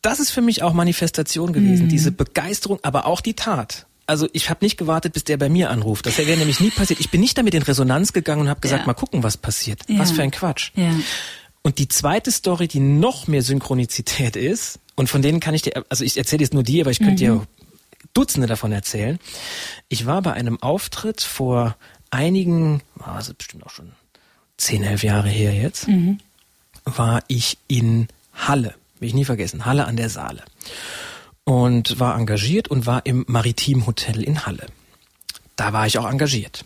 das 0.00 0.20
ist 0.20 0.30
für 0.30 0.40
mich 0.40 0.62
auch 0.62 0.72
Manifestation 0.72 1.52
gewesen, 1.52 1.86
mhm. 1.86 1.90
diese 1.90 2.12
Begeisterung, 2.12 2.78
aber 2.82 3.06
auch 3.06 3.20
die 3.20 3.34
Tat. 3.34 3.86
Also 4.06 4.28
ich 4.32 4.50
habe 4.50 4.64
nicht 4.64 4.78
gewartet, 4.78 5.12
bis 5.12 5.24
der 5.24 5.36
bei 5.36 5.48
mir 5.48 5.70
anruft. 5.70 6.06
Das 6.06 6.18
wäre 6.18 6.36
nämlich 6.36 6.60
nie 6.60 6.70
passiert. 6.70 6.98
Ich 6.98 7.10
bin 7.10 7.20
nicht 7.20 7.36
damit 7.38 7.54
in 7.54 7.62
Resonanz 7.62 8.12
gegangen 8.12 8.42
und 8.42 8.48
habe 8.48 8.60
gesagt, 8.60 8.82
ja. 8.82 8.86
mal 8.86 8.94
gucken, 8.94 9.22
was 9.22 9.36
passiert. 9.36 9.80
Ja. 9.88 9.98
Was 9.98 10.12
für 10.12 10.22
ein 10.22 10.30
Quatsch. 10.30 10.72
Ja. 10.74 10.92
Und 11.62 11.78
die 11.78 11.88
zweite 11.88 12.32
Story, 12.32 12.68
die 12.68 12.80
noch 12.80 13.28
mehr 13.28 13.42
Synchronizität 13.42 14.34
ist, 14.34 14.80
und 14.96 15.08
von 15.08 15.22
denen 15.22 15.40
kann 15.40 15.54
ich 15.54 15.62
dir, 15.62 15.84
also 15.88 16.04
ich 16.04 16.18
erzähle 16.18 16.42
jetzt 16.42 16.52
nur 16.52 16.62
die, 16.62 16.80
aber 16.80 16.90
ich 16.90 16.98
könnte 16.98 17.12
mhm. 17.12 17.38
dir 17.38 17.46
Dutzende 18.14 18.46
davon 18.46 18.72
erzählen. 18.72 19.18
Ich 19.88 20.06
war 20.06 20.22
bei 20.22 20.32
einem 20.32 20.60
Auftritt 20.62 21.22
vor 21.22 21.76
einigen, 22.10 22.82
also 22.98 23.32
bestimmt 23.34 23.64
auch 23.64 23.70
schon 23.70 23.92
zehn, 24.56 24.82
elf 24.84 25.02
Jahre 25.02 25.28
her 25.28 25.54
jetzt, 25.54 25.88
mhm. 25.88 26.18
war 26.84 27.22
ich 27.28 27.58
in 27.68 28.08
Halle, 28.34 28.74
will 28.98 29.08
ich 29.08 29.14
nie 29.14 29.24
vergessen, 29.24 29.64
Halle 29.64 29.86
an 29.86 29.96
der 29.96 30.10
Saale. 30.10 30.42
Und 31.44 31.98
war 31.98 32.16
engagiert 32.16 32.68
und 32.68 32.86
war 32.86 33.04
im 33.04 33.24
Maritim 33.26 33.86
Hotel 33.86 34.22
in 34.22 34.46
Halle. 34.46 34.66
Da 35.56 35.72
war 35.72 35.86
ich 35.86 35.98
auch 35.98 36.08
engagiert. 36.08 36.64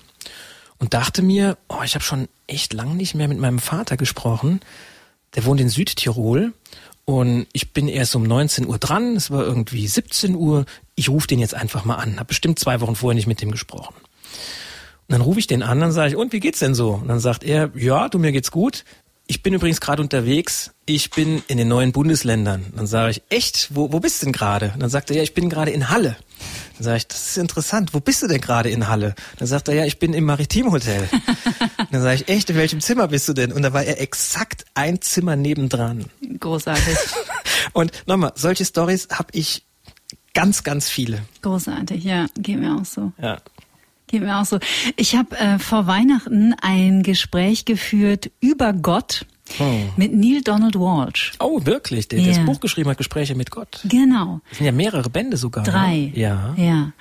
Und 0.79 0.93
dachte 0.93 1.23
mir, 1.23 1.57
oh, 1.69 1.83
ich 1.83 1.95
habe 1.95 2.05
schon 2.05 2.29
echt 2.47 2.75
lang 2.75 2.97
nicht 2.97 3.15
mehr 3.15 3.29
mit 3.29 3.39
meinem 3.39 3.59
Vater 3.59 3.97
gesprochen. 3.97 4.61
Der 5.35 5.47
wohnt 5.47 5.61
in 5.61 5.71
Südtirol 5.71 6.53
und 7.07 7.47
ich 7.53 7.73
bin 7.73 7.87
erst 7.87 8.17
um 8.17 8.25
19 8.25 8.67
Uhr 8.67 8.79
dran, 8.79 9.15
es 9.15 9.31
war 9.31 9.45
irgendwie 9.45 9.87
17 9.87 10.35
Uhr. 10.35 10.67
Ich 10.97 11.09
rufe 11.09 11.29
den 11.29 11.39
jetzt 11.39 11.55
einfach 11.55 11.85
mal 11.85 11.95
an. 11.95 12.19
Hab 12.19 12.27
bestimmt 12.27 12.59
zwei 12.59 12.81
Wochen 12.81 12.97
vorher 12.97 13.15
nicht 13.15 13.29
mit 13.29 13.41
dem 13.41 13.53
gesprochen. 13.53 13.95
Und 13.95 15.13
dann 15.13 15.21
rufe 15.21 15.39
ich 15.39 15.47
den 15.47 15.63
an, 15.63 15.79
dann 15.79 15.93
sage 15.93 16.11
ich, 16.11 16.17
und 16.17 16.33
wie 16.33 16.41
geht's 16.41 16.59
denn 16.59 16.75
so? 16.75 16.95
Und 16.95 17.07
dann 17.07 17.21
sagt 17.21 17.45
er, 17.45 17.71
ja, 17.77 18.09
du, 18.09 18.19
mir 18.19 18.33
geht's 18.33 18.51
gut. 18.51 18.85
Ich 19.29 19.43
bin 19.43 19.55
übrigens 19.55 19.81
gerade 19.81 20.03
unterwegs. 20.03 20.70
Ich 20.85 21.11
bin 21.11 21.43
in 21.49 21.59
den 21.59 21.66
neuen 21.66 21.91
Bundesländern. 21.91 22.66
Dann 22.77 22.87
sage 22.87 23.11
ich, 23.11 23.22
echt? 23.29 23.74
Wo, 23.74 23.93
wo 23.93 23.99
bist 23.99 24.22
du 24.22 24.27
denn 24.27 24.33
gerade? 24.33 24.72
Dann 24.79 24.89
sagt 24.89 25.11
er, 25.11 25.16
ja, 25.16 25.22
ich 25.22 25.35
bin 25.35 25.51
gerade 25.51 25.72
in 25.72 25.91
Halle. 25.91 26.16
Dann 26.77 26.85
sage 26.85 26.97
ich, 26.99 27.09
das 27.09 27.27
ist 27.27 27.39
interessant. 27.39 27.93
Wo 27.93 27.99
bist 27.99 28.22
du 28.22 28.29
denn 28.29 28.41
gerade 28.41 28.70
in 28.70 28.87
Halle? 28.87 29.16
Dann 29.39 29.49
sagt 29.49 29.66
er, 29.66 29.74
ja, 29.74 29.85
ich 29.85 29.99
bin 29.99 30.14
im 30.14 30.24
Maritimhotel. 30.24 31.09
dann 31.91 32.03
sage 32.03 32.16
ich, 32.16 32.29
echt, 32.29 32.51
in 32.51 32.57
welchem 32.57 32.81
Zimmer 32.81 33.09
bist 33.09 33.29
du 33.29 33.33
denn? 33.33 33.53
Und 33.53 33.62
da 33.62 33.72
war 33.72 33.83
er 33.83 34.01
exakt 34.01 34.64
ein 34.74 35.01
Zimmer 35.03 35.35
nebendran. 35.35 36.05
Großartig. 36.39 36.97
Und 37.72 37.91
nochmal, 38.07 38.33
solche 38.37 38.64
Stories 38.64 39.09
habe 39.11 39.29
ich 39.33 39.66
ganz, 40.35 40.62
ganz 40.62 40.89
viele. 40.89 41.22
Großartig, 41.43 42.05
ja, 42.05 42.27
geht 42.39 42.61
mir 42.61 42.77
auch 42.77 42.85
so. 42.85 43.12
Ja. 43.20 43.39
Geht 44.09 44.23
mir 44.23 44.39
auch 44.39 44.45
so. 44.45 44.59
Ich 44.97 45.17
habe 45.17 45.37
äh, 45.37 45.59
vor 45.59 45.87
Weihnachten 45.87 46.55
ein 46.61 47.03
Gespräch 47.03 47.65
geführt 47.65 48.31
über 48.41 48.73
Gott 48.73 49.27
Hm. 49.59 49.91
Mit 49.97 50.13
Neil 50.13 50.43
Donald 50.43 50.75
Walsh. 50.75 51.33
Oh, 51.39 51.65
wirklich? 51.65 52.09
Der, 52.09 52.19
yeah. 52.19 52.29
das 52.35 52.45
Buch 52.45 52.61
geschrieben 52.61 52.91
hat, 52.91 52.99
Gespräche 52.99 53.35
mit 53.35 53.51
Gott. 53.51 53.81
Genau. 53.85 54.41
Das 54.49 54.59
sind 54.59 54.67
ja 54.67 54.73
mehrere 54.73 55.09
Bände 55.09 55.37
sogar. 55.37 55.65
Drei. 55.65 56.11
Ne? 56.13 56.13
Ja. 56.15 56.55
Ja. 56.57 56.93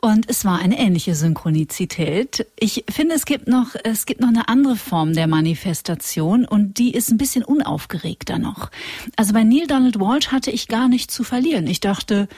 Und 0.00 0.30
es 0.30 0.46
war 0.46 0.58
eine 0.58 0.78
ähnliche 0.78 1.14
Synchronizität. 1.14 2.46
Ich 2.58 2.84
finde, 2.88 3.14
es 3.16 3.26
gibt 3.26 3.48
noch, 3.48 3.74
es 3.84 4.06
gibt 4.06 4.22
noch 4.22 4.28
eine 4.28 4.48
andere 4.48 4.76
Form 4.76 5.12
der 5.12 5.26
Manifestation 5.26 6.46
und 6.46 6.78
die 6.78 6.94
ist 6.94 7.10
ein 7.10 7.18
bisschen 7.18 7.44
unaufgeregter 7.44 8.38
noch. 8.38 8.70
Also 9.16 9.34
bei 9.34 9.44
Neil 9.44 9.66
Donald 9.66 10.00
Walsh 10.00 10.28
hatte 10.28 10.50
ich 10.50 10.68
gar 10.68 10.88
nichts 10.88 11.12
zu 11.12 11.22
verlieren. 11.22 11.66
Ich 11.66 11.80
dachte, 11.80 12.28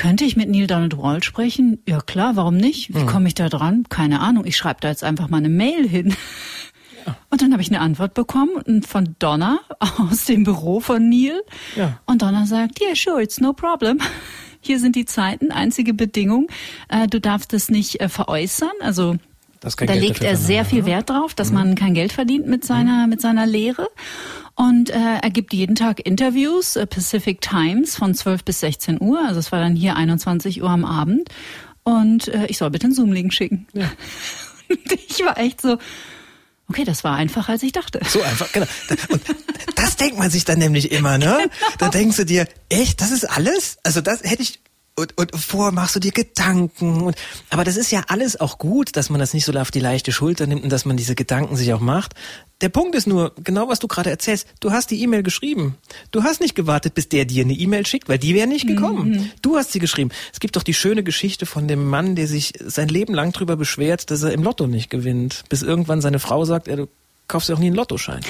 könnte 0.00 0.24
ich 0.24 0.34
mit 0.34 0.48
Neil 0.48 0.66
Donald 0.66 0.96
Walsh 0.96 1.26
sprechen? 1.26 1.78
Ja 1.86 2.00
klar, 2.00 2.34
warum 2.34 2.56
nicht? 2.56 2.94
Wie 2.94 3.00
hm. 3.00 3.06
komme 3.06 3.28
ich 3.28 3.34
da 3.34 3.50
dran? 3.50 3.84
Keine 3.90 4.20
Ahnung. 4.20 4.46
Ich 4.46 4.56
schreibe 4.56 4.80
da 4.80 4.88
jetzt 4.88 5.04
einfach 5.04 5.28
mal 5.28 5.36
eine 5.36 5.50
Mail 5.50 5.86
hin. 5.86 6.14
Und 7.28 7.42
dann 7.42 7.52
habe 7.52 7.60
ich 7.60 7.68
eine 7.68 7.80
Antwort 7.80 8.14
bekommen 8.14 8.82
von 8.82 9.14
Donna 9.18 9.60
aus 9.98 10.24
dem 10.24 10.44
Büro 10.44 10.80
von 10.80 11.10
Neil. 11.10 11.42
Ja. 11.76 12.00
Und 12.06 12.22
Donna 12.22 12.46
sagt, 12.46 12.80
yeah, 12.80 12.94
sure, 12.94 13.22
it's 13.22 13.40
no 13.40 13.52
problem. 13.52 13.98
Hier 14.62 14.80
sind 14.80 14.96
die 14.96 15.04
Zeiten. 15.04 15.52
Einzige 15.52 15.92
Bedingung, 15.92 16.48
äh, 16.88 17.06
du 17.06 17.20
darfst 17.20 17.52
es 17.52 17.68
nicht 17.68 18.00
äh, 18.00 18.08
veräußern. 18.08 18.72
Also 18.80 19.16
da 19.60 19.68
Geld 19.68 20.00
legt 20.00 20.22
er 20.22 20.36
sehr 20.36 20.64
viel 20.64 20.86
Wert 20.86 21.10
drauf, 21.10 21.34
dass 21.34 21.50
mhm. 21.50 21.54
man 21.56 21.74
kein 21.74 21.92
Geld 21.92 22.12
verdient 22.12 22.46
mit 22.46 22.64
seiner 22.64 23.04
mhm. 23.04 23.10
mit 23.10 23.20
seiner 23.20 23.44
Lehre. 23.44 23.88
Und 24.60 24.90
äh, 24.90 25.16
er 25.22 25.30
gibt 25.30 25.54
jeden 25.54 25.74
Tag 25.74 26.06
Interviews, 26.06 26.76
äh, 26.76 26.86
Pacific 26.86 27.40
Times 27.40 27.96
von 27.96 28.14
12 28.14 28.44
bis 28.44 28.60
16 28.60 29.00
Uhr. 29.00 29.18
Also 29.26 29.40
es 29.40 29.52
war 29.52 29.58
dann 29.58 29.74
hier 29.74 29.96
21 29.96 30.62
Uhr 30.62 30.68
am 30.68 30.84
Abend. 30.84 31.30
Und 31.82 32.28
äh, 32.28 32.44
ich 32.44 32.58
soll 32.58 32.68
bitte 32.68 32.84
einen 32.84 32.94
Zoom-Link 32.94 33.32
schicken. 33.32 33.66
Ja. 33.72 33.90
ich 35.08 35.24
war 35.24 35.38
echt 35.38 35.62
so, 35.62 35.78
Okay, 36.68 36.84
das 36.84 37.02
war 37.04 37.16
einfacher, 37.16 37.52
als 37.52 37.62
ich 37.62 37.72
dachte. 37.72 38.00
So 38.06 38.20
einfach, 38.22 38.52
genau. 38.52 38.66
Und 39.08 39.22
das 39.76 39.96
denkt 39.96 40.18
man 40.18 40.30
sich 40.30 40.44
dann 40.44 40.58
nämlich 40.58 40.92
immer, 40.92 41.16
ne? 41.16 41.38
Genau. 41.40 41.50
Da 41.78 41.88
denkst 41.88 42.18
du 42.18 42.26
dir, 42.26 42.46
echt, 42.68 43.00
das 43.00 43.12
ist 43.12 43.24
alles? 43.24 43.78
Also 43.82 44.02
das 44.02 44.22
hätte 44.22 44.42
ich 44.42 44.60
und, 44.96 45.16
und 45.16 45.34
vorher 45.34 45.72
machst 45.72 45.96
du 45.96 46.00
dir 46.00 46.12
Gedanken. 46.12 47.02
Und, 47.02 47.16
aber 47.48 47.64
das 47.64 47.76
ist 47.76 47.90
ja 47.90 48.04
alles 48.08 48.38
auch 48.38 48.58
gut, 48.58 48.96
dass 48.96 49.08
man 49.08 49.18
das 49.18 49.32
nicht 49.32 49.44
so 49.44 49.52
auf 49.52 49.70
die 49.70 49.80
leichte 49.80 50.12
Schulter 50.12 50.46
nimmt 50.46 50.62
und 50.62 50.70
dass 50.70 50.84
man 50.84 50.96
diese 50.96 51.14
Gedanken 51.14 51.56
sich 51.56 51.72
auch 51.72 51.80
macht. 51.80 52.14
Der 52.60 52.68
Punkt 52.68 52.94
ist 52.94 53.06
nur, 53.06 53.32
genau 53.42 53.68
was 53.68 53.78
du 53.78 53.88
gerade 53.88 54.10
erzählst, 54.10 54.46
du 54.60 54.70
hast 54.70 54.90
die 54.90 55.02
E-Mail 55.02 55.22
geschrieben. 55.22 55.76
Du 56.10 56.24
hast 56.24 56.40
nicht 56.40 56.54
gewartet, 56.54 56.94
bis 56.94 57.08
der 57.08 57.24
dir 57.24 57.44
eine 57.44 57.54
E-Mail 57.54 57.86
schickt, 57.86 58.08
weil 58.10 58.18
die 58.18 58.34
wäre 58.34 58.46
nicht 58.46 58.66
gekommen. 58.66 59.10
Mhm. 59.10 59.30
Du 59.40 59.56
hast 59.56 59.72
sie 59.72 59.78
geschrieben. 59.78 60.10
Es 60.32 60.40
gibt 60.40 60.56
doch 60.56 60.62
die 60.62 60.74
schöne 60.74 61.02
Geschichte 61.02 61.46
von 61.46 61.68
dem 61.68 61.86
Mann, 61.86 62.16
der 62.16 62.26
sich 62.26 62.52
sein 62.62 62.88
Leben 62.88 63.14
lang 63.14 63.32
drüber 63.32 63.56
beschwert, 63.56 64.10
dass 64.10 64.22
er 64.22 64.32
im 64.32 64.42
Lotto 64.42 64.66
nicht 64.66 64.90
gewinnt. 64.90 65.44
Bis 65.48 65.62
irgendwann 65.62 66.02
seine 66.02 66.18
Frau 66.18 66.44
sagt, 66.44 66.68
ja, 66.68 66.76
du 66.76 66.88
kaufst 67.28 67.48
ja 67.48 67.54
auch 67.54 67.60
nie 67.60 67.68
einen 67.68 67.76
Lottoschein. 67.76 68.20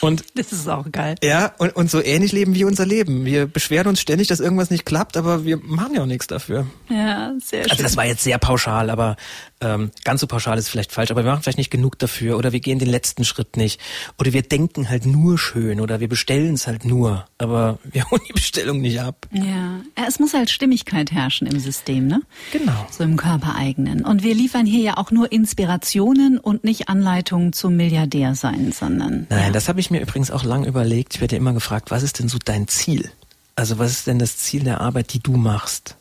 Und 0.00 0.24
das 0.34 0.52
ist 0.52 0.68
auch 0.68 0.90
geil. 0.90 1.16
Ja, 1.22 1.54
und, 1.58 1.74
und 1.76 1.90
so 1.90 2.02
ähnlich 2.02 2.32
leben 2.32 2.54
wir 2.54 2.66
unser 2.66 2.86
Leben. 2.86 3.24
Wir 3.24 3.46
beschweren 3.46 3.86
uns 3.86 4.00
ständig, 4.00 4.28
dass 4.28 4.40
irgendwas 4.40 4.70
nicht 4.70 4.86
klappt, 4.86 5.16
aber 5.16 5.44
wir 5.44 5.58
machen 5.58 5.94
ja 5.94 6.02
auch 6.02 6.06
nichts 6.06 6.26
dafür. 6.26 6.66
Ja, 6.88 7.32
sehr 7.40 7.62
schön. 7.62 7.70
Also 7.70 7.82
das 7.82 7.96
war 7.96 8.06
jetzt 8.06 8.22
sehr 8.22 8.38
pauschal, 8.38 8.90
aber 8.90 9.16
ähm, 9.60 9.90
ganz 10.04 10.20
so 10.20 10.26
pauschal 10.26 10.58
ist 10.58 10.68
vielleicht 10.68 10.92
falsch, 10.92 11.10
aber 11.10 11.24
wir 11.24 11.30
machen 11.30 11.42
vielleicht 11.42 11.58
nicht 11.58 11.70
genug 11.70 11.98
dafür 11.98 12.38
oder 12.38 12.52
wir 12.52 12.60
gehen 12.60 12.78
den 12.78 12.88
letzten 12.88 13.24
Schritt 13.24 13.56
nicht 13.56 13.80
oder 14.18 14.32
wir 14.32 14.42
denken 14.42 14.88
halt 14.88 15.04
nur 15.04 15.38
schön 15.38 15.80
oder 15.80 16.00
wir 16.00 16.08
bestellen 16.08 16.54
es 16.54 16.66
halt 16.66 16.84
nur, 16.84 17.26
aber 17.36 17.78
wir 17.84 18.10
holen 18.10 18.22
die 18.28 18.32
Bestellung 18.32 18.80
nicht 18.80 19.00
ab. 19.00 19.26
Ja, 19.32 19.80
es 20.06 20.18
muss 20.18 20.32
halt 20.32 20.50
Stimmigkeit 20.50 21.12
herrschen 21.12 21.46
im 21.46 21.60
System, 21.60 22.06
ne? 22.06 22.22
Genau. 22.52 22.86
So 22.90 23.04
im 23.04 23.16
Körpereigenen. 23.16 24.04
Und 24.04 24.22
wir 24.22 24.34
liefern 24.34 24.64
hier 24.64 24.82
ja 24.82 24.96
auch 24.96 25.10
nur 25.10 25.30
Inspirationen 25.30 26.38
und 26.38 26.64
nicht 26.64 26.88
Anleitungen 26.88 27.52
zum 27.52 27.76
Milliardär 27.76 28.34
sein, 28.34 28.72
sondern. 28.72 29.26
Nein, 29.28 29.46
ja. 29.46 29.50
das 29.50 29.68
habe 29.68 29.80
ich 29.80 29.89
mir 29.90 30.00
übrigens 30.00 30.30
auch 30.30 30.44
lang 30.44 30.64
überlegt. 30.64 31.14
Ich 31.14 31.20
werde 31.20 31.36
ja 31.36 31.40
immer 31.40 31.52
gefragt, 31.52 31.90
was 31.90 32.02
ist 32.02 32.18
denn 32.18 32.28
so 32.28 32.38
dein 32.38 32.68
Ziel? 32.68 33.10
Also 33.56 33.78
was 33.78 33.90
ist 33.90 34.06
denn 34.06 34.18
das 34.18 34.38
Ziel 34.38 34.64
der 34.64 34.80
Arbeit, 34.80 35.12
die 35.12 35.20
du 35.20 35.36
machst? 35.36 35.96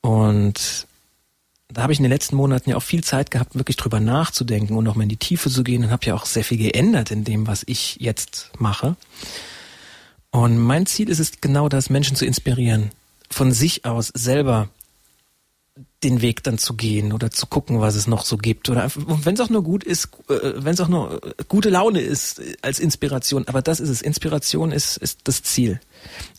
Und 0.00 0.86
da 1.68 1.82
habe 1.82 1.92
ich 1.92 1.98
in 1.98 2.04
den 2.04 2.12
letzten 2.12 2.36
Monaten 2.36 2.70
ja 2.70 2.76
auch 2.76 2.82
viel 2.82 3.02
Zeit 3.02 3.30
gehabt, 3.30 3.54
wirklich 3.54 3.76
drüber 3.76 4.00
nachzudenken 4.00 4.76
und 4.76 4.84
nochmal 4.84 5.04
in 5.04 5.08
die 5.08 5.16
Tiefe 5.16 5.50
zu 5.50 5.64
gehen 5.64 5.84
und 5.84 5.90
habe 5.90 6.06
ja 6.06 6.14
auch 6.14 6.26
sehr 6.26 6.44
viel 6.44 6.58
geändert 6.58 7.10
in 7.10 7.24
dem, 7.24 7.46
was 7.46 7.64
ich 7.66 7.96
jetzt 8.00 8.50
mache. 8.58 8.96
Und 10.30 10.58
mein 10.58 10.86
Ziel 10.86 11.08
ist 11.08 11.18
es 11.18 11.40
genau 11.40 11.68
das, 11.68 11.90
Menschen 11.90 12.16
zu 12.16 12.24
inspirieren, 12.24 12.90
von 13.30 13.52
sich 13.52 13.84
aus 13.84 14.08
selber 14.14 14.68
den 16.02 16.22
Weg 16.22 16.42
dann 16.42 16.58
zu 16.58 16.74
gehen 16.74 17.12
oder 17.12 17.30
zu 17.30 17.46
gucken, 17.46 17.80
was 17.80 17.96
es 17.96 18.06
noch 18.06 18.24
so 18.24 18.36
gibt 18.38 18.70
oder 18.70 18.90
wenn 18.96 19.34
es 19.34 19.40
auch 19.40 19.50
nur 19.50 19.62
gut 19.62 19.84
ist, 19.84 20.08
äh, 20.28 20.52
wenn 20.56 20.74
es 20.74 20.80
auch 20.80 20.88
nur 20.88 21.20
gute 21.48 21.68
Laune 21.70 22.00
ist 22.00 22.40
als 22.62 22.78
Inspiration, 22.78 23.46
aber 23.48 23.62
das 23.62 23.80
ist 23.80 23.90
es. 23.90 24.02
Inspiration 24.02 24.72
ist 24.72 24.96
ist 24.96 25.20
das 25.24 25.42
Ziel. 25.42 25.80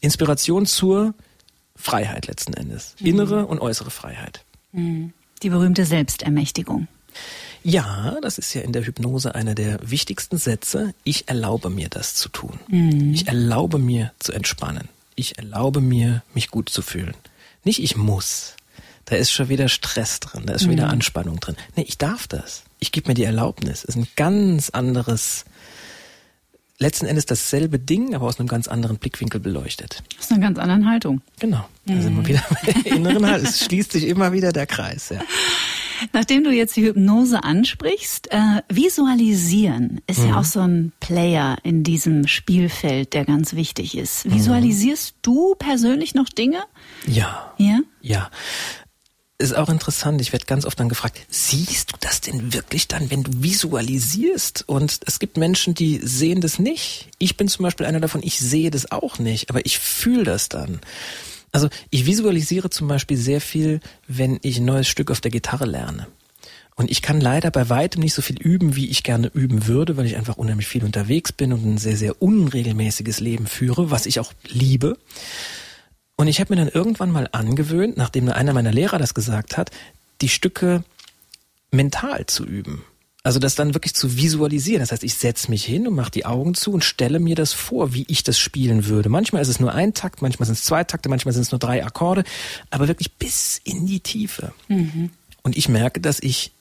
Inspiration 0.01 0.65
zur 0.65 1.13
Freiheit 1.75 2.27
letzten 2.27 2.53
Endes, 2.53 2.95
mhm. 2.99 3.07
innere 3.07 3.45
und 3.45 3.59
äußere 3.59 3.91
Freiheit. 3.91 4.43
Mhm. 4.71 5.13
Die 5.43 5.49
berühmte 5.49 5.85
Selbstermächtigung. 5.85 6.87
Ja, 7.63 8.17
das 8.21 8.37
ist 8.37 8.53
ja 8.53 8.61
in 8.61 8.73
der 8.73 8.85
Hypnose 8.85 9.35
einer 9.35 9.55
der 9.55 9.79
wichtigsten 9.83 10.37
Sätze. 10.37 10.93
Ich 11.03 11.27
erlaube 11.27 11.69
mir 11.69 11.89
das 11.89 12.15
zu 12.15 12.29
tun. 12.29 12.59
Mhm. 12.67 13.13
Ich 13.13 13.27
erlaube 13.27 13.77
mir 13.77 14.13
zu 14.19 14.31
entspannen. 14.31 14.89
Ich 15.15 15.37
erlaube 15.37 15.81
mir, 15.81 16.23
mich 16.33 16.49
gut 16.49 16.69
zu 16.69 16.81
fühlen. 16.81 17.15
Nicht 17.63 17.81
ich 17.81 17.97
muss. 17.97 18.56
Da 19.07 19.15
ist 19.15 19.31
schon 19.31 19.47
wieder 19.47 19.69
Stress 19.69 20.19
drin, 20.19 20.43
da 20.45 20.53
ist 20.53 20.61
schon 20.61 20.71
mhm. 20.71 20.77
wieder 20.77 20.89
Anspannung 20.89 21.39
drin. 21.39 21.55
Nee, 21.75 21.85
ich 21.87 21.97
darf 21.97 22.27
das. 22.27 22.63
Ich 22.79 22.91
gebe 22.91 23.07
mir 23.07 23.13
die 23.13 23.23
Erlaubnis. 23.23 23.85
Es 23.87 23.95
ist 23.95 23.95
ein 23.95 24.07
ganz 24.17 24.69
anderes, 24.69 25.45
letzten 26.77 27.05
Endes 27.05 27.25
dasselbe 27.25 27.79
Ding, 27.79 28.15
aber 28.15 28.27
aus 28.27 28.37
einem 28.37 28.49
ganz 28.49 28.67
anderen 28.67 28.97
Blickwinkel 28.97 29.39
beleuchtet. 29.39 30.03
Aus 30.19 30.29
einer 30.29 30.41
ganz 30.41 30.59
anderen 30.59 30.89
Haltung. 30.89 31.21
Genau. 31.39 31.65
Da 31.85 31.93
sind 32.01 32.15
wir 32.15 32.21
mhm. 32.21 32.27
wieder 32.27 32.43
bei 32.49 32.71
der 32.73 32.85
inneren 32.97 33.25
Haltung. 33.25 33.47
Es 33.47 33.59
schließt 33.65 33.93
sich 33.93 34.07
immer 34.07 34.33
wieder 34.33 34.51
der 34.51 34.67
Kreis, 34.67 35.07
ja. 35.09 35.21
Nachdem 36.11 36.43
du 36.43 36.51
jetzt 36.51 36.75
die 36.75 36.83
Hypnose 36.83 37.43
ansprichst, 37.43 38.31
äh, 38.31 38.61
visualisieren 38.69 40.01
ist 40.05 40.19
mhm. 40.19 40.29
ja 40.29 40.39
auch 40.39 40.43
so 40.43 40.59
ein 40.59 40.91
Player 40.99 41.57
in 41.63 41.83
diesem 41.83 42.27
Spielfeld, 42.27 43.13
der 43.13 43.23
ganz 43.23 43.53
wichtig 43.53 43.97
ist. 43.97 44.25
Mhm. 44.25 44.33
Visualisierst 44.33 45.15
mhm. 45.15 45.19
du 45.21 45.55
persönlich 45.55 46.13
noch 46.13 46.27
Dinge? 46.27 46.59
Ja. 47.07 47.53
Ja? 47.57 47.79
Ja 48.01 48.29
ist 49.39 49.55
auch 49.55 49.69
interessant. 49.69 50.19
Ich 50.21 50.31
werde 50.31 50.45
ganz 50.45 50.65
oft 50.65 50.79
dann 50.79 50.89
gefragt, 50.89 51.19
siehst 51.29 51.91
du 51.91 51.95
das 51.99 52.21
denn 52.21 52.53
wirklich 52.53 52.87
dann, 52.87 53.11
wenn 53.11 53.23
du 53.23 53.31
visualisierst? 53.35 54.63
Und 54.67 54.99
es 55.05 55.19
gibt 55.19 55.37
Menschen, 55.37 55.75
die 55.75 55.99
sehen 56.03 56.41
das 56.41 56.57
nicht. 56.57 57.09
Ich 57.19 57.37
bin 57.37 57.47
zum 57.47 57.63
Beispiel 57.63 57.85
einer 57.85 57.99
davon, 57.99 58.21
ich 58.23 58.39
sehe 58.39 58.71
das 58.71 58.91
auch 58.91 59.19
nicht, 59.19 59.49
aber 59.49 59.65
ich 59.65 59.77
fühle 59.77 60.23
das 60.23 60.49
dann. 60.49 60.79
Also 61.51 61.69
ich 61.91 62.05
visualisiere 62.05 62.69
zum 62.69 62.87
Beispiel 62.87 63.17
sehr 63.17 63.41
viel, 63.41 63.79
wenn 64.07 64.39
ich 64.41 64.57
ein 64.57 64.65
neues 64.65 64.87
Stück 64.87 65.11
auf 65.11 65.21
der 65.21 65.31
Gitarre 65.31 65.65
lerne. 65.65 66.07
Und 66.75 66.91
ich 66.91 67.01
kann 67.01 67.19
leider 67.19 67.49
bei 67.49 67.69
weitem 67.69 68.01
nicht 68.01 68.13
so 68.13 68.21
viel 68.21 68.39
üben, 68.39 68.75
wie 68.75 68.89
ich 68.89 69.01
gerne 69.01 69.31
üben 69.33 69.65
würde, 69.65 69.97
weil 69.97 70.05
ich 70.05 70.15
einfach 70.15 70.37
unheimlich 70.37 70.67
viel 70.67 70.83
unterwegs 70.83 71.31
bin 71.31 71.51
und 71.51 71.65
ein 71.65 71.77
sehr, 71.79 71.97
sehr 71.97 72.21
unregelmäßiges 72.21 73.19
Leben 73.19 73.47
führe, 73.47 73.89
was 73.89 74.05
ich 74.05 74.19
auch 74.19 74.31
liebe. 74.47 74.97
Und 76.17 76.27
ich 76.27 76.39
habe 76.39 76.53
mir 76.53 76.59
dann 76.59 76.73
irgendwann 76.73 77.11
mal 77.11 77.29
angewöhnt, 77.31 77.95
nachdem 77.95 78.27
einer 78.29 78.53
meiner 78.53 78.71
Lehrer 78.71 78.97
das 78.97 79.13
gesagt 79.13 79.55
hat, 79.55 79.71
die 80.21 80.29
Stücke 80.29 80.83
mental 81.71 82.25
zu 82.25 82.43
üben. 82.43 82.83
Also 83.23 83.39
das 83.39 83.55
dann 83.55 83.73
wirklich 83.73 83.93
zu 83.93 84.17
visualisieren. 84.17 84.79
Das 84.79 84.91
heißt, 84.91 85.03
ich 85.03 85.13
setze 85.13 85.51
mich 85.51 85.65
hin 85.65 85.87
und 85.87 85.95
mache 85.95 86.11
die 86.11 86.25
Augen 86.25 86.53
zu 86.53 86.71
und 86.71 86.83
stelle 86.83 87.19
mir 87.19 87.35
das 87.35 87.53
vor, 87.53 87.93
wie 87.93 88.05
ich 88.07 88.23
das 88.23 88.39
spielen 88.39 88.85
würde. 88.87 89.09
Manchmal 89.09 89.41
ist 89.41 89.49
es 89.49 89.59
nur 89.59 89.73
ein 89.73 89.93
Takt, 89.93 90.21
manchmal 90.21 90.45
sind 90.45 90.55
es 90.55 90.63
zwei 90.63 90.83
Takte, 90.83 91.09
manchmal 91.09 91.33
sind 91.33 91.41
es 91.43 91.51
nur 91.51 91.59
drei 91.59 91.85
Akkorde, 91.85 92.23
aber 92.69 92.87
wirklich 92.87 93.11
bis 93.13 93.59
in 93.63 93.85
die 93.85 93.99
Tiefe. 93.99 94.53
Mhm. 94.69 95.11
Und 95.43 95.57
ich 95.57 95.69
merke, 95.69 95.99
dass 95.99 96.21
ich 96.21 96.51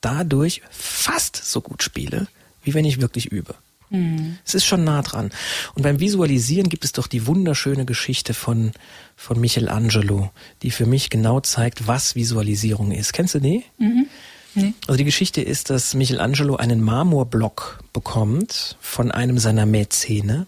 dadurch 0.00 0.62
fast 0.70 1.36
so 1.36 1.60
gut 1.60 1.82
spiele, 1.82 2.26
wie 2.64 2.74
wenn 2.74 2.84
ich 2.84 3.00
wirklich 3.00 3.26
übe. 3.26 3.54
Mhm. 3.90 4.38
Es 4.44 4.54
ist 4.54 4.64
schon 4.64 4.84
nah 4.84 5.02
dran. 5.02 5.30
Und 5.74 5.82
beim 5.82 6.00
Visualisieren 6.00 6.68
gibt 6.68 6.84
es 6.84 6.92
doch 6.92 7.06
die 7.06 7.26
wunderschöne 7.26 7.84
Geschichte 7.84 8.34
von, 8.34 8.72
von 9.16 9.40
Michelangelo, 9.40 10.30
die 10.62 10.70
für 10.70 10.86
mich 10.86 11.10
genau 11.10 11.40
zeigt, 11.40 11.86
was 11.86 12.14
Visualisierung 12.14 12.92
ist. 12.92 13.12
Kennst 13.12 13.34
du 13.34 13.40
die? 13.40 13.64
Mhm. 13.78 14.06
Nee. 14.54 14.72
Also 14.86 14.96
die 14.96 15.04
Geschichte 15.04 15.42
ist, 15.42 15.68
dass 15.70 15.94
Michelangelo 15.94 16.56
einen 16.56 16.80
Marmorblock 16.80 17.80
bekommt 17.92 18.76
von 18.80 19.10
einem 19.10 19.38
seiner 19.38 19.66
Mäzene, 19.66 20.46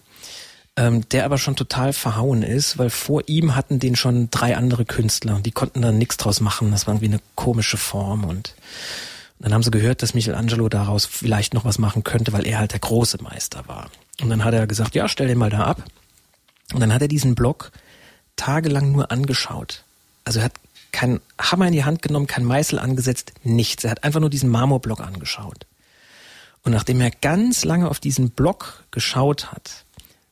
ähm, 0.75 1.07
der 1.09 1.25
aber 1.25 1.37
schon 1.37 1.55
total 1.55 1.93
verhauen 1.93 2.41
ist, 2.41 2.79
weil 2.79 2.89
vor 2.89 3.21
ihm 3.27 3.55
hatten 3.55 3.77
den 3.77 3.95
schon 3.95 4.31
drei 4.31 4.57
andere 4.57 4.85
Künstler 4.85 5.35
und 5.35 5.45
die 5.45 5.51
konnten 5.51 5.81
da 5.81 5.91
nichts 5.91 6.17
draus 6.17 6.41
machen. 6.41 6.71
Das 6.71 6.87
war 6.87 6.95
irgendwie 6.95 7.13
eine 7.13 7.21
komische 7.35 7.77
Form 7.77 8.23
und 8.23 8.55
dann 9.39 9.53
haben 9.53 9.63
sie 9.63 9.71
gehört, 9.71 10.01
dass 10.03 10.13
Michelangelo 10.13 10.67
daraus 10.67 11.05
vielleicht 11.05 11.53
noch 11.53 11.65
was 11.65 11.79
machen 11.79 12.03
könnte, 12.03 12.33
weil 12.33 12.45
er 12.45 12.59
halt 12.59 12.73
der 12.73 12.79
große 12.79 13.21
Meister 13.23 13.67
war. 13.67 13.89
Und 14.21 14.29
dann 14.29 14.43
hat 14.43 14.53
er 14.53 14.67
gesagt, 14.67 14.95
ja, 14.95 15.07
stell 15.07 15.27
den 15.27 15.37
mal 15.37 15.49
da 15.49 15.63
ab. 15.63 15.83
Und 16.73 16.81
dann 16.81 16.93
hat 16.93 17.01
er 17.01 17.07
diesen 17.07 17.35
Block 17.35 17.71
tagelang 18.35 18.91
nur 18.91 19.11
angeschaut. 19.11 19.85
Also 20.25 20.39
er 20.39 20.45
hat 20.45 20.53
keinen 20.91 21.21
Hammer 21.39 21.67
in 21.67 21.73
die 21.73 21.85
Hand 21.85 22.01
genommen, 22.01 22.27
kein 22.27 22.43
Meißel 22.43 22.79
angesetzt, 22.79 23.33
nichts. 23.43 23.83
Er 23.83 23.91
hat 23.91 24.03
einfach 24.03 24.19
nur 24.19 24.29
diesen 24.29 24.49
Marmorblock 24.49 24.99
angeschaut. 24.99 25.65
Und 26.63 26.73
nachdem 26.73 26.99
er 26.99 27.11
ganz 27.11 27.63
lange 27.63 27.89
auf 27.89 27.99
diesen 27.99 28.31
Block 28.31 28.83
geschaut 28.91 29.51
hat, 29.51 29.85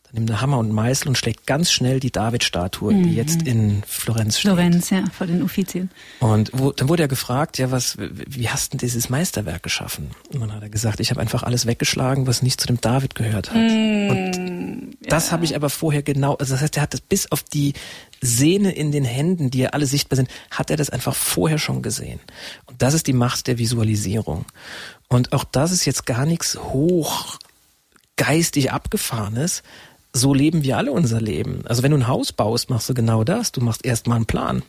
dann 0.07 0.19
nimmt 0.19 0.29
er 0.29 0.39
Hammer 0.39 0.57
und 0.57 0.71
Meißel 0.71 1.09
und 1.09 1.17
schlägt 1.17 1.45
ganz 1.45 1.69
schnell 1.69 1.99
die 1.99 2.11
David-Statue, 2.11 2.93
mhm. 2.93 3.03
die 3.03 3.15
jetzt 3.15 3.41
in 3.41 3.83
Florenz 3.85 4.39
steht. 4.39 4.51
Florenz, 4.51 4.89
ja, 4.89 5.03
vor 5.11 5.27
den 5.27 5.43
Uffizien. 5.43 5.89
Und 6.19 6.49
wo, 6.53 6.71
dann 6.71 6.87
wurde 6.87 7.03
er 7.03 7.07
gefragt, 7.09 7.57
ja, 7.57 7.71
was, 7.71 7.97
wie 7.99 8.47
hast 8.47 8.73
du 8.73 8.77
dieses 8.77 9.09
Meisterwerk 9.09 9.63
geschaffen? 9.63 10.11
Und 10.33 10.39
dann 10.39 10.53
hat 10.53 10.63
er 10.63 10.69
gesagt, 10.69 11.01
ich 11.01 11.09
habe 11.09 11.19
einfach 11.19 11.43
alles 11.43 11.65
weggeschlagen, 11.65 12.25
was 12.25 12.41
nicht 12.41 12.61
zu 12.61 12.67
dem 12.67 12.79
David 12.79 13.15
gehört 13.15 13.51
hat. 13.51 13.57
Mhm. 13.57 14.09
Und 14.09 14.97
das 15.01 15.27
ja. 15.27 15.31
habe 15.33 15.43
ich 15.43 15.55
aber 15.55 15.69
vorher 15.69 16.03
genau, 16.03 16.35
also 16.35 16.53
das 16.53 16.61
heißt, 16.61 16.77
er 16.77 16.83
hat 16.83 16.93
das 16.93 17.01
bis 17.01 17.29
auf 17.31 17.43
die 17.43 17.73
Sehne 18.21 18.71
in 18.71 18.93
den 18.93 19.03
Händen, 19.03 19.51
die 19.51 19.59
ja 19.59 19.69
alle 19.71 19.85
sichtbar 19.85 20.15
sind, 20.15 20.29
hat 20.49 20.71
er 20.71 20.77
das 20.77 20.89
einfach 20.89 21.15
vorher 21.15 21.57
schon 21.57 21.81
gesehen. 21.81 22.21
Und 22.65 22.81
das 22.81 22.93
ist 22.93 23.07
die 23.07 23.13
Macht 23.13 23.47
der 23.47 23.57
Visualisierung. 23.57 24.45
Und 25.09 25.33
auch 25.33 25.43
das 25.43 25.71
ist 25.71 25.85
jetzt 25.85 26.05
gar 26.05 26.25
nichts 26.25 26.57
hoch 26.57 27.37
geistig 28.17 28.71
abgefahrenes, 28.71 29.63
so 30.17 30.33
leben 30.33 30.63
wir 30.63 30.77
alle 30.77 30.91
unser 30.91 31.21
Leben. 31.21 31.61
Also 31.65 31.83
wenn 31.83 31.91
du 31.91 31.97
ein 31.97 32.07
Haus 32.07 32.33
baust, 32.33 32.69
machst 32.69 32.89
du 32.89 32.93
genau 32.93 33.23
das. 33.23 33.51
Du 33.51 33.61
machst 33.61 33.85
erstmal 33.85 34.17
einen 34.17 34.25
Plan. 34.25 34.63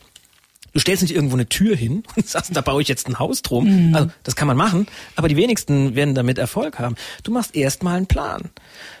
Du 0.73 0.79
stellst 0.79 1.01
nicht 1.01 1.15
irgendwo 1.15 1.35
eine 1.35 1.49
Tür 1.49 1.75
hin 1.75 2.03
und 2.15 2.27
sagst, 2.27 2.55
da 2.55 2.61
baue 2.61 2.81
ich 2.81 2.87
jetzt 2.87 3.07
ein 3.07 3.19
Haus 3.19 3.41
drum. 3.41 3.89
Mhm. 3.89 3.95
Also 3.95 4.09
das 4.23 4.35
kann 4.35 4.47
man 4.47 4.57
machen, 4.57 4.87
aber 5.15 5.27
die 5.27 5.35
wenigsten 5.35 5.95
werden 5.95 6.15
damit 6.15 6.37
Erfolg 6.37 6.79
haben. 6.79 6.95
Du 7.23 7.31
machst 7.31 7.55
erstmal 7.55 7.97
einen 7.97 8.07
Plan. 8.07 8.49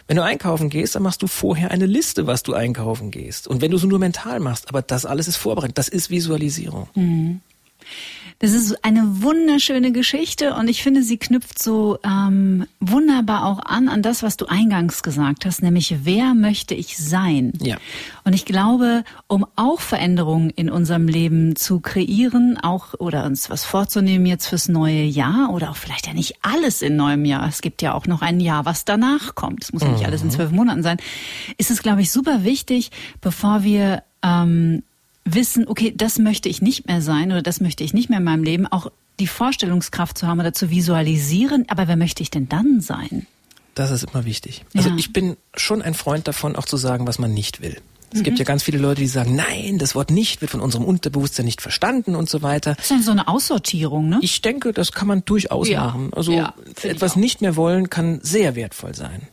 Wenn 0.07 0.17
du 0.17 0.23
einkaufen 0.23 0.69
gehst, 0.69 0.95
dann 0.95 1.03
machst 1.03 1.21
du 1.21 1.27
vorher 1.27 1.71
eine 1.71 1.85
Liste, 1.85 2.27
was 2.27 2.43
du 2.43 2.53
einkaufen 2.53 3.11
gehst. 3.11 3.47
Und 3.47 3.61
wenn 3.61 3.71
du 3.71 3.77
so 3.77 3.87
nur 3.87 3.99
mental 3.99 4.39
machst, 4.39 4.67
aber 4.69 4.81
das 4.81 5.05
alles 5.05 5.27
ist 5.27 5.37
vorbereitet, 5.37 5.77
das 5.77 5.87
ist 5.87 6.09
Visualisierung. 6.09 6.89
Mhm. 6.95 7.41
Das 8.39 8.53
ist 8.53 8.85
eine 8.85 9.21
wunderschöne 9.21 9.91
Geschichte 9.91 10.53
und 10.53 10.69
ich 10.69 10.81
finde, 10.81 11.03
sie 11.03 11.17
knüpft 11.17 11.61
so 11.61 11.99
ähm, 12.05 12.65
wunderbar 12.79 13.45
auch 13.45 13.59
an 13.59 13.89
an 13.89 14.01
das, 14.01 14.23
was 14.23 14.37
du 14.37 14.45
eingangs 14.45 15.03
gesagt 15.03 15.45
hast, 15.45 15.61
nämlich 15.61 16.05
wer 16.05 16.33
möchte 16.33 16.73
ich 16.73 16.97
sein? 16.97 17.51
Ja. 17.61 17.75
Und 18.23 18.33
ich 18.33 18.45
glaube, 18.45 19.03
um 19.27 19.45
auch 19.57 19.81
Veränderungen 19.81 20.51
in 20.51 20.69
unserem 20.69 21.09
Leben 21.09 21.57
zu 21.57 21.81
kreieren, 21.81 22.57
auch 22.57 22.93
oder 22.97 23.25
uns 23.25 23.49
was 23.49 23.65
vorzunehmen 23.65 24.25
jetzt 24.25 24.47
fürs 24.47 24.69
neue 24.69 25.03
Jahr 25.03 25.49
oder 25.51 25.71
auch 25.71 25.77
vielleicht 25.77 26.07
ja 26.07 26.13
nicht 26.13 26.35
alles 26.41 26.81
in 26.81 26.95
neuem 26.95 27.25
Jahr. 27.25 27.45
Es 27.45 27.61
gibt 27.61 27.81
ja 27.81 27.93
auch 27.93 28.07
noch 28.07 28.21
ein 28.21 28.39
Jahr, 28.39 28.63
was 28.63 28.85
danach 28.85 29.35
kommt. 29.35 29.65
Es 29.65 29.73
muss 29.73 29.81
ja 29.81 29.91
nicht 29.91 30.05
alles 30.05 30.21
in 30.21 30.27
mhm. 30.27 30.31
zwölf 30.31 30.51
Monaten 30.51 30.81
sein. 30.81 30.97
Ist 31.57 31.71
es, 31.71 31.81
glaube 31.81 32.01
ich, 32.01 32.11
super 32.11 32.45
wichtig, 32.45 32.91
bevor 33.19 33.63
wir 33.63 34.03
ähm, 34.23 34.83
wissen, 35.33 35.67
okay, 35.67 35.93
das 35.95 36.19
möchte 36.19 36.49
ich 36.49 36.61
nicht 36.61 36.87
mehr 36.87 37.01
sein 37.01 37.31
oder 37.31 37.41
das 37.41 37.61
möchte 37.61 37.83
ich 37.83 37.93
nicht 37.93 38.09
mehr 38.09 38.19
in 38.19 38.25
meinem 38.25 38.43
Leben, 38.43 38.67
auch 38.67 38.91
die 39.19 39.27
Vorstellungskraft 39.27 40.17
zu 40.17 40.27
haben 40.27 40.39
oder 40.39 40.53
zu 40.53 40.69
visualisieren, 40.69 41.65
aber 41.67 41.87
wer 41.87 41.97
möchte 41.97 42.23
ich 42.23 42.31
denn 42.31 42.47
dann 42.47 42.81
sein? 42.81 43.27
Das 43.75 43.91
ist 43.91 44.03
immer 44.03 44.25
wichtig. 44.25 44.65
Also 44.75 44.89
ja. 44.89 44.95
ich 44.97 45.13
bin 45.13 45.37
schon 45.55 45.81
ein 45.81 45.93
Freund 45.93 46.27
davon, 46.27 46.55
auch 46.55 46.65
zu 46.65 46.77
sagen, 46.77 47.07
was 47.07 47.19
man 47.19 47.33
nicht 47.33 47.61
will. 47.61 47.77
Es 48.11 48.19
mhm. 48.19 48.23
gibt 48.23 48.39
ja 48.39 48.45
ganz 48.45 48.63
viele 48.63 48.79
Leute, 48.79 49.01
die 49.01 49.07
sagen, 49.07 49.35
nein, 49.35 49.77
das 49.77 49.93
Wort 49.93 50.09
nicht 50.09 50.41
wird 50.41 50.51
von 50.51 50.61
unserem 50.61 50.83
Unterbewusstsein 50.83 51.45
nicht 51.45 51.61
verstanden 51.61 52.15
und 52.15 52.29
so 52.29 52.41
weiter. 52.41 52.75
Das 52.75 52.85
ist 52.85 52.91
ja 52.91 53.01
so 53.01 53.11
eine 53.11 53.27
Aussortierung, 53.27 54.09
ne? 54.09 54.19
Ich 54.21 54.41
denke, 54.41 54.73
das 54.73 54.91
kann 54.91 55.07
man 55.07 55.23
durchaus 55.25 55.69
ja. 55.69 55.85
machen. 55.85 56.11
Also 56.13 56.31
ja, 56.31 56.53
etwas 56.81 57.15
nicht 57.15 57.41
mehr 57.41 57.55
wollen 57.55 57.89
kann 57.89 58.19
sehr 58.23 58.55
wertvoll 58.55 58.95
sein. 58.95 59.27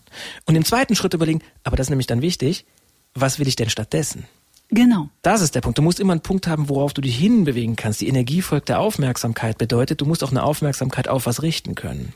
Und 0.44 0.56
im 0.56 0.64
zweiten 0.64 0.94
Schritt 0.94 1.14
überlegen, 1.14 1.40
aber 1.64 1.76
das 1.76 1.86
ist 1.86 1.90
nämlich 1.90 2.06
dann 2.06 2.22
wichtig, 2.22 2.66
was 3.14 3.38
will 3.38 3.48
ich 3.48 3.56
denn 3.56 3.70
stattdessen? 3.70 4.24
Genau. 4.70 5.08
Das 5.22 5.42
ist 5.42 5.54
der 5.54 5.60
Punkt. 5.60 5.78
Du 5.78 5.82
musst 5.82 6.00
immer 6.00 6.12
einen 6.12 6.22
Punkt 6.22 6.46
haben, 6.46 6.68
worauf 6.68 6.92
du 6.92 7.00
dich 7.00 7.16
hinbewegen 7.16 7.76
kannst. 7.76 8.00
Die 8.00 8.08
Energie 8.08 8.42
folgt 8.42 8.68
der 8.68 8.80
Aufmerksamkeit 8.80 9.58
bedeutet, 9.58 10.00
du 10.00 10.06
musst 10.06 10.24
auch 10.24 10.30
eine 10.30 10.42
Aufmerksamkeit 10.42 11.08
auf 11.08 11.26
was 11.26 11.42
richten 11.42 11.74
können. 11.74 12.14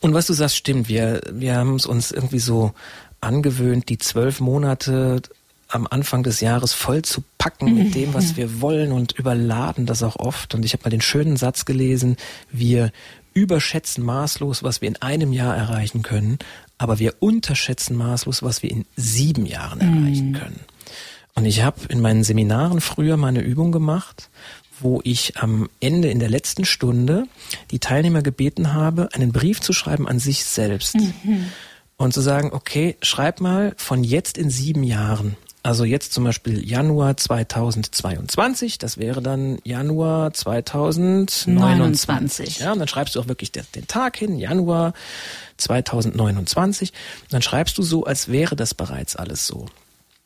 Und 0.00 0.14
was 0.14 0.26
du 0.26 0.32
sagst, 0.32 0.56
stimmt. 0.56 0.88
Wir, 0.88 1.20
wir 1.30 1.56
haben 1.56 1.76
es 1.76 1.86
uns 1.86 2.10
irgendwie 2.10 2.38
so 2.38 2.72
angewöhnt, 3.20 3.88
die 3.88 3.98
zwölf 3.98 4.40
Monate 4.40 5.22
am 5.68 5.86
Anfang 5.88 6.22
des 6.22 6.40
Jahres 6.40 6.72
voll 6.72 7.02
zu 7.02 7.22
packen 7.38 7.74
mit 7.74 7.94
dem, 7.94 8.12
was 8.12 8.36
wir 8.36 8.60
wollen 8.60 8.92
und 8.92 9.12
überladen 9.12 9.86
das 9.86 10.02
auch 10.02 10.16
oft. 10.16 10.54
Und 10.54 10.64
ich 10.64 10.72
habe 10.72 10.82
mal 10.84 10.90
den 10.90 11.00
schönen 11.00 11.36
Satz 11.36 11.64
gelesen, 11.64 12.16
wir 12.50 12.90
überschätzen 13.34 14.04
maßlos, 14.04 14.64
was 14.64 14.80
wir 14.80 14.88
in 14.88 15.00
einem 15.00 15.32
Jahr 15.32 15.56
erreichen 15.56 16.02
können, 16.02 16.38
aber 16.78 16.98
wir 16.98 17.14
unterschätzen 17.20 17.96
maßlos, 17.96 18.42
was 18.42 18.62
wir 18.62 18.70
in 18.70 18.84
sieben 18.96 19.46
Jahren 19.46 19.80
erreichen 19.80 20.32
können. 20.32 20.60
Und 21.40 21.46
ich 21.46 21.62
habe 21.62 21.80
in 21.88 22.02
meinen 22.02 22.22
Seminaren 22.22 22.82
früher 22.82 23.16
mal 23.16 23.28
eine 23.28 23.40
Übung 23.40 23.72
gemacht, 23.72 24.28
wo 24.78 25.00
ich 25.04 25.38
am 25.38 25.70
Ende 25.80 26.10
in 26.10 26.18
der 26.18 26.28
letzten 26.28 26.66
Stunde 26.66 27.24
die 27.70 27.78
Teilnehmer 27.78 28.20
gebeten 28.20 28.74
habe, 28.74 29.08
einen 29.14 29.32
Brief 29.32 29.62
zu 29.62 29.72
schreiben 29.72 30.06
an 30.06 30.18
sich 30.18 30.44
selbst. 30.44 30.96
Mhm. 30.96 31.46
Und 31.96 32.12
zu 32.12 32.20
sagen, 32.20 32.50
okay, 32.52 32.98
schreib 33.00 33.40
mal 33.40 33.72
von 33.78 34.04
jetzt 34.04 34.36
in 34.36 34.50
sieben 34.50 34.82
Jahren. 34.82 35.38
Also 35.62 35.84
jetzt 35.84 36.12
zum 36.12 36.24
Beispiel 36.24 36.62
Januar 36.62 37.16
2022, 37.16 38.76
das 38.76 38.98
wäre 38.98 39.22
dann 39.22 39.60
Januar 39.64 40.34
2029. 40.34 41.54
29. 41.54 42.58
Ja, 42.58 42.72
und 42.72 42.80
dann 42.80 42.88
schreibst 42.88 43.16
du 43.16 43.20
auch 43.20 43.28
wirklich 43.28 43.50
den 43.50 43.86
Tag 43.86 44.18
hin, 44.18 44.36
Januar 44.36 44.92
2029. 45.56 46.92
Und 47.22 47.32
dann 47.32 47.40
schreibst 47.40 47.78
du 47.78 47.82
so, 47.82 48.04
als 48.04 48.28
wäre 48.28 48.56
das 48.56 48.74
bereits 48.74 49.16
alles 49.16 49.46
so. 49.46 49.64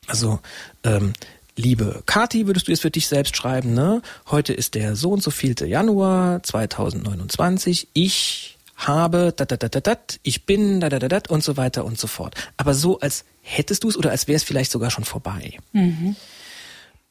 Also, 0.07 0.41
ähm, 0.83 1.13
liebe 1.57 2.03
Kati, 2.07 2.47
würdest 2.47 2.69
du 2.69 2.73
jetzt 2.73 2.83
für 2.83 2.91
dich 2.91 3.07
selbst 3.07 3.37
schreiben, 3.37 3.75
ne? 3.75 4.03
Heute 4.31 4.53
ist 4.53 4.75
der 4.75 4.97
so 4.97 5.11
und 5.11 5.23
so 5.23 5.31
vielte 5.31 5.67
Januar 5.67 6.43
2029. 6.43 7.89
Ich 7.93 8.59
habe 8.77 9.33
da 9.37 9.45
da 9.45 9.57
da 9.57 9.69
da 9.69 9.81
da, 9.81 9.97
ich 10.23 10.47
bin 10.47 10.81
da 10.81 10.89
da 10.89 10.99
da 10.99 11.09
da 11.09 11.21
und 11.29 11.45
so 11.45 11.57
weiter 11.57 11.85
und 11.85 11.99
so 11.99 12.07
fort. 12.07 12.35
Aber 12.57 12.75
so 12.75 12.99
als 13.01 13.25
hättest 13.41 13.85
du 13.85 13.89
es 13.89 13.97
oder 13.97 14.11
als 14.11 14.27
wäre 14.27 14.37
es 14.37 14.43
vielleicht 14.43 14.71
sogar 14.71 14.91
schon 14.91 15.05
vorbei. 15.05 15.57
Mhm. 15.73 16.17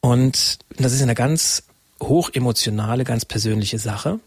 Und 0.01 0.59
das 0.77 0.91
ist 0.91 1.01
eine 1.01 1.15
ganz 1.15 1.63
hochemotionale, 2.01 3.05
ganz 3.05 3.23
persönliche 3.23 3.79
Sache. 3.79 4.19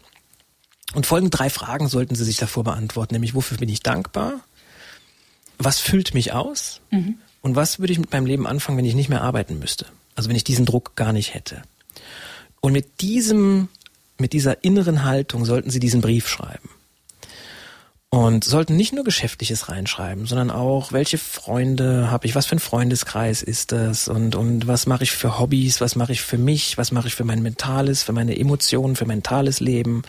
Und 0.95 1.05
folgende 1.05 1.35
drei 1.35 1.49
Fragen 1.49 1.87
sollten 1.87 2.15
Sie 2.15 2.23
sich 2.23 2.37
davor 2.37 2.63
beantworten, 2.63 3.13
nämlich 3.13 3.35
wofür 3.35 3.57
bin 3.57 3.69
ich 3.69 3.81
dankbar? 3.81 4.39
Was 5.59 5.79
füllt 5.79 6.13
mich 6.13 6.33
aus? 6.33 6.81
Mhm. 6.91 7.19
Und 7.47 7.55
was 7.55 7.79
würde 7.79 7.93
ich 7.93 7.99
mit 7.99 8.11
meinem 8.11 8.25
Leben 8.25 8.45
anfangen, 8.45 8.77
wenn 8.77 8.83
ich 8.83 8.93
nicht 8.93 9.07
mehr 9.07 9.21
arbeiten 9.21 9.57
müsste? 9.57 9.85
Also 10.15 10.27
wenn 10.27 10.35
ich 10.35 10.43
diesen 10.43 10.65
Druck 10.65 10.97
gar 10.97 11.13
nicht 11.13 11.33
hätte. 11.33 11.61
Und 12.59 12.73
mit 12.73 12.99
diesem, 12.99 13.69
mit 14.17 14.33
dieser 14.33 14.65
inneren 14.65 15.05
Haltung 15.05 15.45
sollten 15.45 15.69
Sie 15.69 15.79
diesen 15.79 16.01
Brief 16.01 16.27
schreiben. 16.27 16.69
Und 18.09 18.43
sollten 18.43 18.75
nicht 18.75 18.91
nur 18.91 19.05
Geschäftliches 19.05 19.69
reinschreiben, 19.69 20.25
sondern 20.25 20.51
auch, 20.51 20.91
welche 20.91 21.17
Freunde 21.17 22.11
habe 22.11 22.27
ich, 22.27 22.35
was 22.35 22.47
für 22.47 22.57
ein 22.57 22.59
Freundeskreis 22.59 23.43
ist 23.43 23.71
das 23.71 24.09
und, 24.09 24.35
und 24.35 24.67
was 24.67 24.85
mache 24.85 25.03
ich 25.03 25.13
für 25.13 25.39
Hobbys, 25.39 25.79
was 25.79 25.95
mache 25.95 26.11
ich 26.11 26.21
für 26.21 26.37
mich, 26.37 26.77
was 26.77 26.91
mache 26.91 27.07
ich 27.07 27.15
für 27.15 27.23
mein 27.23 27.41
mentales, 27.41 28.03
für 28.03 28.11
meine 28.11 28.37
Emotionen, 28.37 28.97
für 28.97 29.05
mentales 29.05 29.61
Leben. 29.61 30.01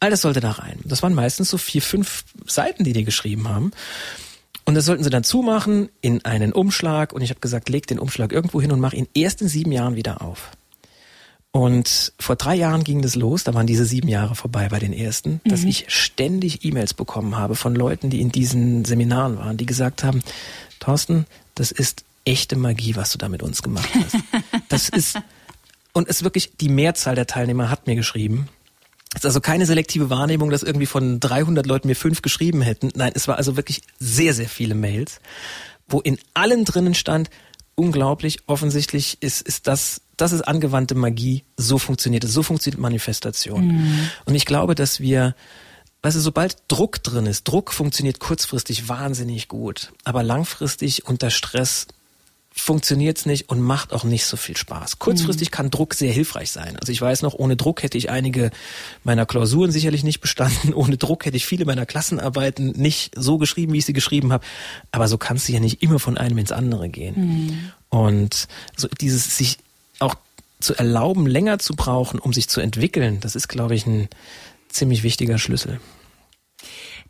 All 0.00 0.10
das 0.10 0.20
sollte 0.20 0.40
da 0.40 0.50
rein. 0.50 0.80
Das 0.84 1.02
waren 1.02 1.14
meistens 1.14 1.48
so 1.48 1.56
vier, 1.56 1.80
fünf 1.80 2.24
Seiten, 2.44 2.84
die 2.84 2.92
die 2.92 3.04
geschrieben 3.04 3.48
haben. 3.48 3.72
Und 4.68 4.74
das 4.74 4.84
sollten 4.84 5.02
sie 5.02 5.08
dann 5.08 5.24
zumachen 5.24 5.88
in 6.02 6.26
einen 6.26 6.52
Umschlag. 6.52 7.14
Und 7.14 7.22
ich 7.22 7.30
habe 7.30 7.40
gesagt, 7.40 7.70
leg 7.70 7.86
den 7.86 7.98
Umschlag 7.98 8.32
irgendwo 8.32 8.60
hin 8.60 8.70
und 8.70 8.80
mach 8.80 8.92
ihn 8.92 9.08
erst 9.14 9.40
in 9.40 9.48
sieben 9.48 9.72
Jahren 9.72 9.96
wieder 9.96 10.20
auf. 10.20 10.50
Und 11.52 12.12
vor 12.20 12.36
drei 12.36 12.54
Jahren 12.54 12.84
ging 12.84 13.00
das 13.00 13.14
los, 13.14 13.44
da 13.44 13.54
waren 13.54 13.66
diese 13.66 13.86
sieben 13.86 14.08
Jahre 14.08 14.34
vorbei 14.34 14.68
bei 14.68 14.78
den 14.78 14.92
ersten, 14.92 15.40
mhm. 15.42 15.48
dass 15.48 15.64
ich 15.64 15.86
ständig 15.88 16.66
E-Mails 16.66 16.92
bekommen 16.92 17.38
habe 17.38 17.54
von 17.54 17.74
Leuten, 17.74 18.10
die 18.10 18.20
in 18.20 18.30
diesen 18.30 18.84
Seminaren 18.84 19.38
waren, 19.38 19.56
die 19.56 19.64
gesagt 19.64 20.04
haben, 20.04 20.22
Thorsten, 20.80 21.24
das 21.54 21.70
ist 21.70 22.04
echte 22.26 22.56
Magie, 22.56 22.94
was 22.94 23.10
du 23.10 23.16
da 23.16 23.30
mit 23.30 23.42
uns 23.42 23.62
gemacht 23.62 23.88
hast. 23.94 24.16
Das 24.68 24.90
ist, 24.90 25.18
und 25.94 26.10
es 26.10 26.24
wirklich, 26.24 26.52
die 26.60 26.68
Mehrzahl 26.68 27.14
der 27.14 27.26
Teilnehmer 27.26 27.70
hat 27.70 27.86
mir 27.86 27.96
geschrieben, 27.96 28.50
es 29.14 29.20
ist 29.22 29.26
also 29.26 29.40
keine 29.40 29.66
selektive 29.66 30.10
Wahrnehmung, 30.10 30.50
dass 30.50 30.62
irgendwie 30.62 30.86
von 30.86 31.18
300 31.18 31.66
Leuten 31.66 31.88
mir 31.88 31.96
fünf 31.96 32.22
geschrieben 32.22 32.60
hätten. 32.60 32.90
Nein, 32.94 33.12
es 33.14 33.26
war 33.26 33.36
also 33.36 33.56
wirklich 33.56 33.82
sehr, 33.98 34.34
sehr 34.34 34.48
viele 34.48 34.74
Mails, 34.74 35.20
wo 35.88 36.00
in 36.00 36.18
allen 36.34 36.64
drinnen 36.64 36.94
stand, 36.94 37.30
unglaublich, 37.74 38.40
offensichtlich 38.46 39.18
ist, 39.20 39.40
ist 39.40 39.66
das, 39.66 40.02
das 40.16 40.32
ist 40.32 40.42
angewandte 40.42 40.94
Magie, 40.94 41.44
so 41.56 41.78
funktioniert 41.78 42.24
es, 42.24 42.32
so 42.32 42.42
funktioniert 42.42 42.80
Manifestation. 42.80 43.68
Mhm. 43.68 44.10
Und 44.26 44.34
ich 44.34 44.44
glaube, 44.44 44.74
dass 44.74 45.00
wir, 45.00 45.34
weißt 46.02 46.16
du, 46.16 46.20
sobald 46.20 46.56
Druck 46.68 47.02
drin 47.02 47.26
ist, 47.26 47.44
Druck 47.44 47.72
funktioniert 47.72 48.18
kurzfristig 48.18 48.88
wahnsinnig 48.88 49.48
gut, 49.48 49.92
aber 50.04 50.22
langfristig 50.22 51.06
unter 51.06 51.30
Stress 51.30 51.86
funktioniert's 52.62 53.26
nicht 53.26 53.48
und 53.48 53.60
macht 53.60 53.92
auch 53.92 54.04
nicht 54.04 54.24
so 54.24 54.36
viel 54.36 54.56
Spaß. 54.56 54.98
Kurzfristig 54.98 55.50
mhm. 55.50 55.52
kann 55.52 55.70
Druck 55.70 55.94
sehr 55.94 56.12
hilfreich 56.12 56.50
sein. 56.50 56.76
Also 56.76 56.92
ich 56.92 57.00
weiß 57.00 57.22
noch, 57.22 57.34
ohne 57.34 57.56
Druck 57.56 57.82
hätte 57.82 57.98
ich 57.98 58.10
einige 58.10 58.50
meiner 59.04 59.26
Klausuren 59.26 59.70
sicherlich 59.70 60.04
nicht 60.04 60.20
bestanden. 60.20 60.74
Ohne 60.74 60.96
Druck 60.96 61.24
hätte 61.24 61.36
ich 61.36 61.46
viele 61.46 61.64
meiner 61.64 61.86
Klassenarbeiten 61.86 62.72
nicht 62.72 63.12
so 63.16 63.38
geschrieben, 63.38 63.72
wie 63.72 63.78
ich 63.78 63.86
sie 63.86 63.92
geschrieben 63.92 64.32
habe. 64.32 64.44
Aber 64.92 65.08
so 65.08 65.18
kannst 65.18 65.48
du 65.48 65.52
ja 65.52 65.60
nicht 65.60 65.82
immer 65.82 65.98
von 65.98 66.18
einem 66.18 66.38
ins 66.38 66.52
andere 66.52 66.88
gehen. 66.88 67.14
Mhm. 67.16 67.72
Und 67.90 68.48
so 68.76 68.88
dieses 69.00 69.36
sich 69.36 69.58
auch 69.98 70.14
zu 70.60 70.74
erlauben, 70.74 71.26
länger 71.26 71.58
zu 71.58 71.74
brauchen, 71.74 72.18
um 72.18 72.32
sich 72.32 72.48
zu 72.48 72.60
entwickeln, 72.60 73.20
das 73.20 73.36
ist, 73.36 73.48
glaube 73.48 73.74
ich, 73.74 73.86
ein 73.86 74.08
ziemlich 74.68 75.02
wichtiger 75.02 75.38
Schlüssel. 75.38 75.80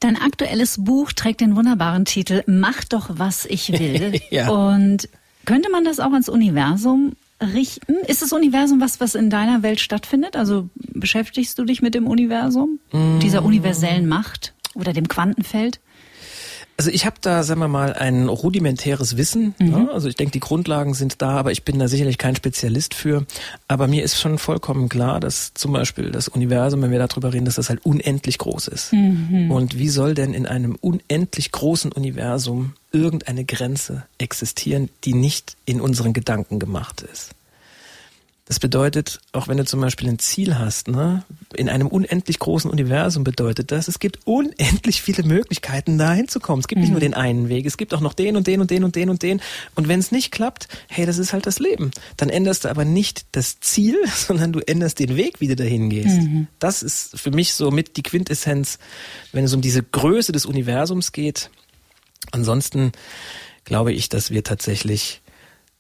Dein 0.01 0.17
aktuelles 0.17 0.85
Buch 0.85 1.13
trägt 1.13 1.41
den 1.41 1.57
wunderbaren 1.57 2.05
Titel 2.05 2.45
Mach 2.47 2.85
doch, 2.85 3.11
was 3.15 3.47
ich 3.47 3.73
will. 3.73 4.21
ja. 4.31 4.49
Und 4.49 5.09
könnte 5.49 5.71
man 5.71 5.83
das 5.83 5.99
auch 5.99 6.13
ans 6.13 6.29
Universum 6.29 7.13
richten? 7.41 7.95
Ist 8.07 8.21
das 8.21 8.35
Universum 8.35 8.83
was, 8.83 9.01
was 9.01 9.15
in 9.15 9.31
deiner 9.31 9.63
Welt 9.63 9.81
stattfindet? 9.81 10.37
Also 10.37 10.69
beschäftigst 10.75 11.59
du 11.59 11.65
dich 11.65 11.81
mit 11.81 11.95
dem 11.95 12.07
Universum, 12.07 12.81
mm. 12.93 13.21
dieser 13.21 13.43
universellen 13.43 14.07
Macht 14.07 14.53
oder 14.75 14.93
dem 14.93 15.09
Quantenfeld? 15.09 15.81
Also 16.79 16.93
ich 16.93 17.05
habe 17.07 17.17
da, 17.21 17.43
sagen 17.43 17.59
wir 17.59 17.67
mal, 17.67 17.93
ein 17.93 18.29
rudimentäres 18.29 19.17
Wissen. 19.17 19.53
Mhm. 19.59 19.71
Ne? 19.71 19.91
Also 19.93 20.09
ich 20.09 20.15
denke, 20.15 20.31
die 20.31 20.41
Grundlagen 20.41 20.95
sind 20.95 21.21
da, 21.21 21.31
aber 21.31 21.51
ich 21.51 21.65
bin 21.65 21.81
da 21.81 21.89
sicherlich 21.89 22.19
kein 22.19 22.37
Spezialist 22.37 22.95
für. 22.95 23.27
Aber 23.67 23.89
mir 23.89 24.05
ist 24.05 24.21
schon 24.21 24.39
vollkommen 24.39 24.89
klar, 24.89 25.19
dass 25.19 25.53
zum 25.55 25.73
Beispiel 25.73 26.13
das 26.13 26.29
Universum, 26.29 26.81
wenn 26.83 26.93
wir 26.93 27.05
darüber 27.05 27.33
reden, 27.33 27.47
dass 27.47 27.57
das 27.57 27.69
halt 27.69 27.85
unendlich 27.85 28.39
groß 28.39 28.69
ist. 28.69 28.93
Mhm. 28.93 29.51
Und 29.51 29.77
wie 29.77 29.89
soll 29.89 30.15
denn 30.15 30.33
in 30.35 30.47
einem 30.47 30.77
unendlich 30.81 31.51
großen 31.51 31.91
Universum 31.91 32.75
irgendeine 32.93 33.45
Grenze 33.45 34.05
existieren, 34.19 34.89
die 35.03 35.15
nicht 35.15 35.57
in 35.65 35.81
unseren 35.81 36.13
Gedanken 36.13 36.61
gemacht 36.61 37.03
ist? 37.13 37.31
Das 38.45 38.61
bedeutet, 38.61 39.21
auch 39.33 39.49
wenn 39.49 39.57
du 39.57 39.65
zum 39.65 39.81
Beispiel 39.81 40.09
ein 40.09 40.21
Ziel 40.21 40.59
hast, 40.59 40.87
ne, 40.87 41.25
in 41.55 41.69
einem 41.69 41.87
unendlich 41.87 42.39
großen 42.39 42.71
Universum 42.71 43.25
bedeutet 43.25 43.73
das, 43.73 43.89
es 43.89 43.99
gibt 43.99 44.27
unendlich 44.27 45.01
viele 45.01 45.23
Möglichkeiten, 45.23 45.97
da 45.97 46.13
hinzukommen. 46.13 46.61
Es 46.61 46.69
gibt 46.69 46.81
nicht 46.81 46.91
nur 46.91 46.99
mhm. 46.99 47.05
den 47.05 47.15
einen 47.15 47.49
Weg, 47.49 47.65
es 47.65 47.79
gibt 47.79 47.95
auch 47.95 48.01
noch 48.01 48.13
den 48.13 48.37
und 48.37 48.47
den 48.47 48.61
und 48.61 48.71
den 48.71 48.85
und 48.85 48.97
den 48.97 49.09
und 49.09 49.23
den. 49.23 49.41
Und 49.75 49.89
wenn 49.89 49.99
es 49.99 50.13
nicht 50.13 50.31
klappt, 50.31 50.69
hey, 50.89 51.07
das 51.07 51.17
ist 51.17 51.33
halt 51.33 51.47
das 51.47 51.59
Leben. 51.59 51.91
Dann 52.17 52.29
änderst 52.29 52.65
du 52.65 52.69
aber 52.69 52.85
nicht 52.85 53.27
das 53.33 53.61
Ziel, 53.61 53.97
sondern 54.15 54.53
du 54.53 54.61
änderst 54.61 54.99
den 54.99 55.17
Weg, 55.17 55.41
wie 55.41 55.49
du 55.49 55.57
dahin 55.57 55.89
gehst. 55.89 56.21
Mhm. 56.21 56.49
Das 56.59 56.83
ist 56.83 57.19
für 57.19 57.31
mich 57.31 57.55
so 57.55 57.71
mit 57.71 57.97
die 57.97 58.03
Quintessenz, 58.03 58.79
wenn 59.33 59.45
es 59.45 59.55
um 59.55 59.63
diese 59.63 59.83
Größe 59.83 60.33
des 60.33 60.45
Universums 60.45 61.13
geht. 61.13 61.51
Ansonsten 62.31 62.93
glaube 63.65 63.93
ich, 63.93 64.09
dass 64.09 64.31
wir 64.31 64.45
tatsächlich 64.45 65.23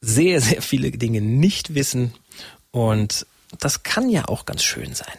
sehr, 0.00 0.40
sehr 0.40 0.62
viele 0.62 0.90
Dinge 0.92 1.20
nicht 1.20 1.74
wissen 1.74 2.14
und 2.70 3.26
das 3.58 3.82
kann 3.82 4.08
ja 4.08 4.28
auch 4.28 4.44
ganz 4.44 4.62
schön 4.62 4.94
sein. 4.94 5.18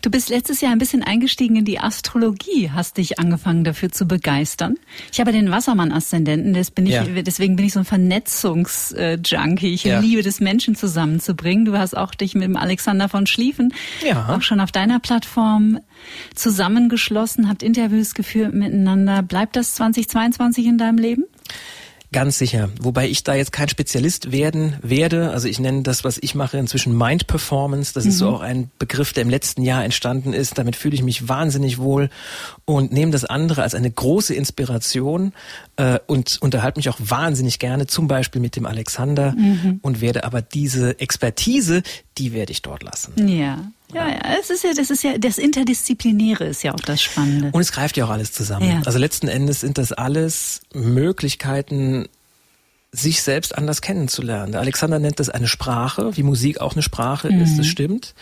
Du 0.00 0.10
bist 0.10 0.30
letztes 0.30 0.62
Jahr 0.62 0.72
ein 0.72 0.78
bisschen 0.78 1.02
eingestiegen 1.02 1.56
in 1.56 1.64
die 1.66 1.78
Astrologie, 1.78 2.70
hast 2.70 2.96
dich 2.96 3.18
angefangen 3.18 3.62
dafür 3.62 3.92
zu 3.92 4.06
begeistern. 4.06 4.76
Ich 5.12 5.20
habe 5.20 5.32
den 5.32 5.50
Wassermann-Aszendenten, 5.50 6.54
ja. 6.86 7.02
deswegen 7.22 7.56
bin 7.56 7.66
ich 7.66 7.74
so 7.74 7.80
ein 7.80 7.84
Vernetzungsjunkie. 7.84 9.74
Ich 9.74 9.84
ja. 9.84 10.00
liebe 10.00 10.26
es, 10.26 10.40
Menschen 10.40 10.74
zusammenzubringen. 10.76 11.66
Du 11.66 11.76
hast 11.76 11.94
auch 11.96 12.14
dich 12.14 12.34
mit 12.34 12.44
dem 12.44 12.56
Alexander 12.56 13.10
von 13.10 13.26
Schlieffen 13.26 13.74
ja. 14.02 14.34
auch 14.34 14.42
schon 14.42 14.60
auf 14.60 14.72
deiner 14.72 14.98
Plattform 14.98 15.80
zusammengeschlossen, 16.34 17.48
habt 17.48 17.62
Interviews 17.62 18.14
geführt 18.14 18.54
miteinander. 18.54 19.22
Bleibt 19.22 19.56
das 19.56 19.74
2022 19.74 20.66
in 20.66 20.78
deinem 20.78 20.98
Leben? 20.98 21.24
Ganz 22.12 22.38
sicher. 22.38 22.70
Wobei 22.80 23.08
ich 23.08 23.22
da 23.22 23.34
jetzt 23.34 23.52
kein 23.52 23.68
Spezialist 23.68 24.32
werden 24.32 24.76
werde. 24.82 25.30
Also 25.30 25.46
ich 25.46 25.60
nenne 25.60 25.82
das, 25.82 26.02
was 26.02 26.18
ich 26.20 26.34
mache, 26.34 26.58
inzwischen 26.58 26.96
Mind 26.96 27.28
Performance. 27.28 27.94
Das 27.94 28.04
mhm. 28.04 28.10
ist 28.10 28.18
so 28.18 28.28
mhm. 28.28 28.34
auch 28.34 28.40
ein 28.40 28.70
Begriff, 28.80 29.12
der 29.12 29.22
im 29.22 29.30
letzten 29.30 29.62
Jahr 29.62 29.84
entstanden 29.84 30.32
ist. 30.32 30.58
Damit 30.58 30.74
fühle 30.74 30.94
ich 30.94 31.04
mich 31.04 31.28
wahnsinnig 31.28 31.78
wohl 31.78 32.10
und 32.64 32.92
nehme 32.92 33.12
das 33.12 33.24
andere 33.24 33.62
als 33.62 33.76
eine 33.76 33.90
große 33.90 34.34
Inspiration 34.34 35.32
äh, 35.76 36.00
und 36.08 36.38
unterhalte 36.42 36.80
mich 36.80 36.88
auch 36.88 36.98
wahnsinnig 36.98 37.60
gerne, 37.60 37.86
zum 37.86 38.08
Beispiel 38.08 38.40
mit 38.40 38.56
dem 38.56 38.66
Alexander 38.66 39.32
mhm. 39.32 39.78
und 39.82 40.00
werde 40.00 40.24
aber 40.24 40.42
diese 40.42 40.98
Expertise, 40.98 41.84
die 42.18 42.32
werde 42.32 42.50
ich 42.50 42.62
dort 42.62 42.82
lassen. 42.82 43.28
Ja. 43.28 43.70
Ja, 43.92 44.08
ja, 44.08 44.20
es 44.40 44.50
ist 44.50 44.64
ja, 44.64 44.72
das 44.74 44.90
ist 44.90 45.02
ja, 45.02 45.18
das 45.18 45.38
Interdisziplinäre 45.38 46.44
ist 46.44 46.62
ja 46.62 46.72
auch 46.74 46.80
das 46.80 47.02
Spannende. 47.02 47.50
Und 47.52 47.60
es 47.60 47.72
greift 47.72 47.96
ja 47.96 48.04
auch 48.04 48.10
alles 48.10 48.32
zusammen. 48.32 48.68
Ja. 48.68 48.82
Also 48.84 48.98
letzten 48.98 49.28
Endes 49.28 49.60
sind 49.60 49.78
das 49.78 49.92
alles 49.92 50.60
Möglichkeiten, 50.72 52.08
sich 52.92 53.22
selbst 53.22 53.56
anders 53.56 53.82
kennenzulernen. 53.82 54.52
Der 54.52 54.60
Alexander 54.60 54.98
nennt 54.98 55.20
das 55.20 55.28
eine 55.28 55.46
Sprache, 55.46 56.16
wie 56.16 56.22
Musik 56.22 56.60
auch 56.60 56.72
eine 56.72 56.82
Sprache 56.82 57.30
mhm. 57.30 57.42
ist, 57.42 57.56
das 57.56 57.66
stimmt. 57.66 58.14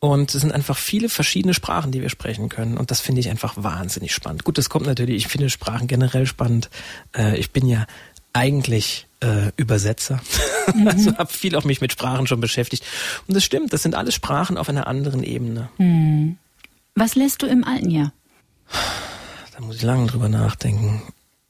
Und 0.00 0.32
es 0.32 0.40
sind 0.40 0.52
einfach 0.52 0.76
viele 0.76 1.08
verschiedene 1.08 1.54
Sprachen, 1.54 1.90
die 1.90 2.00
wir 2.02 2.08
sprechen 2.08 2.48
können. 2.48 2.78
Und 2.78 2.92
das 2.92 3.00
finde 3.00 3.20
ich 3.20 3.30
einfach 3.30 3.54
wahnsinnig 3.56 4.14
spannend. 4.14 4.44
Gut, 4.44 4.56
das 4.56 4.70
kommt 4.70 4.86
natürlich, 4.86 5.16
ich 5.16 5.28
finde 5.28 5.50
Sprachen 5.50 5.88
generell 5.88 6.26
spannend. 6.26 6.70
Äh, 7.16 7.36
ich 7.36 7.50
bin 7.50 7.66
ja 7.66 7.86
eigentlich 8.32 9.06
äh, 9.20 9.50
Übersetzer. 9.56 10.20
Mhm. 10.74 10.88
Also 10.88 11.16
habe 11.16 11.32
viel 11.32 11.56
auch 11.56 11.64
mich 11.64 11.80
mit 11.80 11.92
Sprachen 11.92 12.26
schon 12.26 12.40
beschäftigt. 12.40 12.84
Und 13.26 13.34
das 13.34 13.42
stimmt, 13.42 13.72
das 13.72 13.82
sind 13.82 13.94
alles 13.94 14.14
Sprachen 14.14 14.58
auf 14.58 14.68
einer 14.68 14.86
anderen 14.86 15.22
Ebene. 15.22 15.70
Mhm. 15.78 16.36
Was 16.94 17.14
lässt 17.14 17.42
du 17.42 17.46
im 17.46 17.64
alten 17.64 17.90
Jahr? 17.90 18.12
Da 19.54 19.60
muss 19.60 19.76
ich 19.76 19.82
lange 19.82 20.06
drüber 20.06 20.28
nachdenken. 20.28 21.02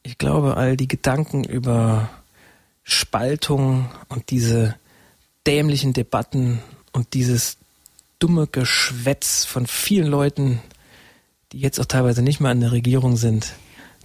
Ich 0.03 0.19
glaube, 0.19 0.57
all 0.57 0.77
die 0.77 0.89
Gedanken 0.89 1.45
über 1.45 2.09
Spaltung 2.85 3.91
und 4.09 4.31
diese 4.31 4.77
dämlichen 5.47 5.93
Debatten 5.93 6.61
und 6.93 7.15
dieses 7.15 7.57
dumme 8.19 8.47
Geschwätz 8.47 9.45
von 9.45 9.67
vielen 9.67 10.07
Leuten, 10.07 10.61
die 11.53 11.59
jetzt 11.59 11.81
auch 11.81 11.87
teilweise 11.87 12.23
nicht 12.23 12.41
mal 12.41 12.53
in 12.53 12.61
der 12.61 12.73
Regierung 12.73 13.17
sind, 13.17 13.53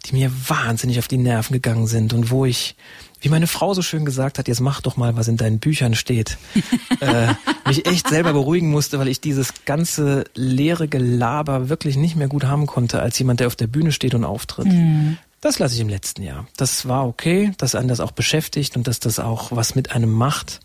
die 0.05 0.15
mir 0.15 0.31
wahnsinnig 0.47 0.99
auf 0.99 1.07
die 1.07 1.17
Nerven 1.17 1.53
gegangen 1.53 1.87
sind 1.87 2.13
und 2.13 2.29
wo 2.29 2.45
ich, 2.45 2.75
wie 3.21 3.29
meine 3.29 3.47
Frau 3.47 3.73
so 3.73 3.81
schön 3.81 4.05
gesagt 4.05 4.37
hat, 4.37 4.47
jetzt 4.47 4.59
mach 4.59 4.81
doch 4.81 4.97
mal, 4.97 5.15
was 5.15 5.27
in 5.27 5.37
deinen 5.37 5.59
Büchern 5.59 5.95
steht, 5.95 6.37
äh, 6.99 7.33
mich 7.65 7.85
echt 7.85 8.09
selber 8.09 8.33
beruhigen 8.33 8.69
musste, 8.69 8.99
weil 8.99 9.07
ich 9.07 9.21
dieses 9.21 9.65
ganze 9.65 10.25
leere 10.35 10.87
Gelaber 10.87 11.69
wirklich 11.69 11.95
nicht 11.95 12.15
mehr 12.15 12.27
gut 12.27 12.43
haben 12.43 12.65
konnte, 12.65 13.01
als 13.01 13.17
jemand, 13.17 13.39
der 13.39 13.47
auf 13.47 13.55
der 13.55 13.67
Bühne 13.67 13.91
steht 13.91 14.13
und 14.13 14.25
auftritt. 14.25 14.67
Mhm. 14.67 15.17
Das 15.39 15.59
lasse 15.59 15.75
ich 15.75 15.81
im 15.81 15.89
letzten 15.89 16.23
Jahr. 16.23 16.47
Das 16.55 16.87
war 16.87 17.05
okay, 17.05 17.51
dass 17.57 17.75
einen 17.75 17.89
das 17.89 17.99
auch 17.99 18.11
beschäftigt 18.11 18.77
und 18.77 18.87
dass 18.87 18.99
das 18.99 19.19
auch 19.19 19.51
was 19.51 19.75
mit 19.75 19.91
einem 19.91 20.11
macht. 20.11 20.61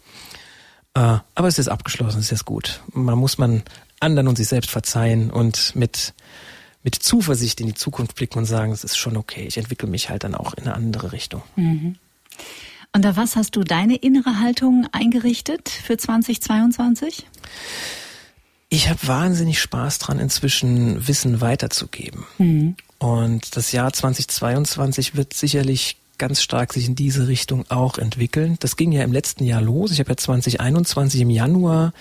Äh, 0.95 1.19
aber 1.35 1.49
es 1.49 1.59
ist 1.59 1.69
abgeschlossen, 1.69 2.21
es 2.21 2.33
ist 2.33 2.45
gut. 2.45 2.81
Man 2.93 3.19
muss 3.19 3.39
man 3.39 3.63
anderen 4.01 4.29
und 4.29 4.37
sich 4.37 4.49
selbst 4.49 4.71
verzeihen 4.71 5.31
und 5.31 5.75
mit 5.75 6.15
mit 6.89 6.95
Zuversicht 6.95 7.61
in 7.61 7.67
die 7.67 7.75
Zukunft 7.75 8.15
blicken 8.15 8.39
und 8.39 8.47
sagen, 8.47 8.73
es 8.73 8.83
ist 8.83 8.97
schon 8.97 9.19
okay, 9.19 9.45
ich 9.47 9.59
entwickle 9.59 9.91
mich 9.91 10.09
halt 10.09 10.25
dann 10.25 10.35
auch 10.35 10.55
in 10.55 10.65
eine 10.65 10.75
andere 10.75 11.13
Richtung. 11.13 11.43
Mhm. 11.55 11.97
Und 12.95 13.05
da 13.05 13.15
was 13.15 13.37
hast 13.37 13.57
du 13.57 13.63
deine 13.63 13.97
innere 13.97 14.41
Haltung 14.41 14.87
eingerichtet 14.93 15.69
für 15.69 15.99
2022? 15.99 17.27
Ich 18.71 18.89
habe 18.89 19.07
wahnsinnig 19.07 19.61
Spaß 19.61 19.99
dran, 19.99 20.19
inzwischen 20.19 21.07
Wissen 21.07 21.43
weiterzugeben. 21.43 22.25
Mhm. 22.39 22.77
Und 22.97 23.55
das 23.55 23.73
Jahr 23.73 23.93
2022 23.93 25.15
wird 25.15 25.35
sicherlich 25.35 25.99
ganz 26.17 26.41
stark 26.41 26.73
sich 26.73 26.87
in 26.87 26.95
diese 26.95 27.29
Richtung 27.29 27.71
auch 27.71 27.99
entwickeln. 27.99 28.57
Das 28.61 28.77
ging 28.77 28.93
ja 28.93 29.05
im 29.05 29.13
letzten 29.13 29.45
Jahr 29.45 29.61
los. 29.61 29.91
Ich 29.91 30.01
habe 30.01 30.09
ja 30.09 30.17
2021 30.17 31.21
im 31.21 31.31
Januar 31.31 31.93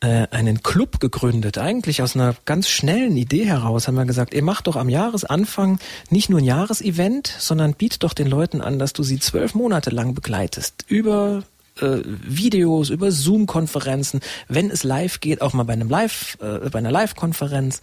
äh, 0.00 0.26
einen 0.30 0.62
Club 0.62 1.00
gegründet. 1.00 1.58
Eigentlich 1.58 2.02
aus 2.02 2.14
einer 2.14 2.34
ganz 2.44 2.68
schnellen 2.68 3.16
Idee 3.16 3.46
heraus 3.46 3.88
haben 3.88 3.96
wir 3.96 4.04
gesagt, 4.04 4.34
ihr 4.34 4.42
macht 4.42 4.66
doch 4.66 4.76
am 4.76 4.88
Jahresanfang 4.88 5.78
nicht 6.10 6.30
nur 6.30 6.40
ein 6.40 6.44
Jahresevent, 6.44 7.34
sondern 7.38 7.74
bietet 7.74 8.02
doch 8.02 8.12
den 8.12 8.28
Leuten 8.28 8.60
an, 8.60 8.78
dass 8.78 8.92
du 8.92 9.02
sie 9.02 9.18
zwölf 9.18 9.54
Monate 9.54 9.90
lang 9.90 10.14
begleitest. 10.14 10.84
Über 10.88 11.42
äh, 11.80 11.98
Videos, 12.04 12.90
über 12.90 13.10
Zoom-Konferenzen, 13.10 14.20
wenn 14.48 14.70
es 14.70 14.84
live 14.84 15.20
geht, 15.20 15.42
auch 15.42 15.52
mal 15.52 15.64
bei 15.64 15.72
einem 15.72 15.88
Live, 15.88 16.38
äh, 16.40 16.68
bei 16.70 16.78
einer 16.78 16.92
Live-Konferenz. 16.92 17.80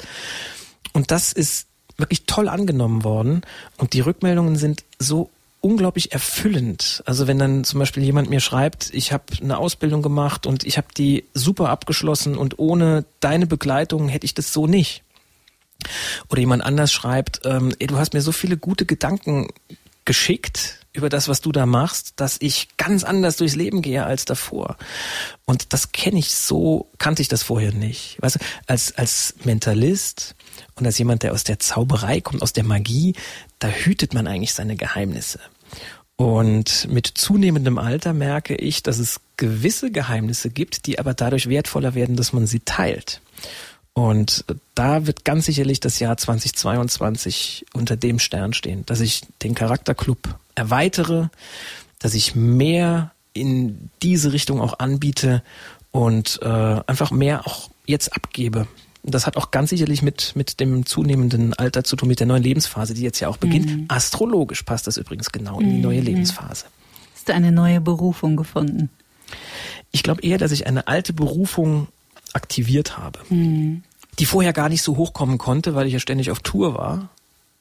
Und 0.93 1.11
das 1.11 1.33
ist 1.33 1.67
wirklich 1.97 2.25
toll 2.25 2.47
angenommen 2.47 3.03
worden. 3.03 3.41
Und 3.77 3.93
die 3.93 4.01
Rückmeldungen 4.01 4.55
sind 4.55 4.83
so 4.99 5.29
unglaublich 5.65 6.11
erfüllend. 6.11 7.01
Also 7.07 7.25
wenn 7.25 7.39
dann 7.39 7.63
zum 7.63 7.79
Beispiel 7.79 8.03
jemand 8.03 8.29
mir 8.29 8.39
schreibt, 8.39 8.93
ich 8.93 9.11
habe 9.11 9.23
eine 9.41 9.57
Ausbildung 9.57 10.03
gemacht 10.03 10.45
und 10.45 10.63
ich 10.63 10.77
habe 10.77 10.89
die 10.95 11.25
super 11.33 11.69
abgeschlossen 11.69 12.37
und 12.37 12.59
ohne 12.59 13.03
deine 13.19 13.47
Begleitung 13.47 14.07
hätte 14.07 14.25
ich 14.25 14.35
das 14.35 14.53
so 14.53 14.67
nicht. 14.67 15.01
Oder 16.29 16.41
jemand 16.41 16.63
anders 16.63 16.93
schreibt, 16.93 17.41
ähm, 17.45 17.73
ey, 17.79 17.87
du 17.87 17.97
hast 17.97 18.13
mir 18.13 18.21
so 18.21 18.31
viele 18.31 18.57
gute 18.57 18.85
Gedanken 18.85 19.47
geschickt 20.05 20.85
über 20.93 21.09
das, 21.09 21.27
was 21.27 21.41
du 21.41 21.51
da 21.51 21.65
machst, 21.65 22.13
dass 22.17 22.37
ich 22.39 22.77
ganz 22.77 23.03
anders 23.03 23.37
durchs 23.37 23.55
Leben 23.55 23.81
gehe 23.81 24.05
als 24.05 24.25
davor. 24.25 24.77
Und 25.45 25.73
das 25.73 25.93
kenne 25.93 26.19
ich 26.19 26.35
so, 26.35 26.91
kannte 26.99 27.23
ich 27.23 27.27
das 27.27 27.41
vorher 27.41 27.73
nicht. 27.73 28.17
Weißt 28.21 28.35
du, 28.35 28.39
als, 28.67 28.95
als 28.99 29.33
Mentalist 29.43 30.35
und 30.75 30.85
als 30.85 30.99
jemand, 30.99 31.23
der 31.23 31.33
aus 31.33 31.43
der 31.43 31.57
Zauberei 31.57 32.21
kommt, 32.21 32.43
aus 32.43 32.53
der 32.53 32.63
Magie, 32.63 33.15
da 33.57 33.67
hütet 33.67 34.13
man 34.13 34.27
eigentlich 34.27 34.53
seine 34.53 34.75
Geheimnisse. 34.75 35.39
Und 36.17 36.87
mit 36.89 37.07
zunehmendem 37.07 37.77
Alter 37.77 38.13
merke 38.13 38.55
ich, 38.55 38.83
dass 38.83 38.99
es 38.99 39.19
gewisse 39.37 39.91
Geheimnisse 39.91 40.49
gibt, 40.49 40.85
die 40.85 40.97
aber 40.97 41.13
dadurch 41.13 41.49
wertvoller 41.49 41.93
werden, 41.93 42.15
dass 42.15 42.31
man 42.31 42.47
sie 42.47 42.61
teilt. 42.61 43.21
Und 43.93 44.45
da 44.75 45.07
wird 45.07 45.25
ganz 45.25 45.45
sicherlich 45.45 45.79
das 45.79 45.99
Jahr 45.99 46.17
2022 46.17 47.65
unter 47.73 47.95
dem 47.97 48.19
Stern 48.19 48.53
stehen, 48.53 48.85
dass 48.85 48.99
ich 48.99 49.21
den 49.41 49.55
Charakterclub 49.55 50.37
erweitere, 50.53 51.29
dass 51.99 52.13
ich 52.13 52.35
mehr 52.35 53.11
in 53.33 53.89
diese 54.01 54.31
Richtung 54.31 54.61
auch 54.61 54.79
anbiete 54.79 55.43
und 55.91 56.39
äh, 56.41 56.45
einfach 56.45 57.11
mehr 57.11 57.45
auch 57.47 57.69
jetzt 57.85 58.13
abgebe 58.13 58.67
das 59.11 59.27
hat 59.27 59.37
auch 59.37 59.51
ganz 59.51 59.69
sicherlich 59.69 60.01
mit, 60.01 60.35
mit 60.35 60.59
dem 60.59 60.85
zunehmenden 60.85 61.53
Alter 61.53 61.83
zu 61.83 61.95
tun, 61.95 62.07
mit 62.07 62.19
der 62.19 62.27
neuen 62.27 62.43
Lebensphase, 62.43 62.93
die 62.93 63.03
jetzt 63.03 63.19
ja 63.19 63.27
auch 63.27 63.37
beginnt. 63.37 63.67
Mhm. 63.67 63.85
Astrologisch 63.87 64.63
passt 64.63 64.87
das 64.87 64.97
übrigens 64.97 65.31
genau 65.31 65.59
in 65.59 65.69
die 65.69 65.81
neue 65.81 65.99
mhm. 65.99 66.05
Lebensphase. 66.07 66.65
Hast 67.13 67.29
du 67.29 67.33
eine 67.33 67.51
neue 67.51 67.81
Berufung 67.81 68.35
gefunden? 68.35 68.89
Ich 69.91 70.03
glaube 70.03 70.21
eher, 70.21 70.37
dass 70.37 70.51
ich 70.51 70.67
eine 70.67 70.87
alte 70.87 71.13
Berufung 71.13 71.87
aktiviert 72.33 72.97
habe, 72.97 73.19
mhm. 73.29 73.83
die 74.19 74.25
vorher 74.25 74.53
gar 74.53 74.69
nicht 74.69 74.81
so 74.81 74.97
hochkommen 74.97 75.37
konnte, 75.37 75.75
weil 75.75 75.87
ich 75.87 75.93
ja 75.93 75.99
ständig 75.99 76.31
auf 76.31 76.39
Tour 76.39 76.75
war. 76.75 77.09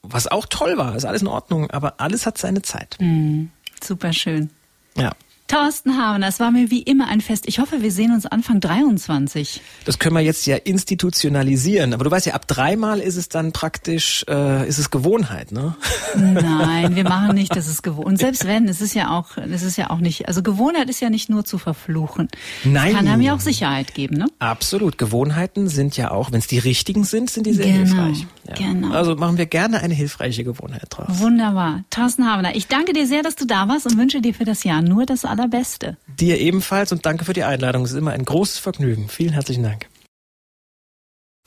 Was 0.03 0.27
auch 0.27 0.47
toll 0.47 0.77
war, 0.77 0.97
ist 0.97 1.05
alles 1.05 1.23
in 1.23 1.29
Ordnung, 1.29 1.71
aber 1.71 1.95
alles 1.99 2.27
hat 2.27 2.39
seine 2.39 2.63
Zeit. 2.63 2.97
Mhm. 3.01 3.51
Super 3.83 4.13
schön. 4.13 4.51
Ja. 4.97 5.13
Thorsten 5.55 5.97
Havener, 5.97 6.27
es 6.27 6.41
war 6.41 6.51
mir 6.51 6.73
wie 6.73 6.83
immer 6.83 7.07
ein 7.07 7.21
Fest. 7.21 7.45
Ich 7.47 7.61
hoffe, 7.61 7.81
wir 7.81 7.93
sehen 7.93 8.13
uns 8.13 8.27
Anfang 8.27 8.59
23. 8.59 9.61
Das 9.85 10.01
können 10.01 10.17
wir 10.17 10.21
jetzt 10.21 10.47
ja 10.47 10.57
institutionalisieren. 10.57 11.95
Aber 11.95 12.03
du 12.03 12.11
weißt 12.11 12.27
ja, 12.27 12.35
ab 12.35 12.49
dreimal 12.49 12.99
ist 12.99 13.15
es 13.15 13.29
dann 13.29 13.53
praktisch, 13.53 14.25
äh, 14.29 14.69
ist 14.69 14.79
es 14.79 14.91
Gewohnheit, 14.91 15.53
ne? 15.53 15.77
Nein, 16.17 16.97
wir 16.97 17.05
machen 17.05 17.37
nicht, 17.37 17.55
das 17.55 17.69
ist 17.69 17.83
Gewohnheit. 17.83 18.07
Und 18.07 18.17
selbst 18.19 18.49
wenn, 18.49 18.67
es 18.67 18.81
ist 18.81 18.95
ja 18.95 19.13
auch, 19.13 19.37
es 19.37 19.63
ist 19.63 19.77
ja 19.77 19.91
auch 19.91 20.01
nicht, 20.01 20.27
also 20.27 20.43
Gewohnheit 20.43 20.91
ist 20.91 20.99
ja 20.99 21.09
nicht 21.09 21.31
nur 21.31 21.45
zu 21.45 21.59
verfluchen. 21.59 22.27
Nein. 22.65 22.89
Es 22.89 22.97
kann 22.97 23.07
einem 23.07 23.23
ja 23.23 23.33
auch 23.37 23.41
Sicherheit 23.41 23.95
geben, 23.95 24.17
ne? 24.17 24.27
Absolut. 24.41 24.99
Gewohnheiten 24.99 25.69
sind 25.69 25.97
ja 25.97 26.11
auch, 26.11 26.33
wenn 26.33 26.41
es 26.41 26.49
die 26.49 26.59
richtigen 26.59 27.05
sind, 27.05 27.31
sind 27.31 27.47
die 27.47 27.53
sehr 27.53 27.67
genau, 27.67 28.07
hilfreich. 28.07 28.27
Ja. 28.49 28.55
Genau. 28.57 28.93
Also 28.93 29.15
machen 29.15 29.39
wir 29.39 29.47
gerne 29.47 29.79
eine 29.81 29.95
hilfreiche 29.95 30.43
Gewohnheit 30.43 30.87
draus. 30.91 31.21
Wunderbar. 31.21 31.85
Thorsten 31.91 32.27
Havener, 32.27 32.57
ich 32.57 32.67
danke 32.67 32.93
dir 32.93 33.07
sehr, 33.07 33.23
dass 33.23 33.37
du 33.37 33.47
da 33.47 33.69
warst 33.69 33.87
und 33.87 33.97
wünsche 33.97 34.21
dir 34.21 34.35
für 34.35 34.45
das 34.45 34.65
Jahr 34.65 34.83
nur 34.83 35.07
das 35.07 35.25
Allerbeste. 35.45 35.99
Dir 36.19 36.41
ebenfalls 36.41 36.91
und 36.93 37.05
danke 37.05 37.27
für 37.27 37.35
die 37.35 37.45
Einladung. 37.45 37.85
Es 37.85 37.91
ist 37.91 37.99
immer 37.99 38.13
ein 38.13 38.25
großes 38.25 38.59
Vergnügen. 38.59 39.11
Vielen 39.11 39.35
herzlichen 39.35 39.63
Dank. 39.63 39.91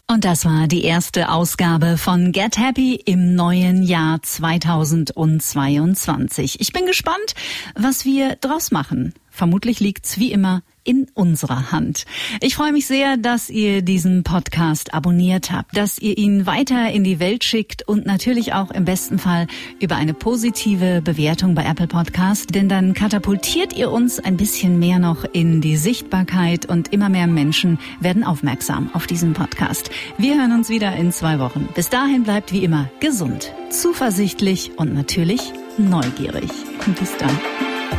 Und 0.10 0.24
das 0.24 0.46
war 0.46 0.68
die 0.68 0.84
erste 0.84 1.30
Ausgabe 1.30 1.98
von 1.98 2.32
Get 2.32 2.60
Happy 2.60 2.96
im 2.96 3.34
neuen 3.34 3.82
Jahr 3.84 4.22
2022. 4.22 6.62
Ich 6.62 6.72
bin 6.72 6.86
gespannt, 6.86 7.34
was 7.76 8.06
wir 8.06 8.36
draus 8.36 8.70
machen. 8.72 9.16
Vermutlich 9.32 9.80
liegt's 9.80 10.20
wie 10.20 10.32
immer 10.32 10.62
in 10.88 11.08
unserer 11.14 11.72
Hand. 11.72 12.06
Ich 12.42 12.56
freue 12.56 12.72
mich 12.72 12.88
sehr, 12.88 13.18
dass 13.18 13.50
ihr 13.50 13.82
diesen 13.82 14.24
Podcast 14.24 14.94
abonniert 14.94 15.52
habt, 15.52 15.76
dass 15.76 16.00
ihr 16.00 16.18
ihn 16.18 16.46
weiter 16.46 16.90
in 16.92 17.04
die 17.04 17.20
Welt 17.20 17.44
schickt 17.44 17.88
und 17.88 18.06
natürlich 18.06 18.54
auch 18.54 18.72
im 18.72 18.86
besten 18.86 19.20
Fall 19.20 19.48
über 19.82 19.98
eine 19.98 20.14
positive 20.14 21.02
Bewertung 21.02 21.56
bei 21.56 21.66
Apple 21.66 21.88
Podcast, 21.88 22.56
denn 22.56 22.70
dann 22.70 22.94
katapultiert 22.94 23.74
ihr 23.74 23.92
uns 23.92 24.20
ein 24.20 24.38
bisschen 24.38 24.80
mehr 24.80 25.00
noch 25.00 25.26
in 25.26 25.60
die 25.60 25.76
Sichtbarkeit 25.76 26.66
und 26.66 26.94
immer 26.94 27.10
mehr 27.10 27.28
Menschen 27.28 27.80
werden 28.00 28.24
aufmerksam 28.24 28.90
auf 28.94 29.08
diesen 29.08 29.34
Podcast. 29.34 29.92
Wir 30.18 30.40
hören 30.40 30.54
uns 30.54 30.70
wieder 30.70 30.96
in 30.96 31.12
zwei 31.12 31.40
Wochen. 31.40 31.68
Bis 31.76 31.90
dahin 31.90 32.24
bleibt 32.24 32.54
wie 32.54 32.64
immer 32.64 32.90
gesund, 33.02 33.54
zuversichtlich 33.70 34.72
und 34.78 34.94
natürlich 34.94 35.52
neugierig. 35.78 36.50
Bis 36.98 37.18
dann. 37.18 37.38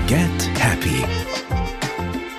Get 0.07 0.51
Happy 0.59 1.05